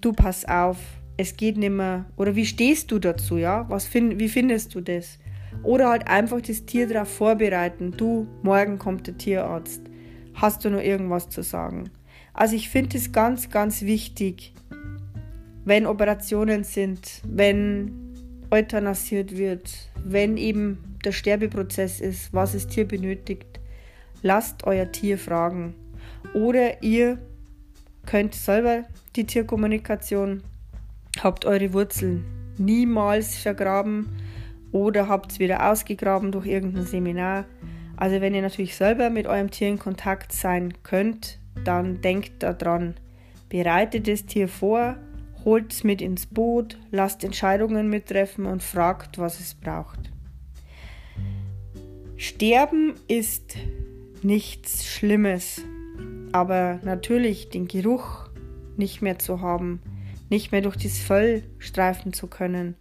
du 0.00 0.12
pass 0.12 0.44
auf, 0.44 0.76
es 1.16 1.36
geht 1.36 1.56
nicht 1.56 1.70
mehr. 1.70 2.06
Oder 2.16 2.36
wie 2.36 2.44
stehst 2.44 2.90
du 2.90 2.98
dazu, 2.98 3.38
ja? 3.38 3.66
Was 3.70 3.86
find, 3.86 4.18
wie 4.18 4.28
findest 4.28 4.74
du 4.74 4.80
das? 4.80 5.18
Oder 5.62 5.88
halt 5.88 6.08
einfach 6.08 6.40
das 6.40 6.66
Tier 6.66 6.88
darauf 6.88 7.08
vorbereiten. 7.08 7.92
Du, 7.96 8.26
morgen 8.42 8.78
kommt 8.78 9.06
der 9.06 9.16
Tierarzt. 9.16 9.82
Hast 10.34 10.64
du 10.64 10.70
noch 10.70 10.82
irgendwas 10.82 11.30
zu 11.30 11.42
sagen? 11.42 11.90
Also 12.34 12.56
ich 12.56 12.68
finde 12.68 12.98
es 12.98 13.12
ganz, 13.12 13.48
ganz 13.48 13.82
wichtig, 13.82 14.52
wenn 15.64 15.86
Operationen 15.86 16.64
sind, 16.64 17.22
wenn 17.26 18.14
euthanasiert 18.50 19.36
wird, 19.36 19.70
wenn 20.04 20.36
eben 20.36 20.96
der 21.04 21.12
Sterbeprozess 21.12 22.00
ist, 22.00 22.32
was 22.32 22.52
das 22.52 22.66
Tier 22.66 22.86
benötigt, 22.86 23.60
lasst 24.22 24.64
euer 24.64 24.90
Tier 24.90 25.18
fragen. 25.18 25.74
Oder 26.34 26.82
ihr 26.82 27.18
könnt 28.06 28.34
selber 28.34 28.84
die 29.16 29.24
Tierkommunikation, 29.24 30.42
habt 31.22 31.44
eure 31.44 31.72
Wurzeln 31.72 32.24
niemals 32.58 33.36
vergraben 33.36 34.08
oder 34.72 35.08
habt 35.08 35.32
es 35.32 35.38
wieder 35.38 35.70
ausgegraben 35.70 36.32
durch 36.32 36.46
irgendein 36.46 36.86
Seminar. 36.86 37.44
Also 37.96 38.20
wenn 38.20 38.34
ihr 38.34 38.42
natürlich 38.42 38.74
selber 38.74 39.10
mit 39.10 39.26
eurem 39.26 39.50
Tier 39.50 39.68
in 39.68 39.78
Kontakt 39.78 40.32
sein 40.32 40.74
könnt, 40.82 41.38
dann 41.64 42.00
denkt 42.00 42.42
daran, 42.42 42.94
bereitet 43.48 44.08
das 44.08 44.26
Tier 44.26 44.48
vor, 44.48 44.96
holt 45.44 45.72
es 45.72 45.84
mit 45.84 46.00
ins 46.00 46.26
Boot, 46.26 46.78
lasst 46.90 47.24
Entscheidungen 47.24 47.88
mittreffen 47.88 48.46
und 48.46 48.62
fragt, 48.62 49.18
was 49.18 49.40
es 49.40 49.54
braucht. 49.54 50.10
Sterben 52.16 52.94
ist 53.08 53.56
nichts 54.22 54.86
Schlimmes, 54.86 55.60
aber 56.32 56.80
natürlich 56.82 57.50
den 57.50 57.68
Geruch 57.68 58.28
nicht 58.76 59.02
mehr 59.02 59.18
zu 59.18 59.40
haben, 59.40 59.80
nicht 60.30 60.52
mehr 60.52 60.62
durch 60.62 60.76
das 60.76 60.98
Fell 60.98 61.42
streifen 61.58 62.12
zu 62.12 62.26
können, 62.26 62.76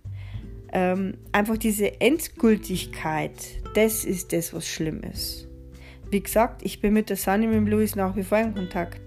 ähm, 0.72 1.18
einfach 1.32 1.58
diese 1.58 2.02
Endgültigkeit, 2.02 3.34
das 3.76 4.06
ist 4.06 4.34
das, 4.34 4.54
was 4.54 4.68
schlimm 4.68 5.02
ist. 5.02 5.48
Wie 6.10 6.22
gesagt, 6.22 6.62
ich 6.64 6.80
bin 6.80 6.94
mit 6.94 7.10
der 7.10 7.18
Sunny 7.18 7.48
mit 7.48 7.68
Louis 7.70 7.96
nach 7.96 8.16
wie 8.16 8.24
vor 8.24 8.40
in 8.40 8.56
Kontakt. 8.56 9.03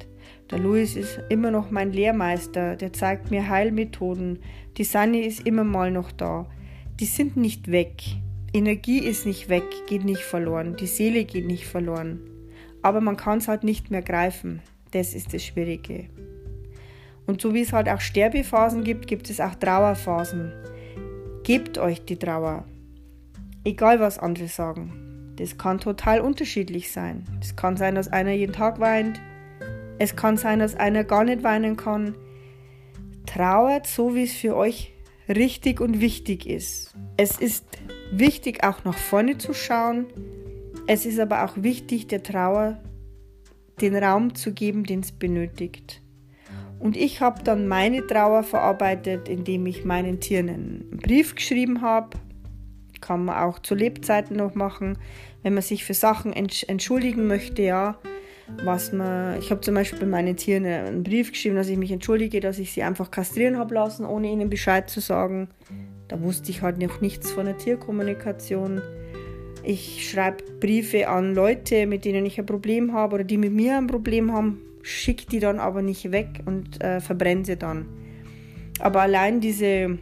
Der 0.51 0.59
Louis 0.59 0.95
ist 0.95 1.21
immer 1.29 1.51
noch 1.51 1.71
mein 1.71 1.93
Lehrmeister, 1.93 2.77
der 2.77 2.93
zeigt 2.93 3.31
mir 3.31 3.49
Heilmethoden. 3.49 4.39
Die 4.77 4.85
Sunny 4.85 5.21
ist 5.21 5.47
immer 5.47 5.65
mal 5.65 5.91
noch 5.91 6.13
da. 6.13 6.47
Die 7.01 7.07
sind 7.07 7.37
nicht 7.37 7.71
weg. 7.73 8.03
Energie 8.53 9.01
ist 9.01 9.27
nicht 9.27 9.49
weg, 9.49 9.65
geht 9.89 10.05
nicht 10.05 10.23
verloren. 10.23 10.77
Die 10.77 10.87
Seele 10.87 11.25
geht 11.25 11.47
nicht 11.47 11.67
verloren. 11.67 12.21
Aber 12.81 13.01
man 13.01 13.17
kann 13.17 13.39
es 13.39 13.49
halt 13.49 13.65
nicht 13.65 13.91
mehr 13.91 14.03
greifen. 14.03 14.63
Das 14.93 15.15
ist 15.15 15.35
das 15.35 15.45
Schwierige. 15.45 16.07
Und 17.27 17.41
so 17.43 17.53
wie 17.53 17.63
es 17.63 17.73
halt 17.73 17.89
auch 17.89 18.01
Sterbephasen 18.01 18.85
gibt, 18.85 19.09
gibt 19.09 19.29
es 19.29 19.41
auch 19.41 19.57
Trauerphasen. 19.57 20.53
Gebt 21.43 21.77
euch 21.77 22.05
die 22.05 22.19
Trauer. 22.19 22.65
Egal 23.65 23.99
was 23.99 24.21
andere 24.21 24.47
sagen. 24.47 25.35
Das 25.37 25.59
kann 25.59 25.81
total 25.81 26.21
unterschiedlich 26.21 26.93
sein. 26.93 27.25
Es 27.41 27.57
kann 27.57 27.77
sein, 27.77 27.97
dass 27.97 28.09
einer 28.09 28.33
jeden 28.33 28.53
Tag 28.53 28.79
weint, 28.79 29.21
es 29.99 30.17
kann 30.17 30.37
sein, 30.37 30.59
dass 30.59 30.75
einer 30.75 31.05
gar 31.05 31.25
nicht 31.25 31.43
weinen 31.43 31.77
kann. 31.77 32.15
Trauert 33.27 33.87
so, 33.87 34.15
wie 34.15 34.25
es 34.25 34.35
für 34.35 34.57
euch 34.57 34.93
richtig 35.29 35.81
und 35.81 36.01
wichtig 36.01 36.47
ist. 36.47 36.95
Es 37.17 37.39
ist 37.39 37.65
wichtig, 38.13 38.63
auch 38.63 38.85
nach 38.85 38.97
vorne 38.97 39.39
zu 39.39 39.55
schauen. 39.55 40.07
Es 40.87 41.07
ist 41.07 41.19
aber 41.19 41.45
auch 41.45 41.55
wichtig, 41.57 42.07
der 42.07 42.23
Trauer 42.23 42.79
den 43.81 43.97
Raum 43.97 44.35
zu 44.35 44.53
geben, 44.53 44.85
den 44.85 45.01
es 45.01 45.13
benötigt. 45.13 46.03
Und 46.79 46.97
ich 46.97 47.21
habe 47.21 47.43
dann 47.43 47.67
meine 47.67 48.07
Trauer 48.07 48.43
verarbeitet, 48.43 49.29
indem 49.29 49.67
ich 49.67 49.85
meinen 49.85 50.21
Tieren 50.21 50.49
einen 50.49 51.01
Brief 51.03 51.35
geschrieben 51.35 51.81
habe. 51.81 52.19
Kann 53.01 53.25
man 53.25 53.37
auch 53.37 53.59
zu 53.59 53.75
Lebzeiten 53.75 54.37
noch 54.37 54.55
machen, 54.55 54.99
wenn 55.43 55.55
man 55.55 55.63
sich 55.63 55.85
für 55.85 55.95
Sachen 55.95 56.33
entschuldigen 56.33 57.27
möchte, 57.27 57.63
ja 57.63 57.99
was 58.63 58.93
man. 58.93 59.39
Ich 59.39 59.51
habe 59.51 59.61
zum 59.61 59.75
Beispiel 59.75 60.01
bei 60.01 60.07
meinen 60.07 60.37
Tieren 60.37 60.65
einen 60.65 61.03
Brief 61.03 61.33
geschrieben, 61.33 61.57
dass 61.57 61.69
ich 61.69 61.77
mich 61.77 61.91
entschuldige, 61.91 62.41
dass 62.41 62.59
ich 62.59 62.73
sie 62.73 62.83
einfach 62.83 63.11
kastrieren 63.11 63.59
habe 63.59 63.75
lassen, 63.75 64.05
ohne 64.05 64.31
ihnen 64.31 64.51
Bescheid 64.51 64.89
zu 64.89 65.01
sagen. 65.01 65.49
Da 66.09 66.21
wusste 66.21 66.51
ich 66.51 66.63
halt 66.63 66.79
noch 66.79 67.01
nichts 67.01 67.33
von 67.33 67.47
der 67.47 67.59
Tierkommunikation. 67.59 68.81
Ich 69.65 70.09
schreibe 70.09 70.45
Briefe 70.61 71.09
an 71.09 71.35
Leute, 71.35 71.87
mit 71.87 72.05
denen 72.05 72.25
ich 72.25 72.39
ein 72.39 72.47
Problem 72.47 72.93
habe 72.93 73.17
oder 73.17 73.25
die 73.25 73.37
mit 73.37 73.53
mir 73.53 73.77
ein 73.77 73.89
Problem 73.89 74.33
haben, 74.33 74.61
schicke 74.83 75.27
die 75.27 75.41
dann 75.41 75.59
aber 75.59 75.83
nicht 75.83 76.13
weg 76.13 76.43
und 76.45 76.81
äh, 76.83 77.01
verbrenne 77.01 77.45
sie 77.45 77.57
dann. 77.57 77.87
Aber 78.79 79.03
allein 79.03 79.41
diese, 79.41 79.99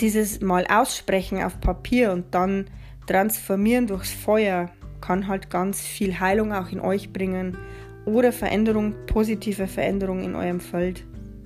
dieses 0.00 0.40
Mal 0.40 0.66
aussprechen 0.66 1.42
auf 1.42 1.60
Papier 1.60 2.12
und 2.12 2.34
dann 2.34 2.66
transformieren 3.06 3.86
durchs 3.86 4.12
Feuer, 4.12 4.70
kann 5.02 5.28
halt 5.28 5.50
ganz 5.50 5.82
viel 5.82 6.18
Heilung 6.18 6.54
auch 6.54 6.72
in 6.72 6.80
euch 6.80 7.12
bringen 7.12 7.58
oder 8.06 8.32
Veränderung, 8.32 8.94
positive 9.06 9.66
Veränderung 9.66 10.22
in 10.22 10.34
eurem 10.34 10.60
Feld, 10.60 11.04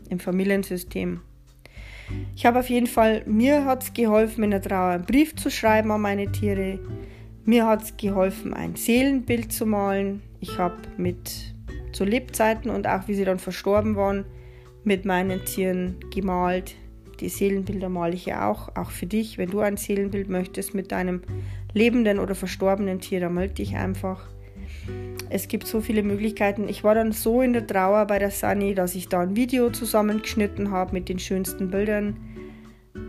im 0.08 0.20
Familiensystem. 0.20 1.20
Ich 2.36 2.46
habe 2.46 2.60
auf 2.60 2.70
jeden 2.70 2.86
Fall, 2.86 3.24
mir 3.26 3.64
hat 3.64 3.82
es 3.82 3.92
geholfen, 3.92 4.44
in 4.44 4.52
der 4.52 4.62
Trauer 4.62 4.92
einen 4.92 5.04
Brief 5.04 5.34
zu 5.34 5.50
schreiben 5.50 5.90
an 5.90 6.00
meine 6.00 6.30
Tiere. 6.30 6.78
Mir 7.44 7.66
hat 7.66 7.82
es 7.82 7.96
geholfen, 7.96 8.54
ein 8.54 8.76
Seelenbild 8.76 9.52
zu 9.52 9.66
malen. 9.66 10.22
Ich 10.40 10.58
habe 10.58 10.76
mit 10.96 11.54
zu 11.92 12.04
Lebzeiten 12.04 12.70
und 12.70 12.86
auch 12.86 13.08
wie 13.08 13.14
sie 13.14 13.24
dann 13.24 13.38
verstorben 13.38 13.96
waren, 13.96 14.24
mit 14.84 15.04
meinen 15.04 15.44
Tieren 15.44 15.96
gemalt. 16.14 16.76
Die 17.20 17.30
Seelenbilder 17.30 17.88
male 17.88 18.14
ich 18.14 18.26
ja 18.26 18.48
auch, 18.48 18.76
auch 18.76 18.90
für 18.90 19.06
dich. 19.06 19.38
Wenn 19.38 19.50
du 19.50 19.60
ein 19.60 19.78
Seelenbild 19.78 20.28
möchtest 20.28 20.74
mit 20.74 20.92
deinem 20.92 21.22
lebenden 21.76 22.18
oder 22.18 22.34
verstorbenen 22.34 23.00
Tier, 23.00 23.20
da 23.20 23.28
melde 23.28 23.54
dich 23.54 23.76
einfach. 23.76 24.26
Es 25.28 25.46
gibt 25.46 25.66
so 25.66 25.82
viele 25.82 26.02
Möglichkeiten. 26.02 26.68
Ich 26.68 26.82
war 26.84 26.94
dann 26.94 27.12
so 27.12 27.42
in 27.42 27.52
der 27.52 27.66
Trauer 27.66 28.06
bei 28.06 28.18
der 28.18 28.30
Sunny, 28.30 28.74
dass 28.74 28.94
ich 28.94 29.08
da 29.08 29.20
ein 29.20 29.36
Video 29.36 29.68
zusammengeschnitten 29.68 30.70
habe 30.70 30.94
mit 30.94 31.10
den 31.10 31.18
schönsten 31.18 31.70
Bildern. 31.70 32.16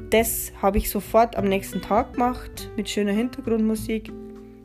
Das 0.10 0.52
habe 0.62 0.80
ich 0.80 0.90
sofort 0.90 1.38
am 1.38 1.46
nächsten 1.46 1.82
Tag 1.82 2.14
gemacht 2.14 2.70
mit 2.76 2.90
schöner 2.90 3.14
Hintergrundmusik. 3.14 4.12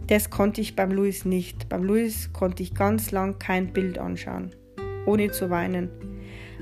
Das 0.09 0.31
konnte 0.31 0.61
ich 0.61 0.75
beim 0.75 0.91
Louis 0.91 1.25
nicht. 1.25 1.69
Beim 1.69 1.85
Louis 1.85 2.33
konnte 2.33 2.65
ich 2.65 2.75
ganz 2.75 3.13
lang 3.13 3.39
kein 3.39 3.73
Bild 3.73 3.99
anschauen, 3.99 4.51
ohne 5.07 5.31
zu 5.31 5.49
weinen. 5.49 5.91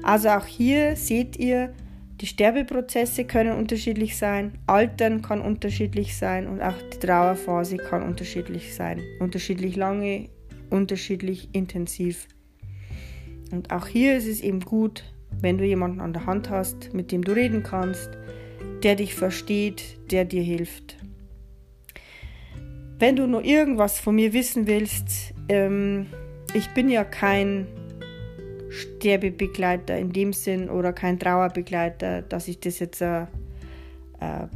Also 0.02 0.28
auch 0.28 0.46
hier 0.46 0.94
seht 0.94 1.38
ihr, 1.38 1.72
die 2.20 2.26
Sterbeprozesse 2.26 3.24
können 3.24 3.56
unterschiedlich 3.56 4.18
sein, 4.18 4.58
Altern 4.66 5.22
kann 5.22 5.40
unterschiedlich 5.40 6.16
sein 6.16 6.46
und 6.46 6.60
auch 6.60 6.76
die 6.92 6.98
Trauerphase 6.98 7.78
kann 7.78 8.02
unterschiedlich 8.02 8.74
sein. 8.74 9.00
Unterschiedlich 9.20 9.74
lange, 9.76 10.28
unterschiedlich 10.68 11.48
intensiv. 11.52 12.28
Und 13.50 13.72
auch 13.72 13.86
hier 13.86 14.16
ist 14.16 14.26
es 14.26 14.42
eben 14.42 14.60
gut, 14.60 15.04
wenn 15.40 15.56
du 15.56 15.64
jemanden 15.64 16.00
an 16.00 16.12
der 16.12 16.26
Hand 16.26 16.50
hast, 16.50 16.92
mit 16.92 17.10
dem 17.10 17.24
du 17.24 17.32
reden 17.32 17.62
kannst, 17.62 18.10
der 18.82 18.96
dich 18.96 19.14
versteht, 19.14 19.98
der 20.10 20.26
dir 20.26 20.42
hilft. 20.42 20.98
Wenn 22.98 23.16
du 23.16 23.26
noch 23.26 23.42
irgendwas 23.42 23.98
von 23.98 24.14
mir 24.14 24.34
wissen 24.34 24.66
willst, 24.66 25.32
ähm, 25.48 26.06
ich 26.52 26.68
bin 26.74 26.90
ja 26.90 27.02
kein 27.02 27.66
Sterbebegleiter 28.70 29.98
in 29.98 30.12
dem 30.12 30.32
Sinn 30.32 30.70
oder 30.70 30.92
kein 30.92 31.18
Trauerbegleiter, 31.18 32.22
dass 32.22 32.48
ich 32.48 32.60
das 32.60 32.78
jetzt, 32.78 33.02
äh, 33.02 33.22
äh, 34.20 34.46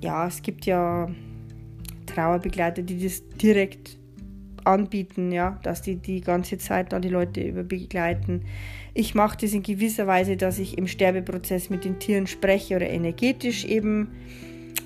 ja, 0.00 0.26
es 0.26 0.40
gibt 0.42 0.66
ja 0.66 1.10
Trauerbegleiter, 2.06 2.82
die 2.82 3.02
das 3.02 3.26
direkt 3.28 3.98
anbieten, 4.64 5.32
ja, 5.32 5.58
dass 5.62 5.82
die 5.82 5.96
die 5.96 6.20
ganze 6.20 6.58
Zeit 6.58 6.92
dann 6.92 7.02
die 7.02 7.08
Leute 7.08 7.42
über 7.42 7.64
begleiten. 7.64 8.42
Ich 8.94 9.14
mache 9.14 9.38
das 9.40 9.52
in 9.52 9.62
gewisser 9.62 10.06
Weise, 10.06 10.36
dass 10.36 10.58
ich 10.58 10.78
im 10.78 10.86
Sterbeprozess 10.86 11.70
mit 11.70 11.84
den 11.84 11.98
Tieren 11.98 12.26
spreche 12.26 12.76
oder 12.76 12.88
energetisch 12.88 13.64
eben 13.64 14.08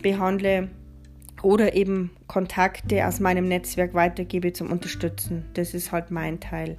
behandle 0.03 0.69
oder 1.43 1.75
eben 1.75 2.11
Kontakte 2.27 3.07
aus 3.07 3.21
meinem 3.21 3.49
Netzwerk 3.49 3.95
weitergebe 3.95 4.53
zum 4.53 4.71
Unterstützen. 4.71 5.45
Das 5.55 5.75
ist 5.75 5.93
halt 5.93 6.11
mein 6.11 6.41
Teil. 6.41 6.79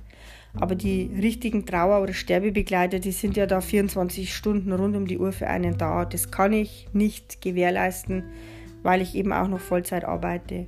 Aber 0.60 0.76
die 0.76 1.12
richtigen 1.22 1.66
Trauer- 1.66 2.02
oder 2.02 2.14
Sterbebegleiter, 2.14 3.00
die 3.00 3.12
sind 3.12 3.36
ja 3.36 3.46
da 3.46 3.62
24 3.62 4.34
Stunden 4.34 4.72
rund 4.72 4.96
um 4.96 5.06
die 5.06 5.18
Uhr 5.18 5.32
für 5.32 5.48
einen 5.48 5.78
da. 5.78 6.06
Das 6.06 6.32
kann 6.32 6.54
ich 6.54 6.88
nicht 6.94 7.42
gewährleisten, 7.42 8.24
weil 8.82 9.02
ich 9.02 9.16
eben 9.16 9.34
auch 9.34 9.48
noch 9.48 9.60
Vollzeit 9.60 10.06
arbeite. 10.06 10.68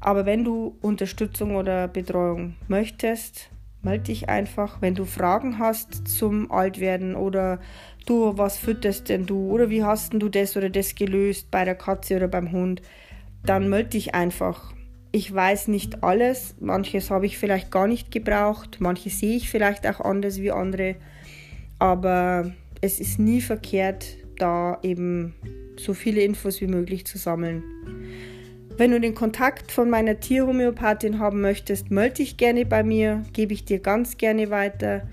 Aber 0.00 0.26
wenn 0.26 0.44
du 0.44 0.76
Unterstützung 0.80 1.54
oder 1.56 1.88
Betreuung 1.88 2.56
möchtest, 2.68 3.50
melde 3.82 4.04
dich 4.04 4.28
einfach. 4.28 4.80
Wenn 4.80 4.94
du 4.94 5.04
Fragen 5.04 5.58
hast 5.58 6.08
zum 6.08 6.50
Altwerden 6.50 7.14
oder 7.14 7.60
du, 8.06 8.36
was 8.36 8.56
fütterst 8.56 9.08
denn 9.08 9.26
du 9.26 9.50
oder 9.50 9.70
wie 9.70 9.84
hast 9.84 10.12
denn 10.12 10.20
du 10.20 10.28
das 10.28 10.56
oder 10.56 10.70
das 10.70 10.94
gelöst 10.94 11.50
bei 11.50 11.64
der 11.64 11.74
Katze 11.74 12.16
oder 12.16 12.28
beim 12.28 12.50
Hund, 12.50 12.82
dann 13.44 13.68
melde 13.68 13.90
dich 13.90 14.14
einfach. 14.14 14.72
Ich 15.14 15.32
weiß 15.32 15.68
nicht 15.68 16.02
alles, 16.02 16.54
manches 16.58 17.10
habe 17.10 17.26
ich 17.26 17.36
vielleicht 17.36 17.70
gar 17.70 17.86
nicht 17.86 18.10
gebraucht, 18.10 18.78
manches 18.80 19.20
sehe 19.20 19.36
ich 19.36 19.50
vielleicht 19.50 19.86
auch 19.86 20.00
anders 20.00 20.40
wie 20.40 20.50
andere, 20.50 20.96
aber 21.78 22.50
es 22.80 22.98
ist 22.98 23.18
nie 23.18 23.42
verkehrt, 23.42 24.16
da 24.38 24.78
eben 24.82 25.34
so 25.76 25.92
viele 25.92 26.22
Infos 26.22 26.62
wie 26.62 26.66
möglich 26.66 27.04
zu 27.04 27.18
sammeln. 27.18 27.62
Wenn 28.78 28.90
du 28.90 29.00
den 29.00 29.14
Kontakt 29.14 29.70
von 29.70 29.90
meiner 29.90 30.18
Tierhomöopathin 30.18 31.18
haben 31.18 31.42
möchtest, 31.42 31.90
melde 31.90 32.16
dich 32.16 32.38
gerne 32.38 32.64
bei 32.64 32.82
mir, 32.82 33.22
gebe 33.34 33.52
ich 33.52 33.66
dir 33.66 33.80
ganz 33.80 34.16
gerne 34.16 34.48
weiter. 34.48 35.06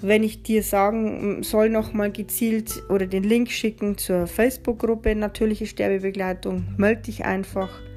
Wenn 0.00 0.22
ich 0.22 0.42
dir 0.42 0.62
sagen 0.62 1.42
soll, 1.42 1.70
nochmal 1.70 2.12
gezielt 2.12 2.82
oder 2.90 3.06
den 3.06 3.24
Link 3.24 3.50
schicken 3.50 3.96
zur 3.96 4.26
Facebook-Gruppe 4.26 5.14
Natürliche 5.14 5.66
Sterbebegleitung, 5.66 6.68
melde 6.76 7.02
dich 7.02 7.24
einfach. 7.24 7.87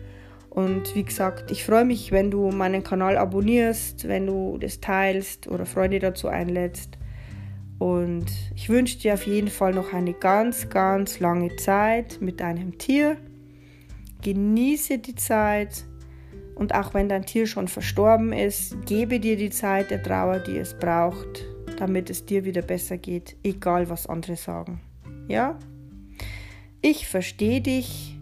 Und 0.52 0.96
wie 0.96 1.04
gesagt, 1.04 1.50
ich 1.50 1.64
freue 1.64 1.86
mich, 1.86 2.12
wenn 2.12 2.30
du 2.30 2.52
meinen 2.52 2.84
Kanal 2.84 3.16
abonnierst, 3.16 4.10
wenn 4.10 4.28
du 4.28 4.58
das 4.60 4.82
teilst 4.82 5.48
oder 5.48 5.66
Freunde 5.66 6.00
dazu 6.00 6.28
einlädst. 6.28 6.98
Und 7.80 8.26
ich 8.54 8.68
wünsche 8.68 9.00
dir 9.00 9.14
auf 9.14 9.26
jeden 9.26 9.48
Fall 9.48 9.74
noch 9.74 9.94
eine 9.94 10.12
ganz, 10.12 10.70
ganz 10.70 11.22
lange 11.22 11.56
Zeit 11.56 12.18
mit 12.20 12.42
deinem 12.42 12.78
Tier. 12.78 13.16
Genieße 14.22 14.98
die 14.98 15.16
Zeit 15.16 15.86
und 16.56 16.76
auch 16.76 16.94
wenn 16.94 17.08
dein 17.08 17.26
Tier 17.26 17.48
schon 17.48 17.70
verstorben 17.70 18.34
ist, 18.34 18.86
gebe 18.86 19.22
dir 19.22 19.38
die 19.38 19.52
Zeit 19.52 19.90
der 19.90 20.04
Trauer, 20.04 20.40
die 20.40 20.58
es 20.58 20.78
braucht, 20.78 21.46
damit 21.78 22.10
es 22.10 22.26
dir 22.26 22.44
wieder 22.44 22.62
besser 22.62 22.98
geht, 22.98 23.38
egal 23.42 23.90
was 23.90 24.06
andere 24.06 24.36
sagen. 24.36 24.82
Ja? 25.30 25.58
Ich 26.82 27.08
verstehe 27.08 27.62
dich 27.62 28.18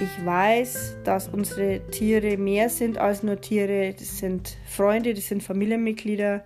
ich 0.00 0.24
weiß, 0.24 0.96
dass 1.04 1.28
unsere 1.28 1.80
Tiere 1.90 2.36
mehr 2.36 2.68
sind 2.68 2.98
als 2.98 3.22
nur 3.22 3.40
Tiere. 3.40 3.94
Das 3.98 4.18
sind 4.18 4.56
Freunde, 4.66 5.14
das 5.14 5.28
sind 5.28 5.42
Familienmitglieder, 5.42 6.44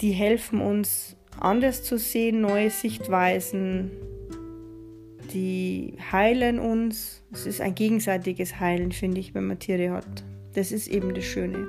die 0.00 0.10
helfen 0.10 0.60
uns 0.60 1.16
anders 1.38 1.82
zu 1.82 1.98
sehen, 1.98 2.40
neue 2.40 2.70
Sichtweisen, 2.70 3.90
die 5.32 5.96
heilen 6.10 6.58
uns. 6.58 7.22
Es 7.32 7.46
ist 7.46 7.60
ein 7.60 7.74
gegenseitiges 7.74 8.60
Heilen, 8.60 8.92
finde 8.92 9.20
ich, 9.20 9.34
wenn 9.34 9.46
man 9.46 9.58
Tiere 9.58 9.92
hat. 9.92 10.24
Das 10.54 10.72
ist 10.72 10.88
eben 10.88 11.14
das 11.14 11.24
Schöne. 11.24 11.66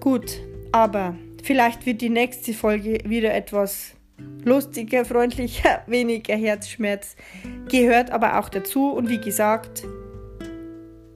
Gut, 0.00 0.40
aber 0.72 1.16
vielleicht 1.42 1.86
wird 1.86 2.00
die 2.00 2.10
nächste 2.10 2.54
Folge 2.54 2.98
wieder 3.04 3.34
etwas 3.34 3.94
lustiger, 4.44 5.04
freundlicher, 5.04 5.82
weniger 5.86 6.36
Herzschmerz 6.36 7.16
gehört 7.68 8.10
aber 8.10 8.38
auch 8.38 8.48
dazu. 8.48 8.90
Und 8.90 9.08
wie 9.08 9.20
gesagt, 9.20 9.84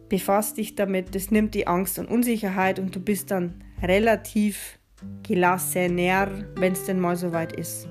befasst 0.08 0.56
dich 0.56 0.74
damit, 0.74 1.14
das 1.14 1.30
nimmt 1.30 1.54
die 1.54 1.66
Angst 1.66 1.98
und 1.98 2.10
Unsicherheit 2.10 2.78
und 2.78 2.94
du 2.94 3.00
bist 3.00 3.30
dann 3.30 3.64
relativ 3.82 4.78
gelassener, 5.22 6.28
wenn 6.56 6.72
es 6.72 6.84
denn 6.84 7.00
mal 7.00 7.16
soweit 7.16 7.52
ist. 7.52 7.88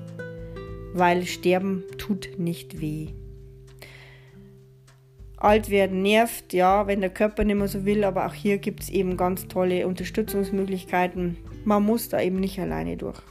Weil 0.92 1.24
Sterben 1.26 1.84
tut 1.96 2.38
nicht 2.38 2.80
weh. 2.80 3.08
Alt 5.36 5.70
werden 5.70 6.02
nervt, 6.02 6.52
ja, 6.52 6.88
wenn 6.88 7.00
der 7.00 7.10
Körper 7.10 7.44
nicht 7.44 7.56
mehr 7.56 7.68
so 7.68 7.84
will, 7.84 8.02
aber 8.02 8.26
auch 8.26 8.34
hier 8.34 8.58
gibt 8.58 8.82
es 8.82 8.90
eben 8.90 9.16
ganz 9.16 9.46
tolle 9.46 9.86
Unterstützungsmöglichkeiten. 9.86 11.36
Man 11.64 11.84
muss 11.84 12.08
da 12.08 12.20
eben 12.20 12.40
nicht 12.40 12.58
alleine 12.58 12.96
durch. 12.96 13.22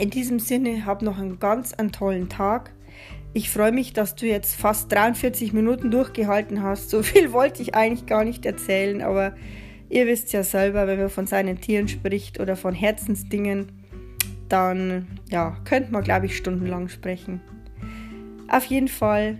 In 0.00 0.08
diesem 0.08 0.38
Sinne, 0.38 0.86
hab 0.86 1.02
noch 1.02 1.18
einen 1.18 1.38
ganz 1.38 1.74
einen 1.74 1.92
tollen 1.92 2.30
Tag. 2.30 2.72
Ich 3.34 3.50
freue 3.50 3.70
mich, 3.70 3.92
dass 3.92 4.14
du 4.14 4.24
jetzt 4.24 4.54
fast 4.56 4.90
43 4.90 5.52
Minuten 5.52 5.90
durchgehalten 5.90 6.62
hast. 6.62 6.88
So 6.88 7.02
viel 7.02 7.32
wollte 7.34 7.60
ich 7.60 7.74
eigentlich 7.74 8.06
gar 8.06 8.24
nicht 8.24 8.46
erzählen, 8.46 9.02
aber 9.02 9.34
ihr 9.90 10.06
wisst 10.06 10.32
ja 10.32 10.42
selber, 10.42 10.86
wenn 10.86 10.98
man 10.98 11.10
von 11.10 11.26
seinen 11.26 11.60
Tieren 11.60 11.86
spricht 11.86 12.40
oder 12.40 12.56
von 12.56 12.74
Herzensdingen, 12.74 13.72
dann 14.48 15.06
ja, 15.28 15.58
könnte 15.66 15.92
man, 15.92 16.02
glaube 16.02 16.26
ich, 16.26 16.36
stundenlang 16.36 16.88
sprechen. 16.88 17.42
Auf 18.48 18.64
jeden 18.64 18.88
Fall 18.88 19.36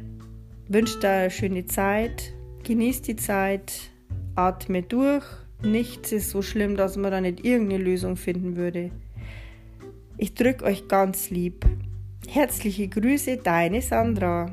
wünsche 0.68 1.00
dir 1.00 1.08
eine 1.08 1.30
schöne 1.30 1.64
Zeit, 1.64 2.34
genieß 2.64 3.00
die 3.00 3.16
Zeit, 3.16 3.72
atme 4.34 4.82
durch. 4.82 5.24
Nichts 5.62 6.12
ist 6.12 6.28
so 6.28 6.42
schlimm, 6.42 6.76
dass 6.76 6.98
man 6.98 7.10
da 7.10 7.22
nicht 7.22 7.46
irgendeine 7.46 7.82
Lösung 7.82 8.16
finden 8.16 8.56
würde. 8.56 8.90
Ich 10.22 10.34
drücke 10.34 10.66
euch 10.66 10.86
ganz 10.86 11.30
lieb. 11.30 11.64
Herzliche 12.28 12.88
Grüße, 12.88 13.38
deine 13.38 13.80
Sandra. 13.80 14.50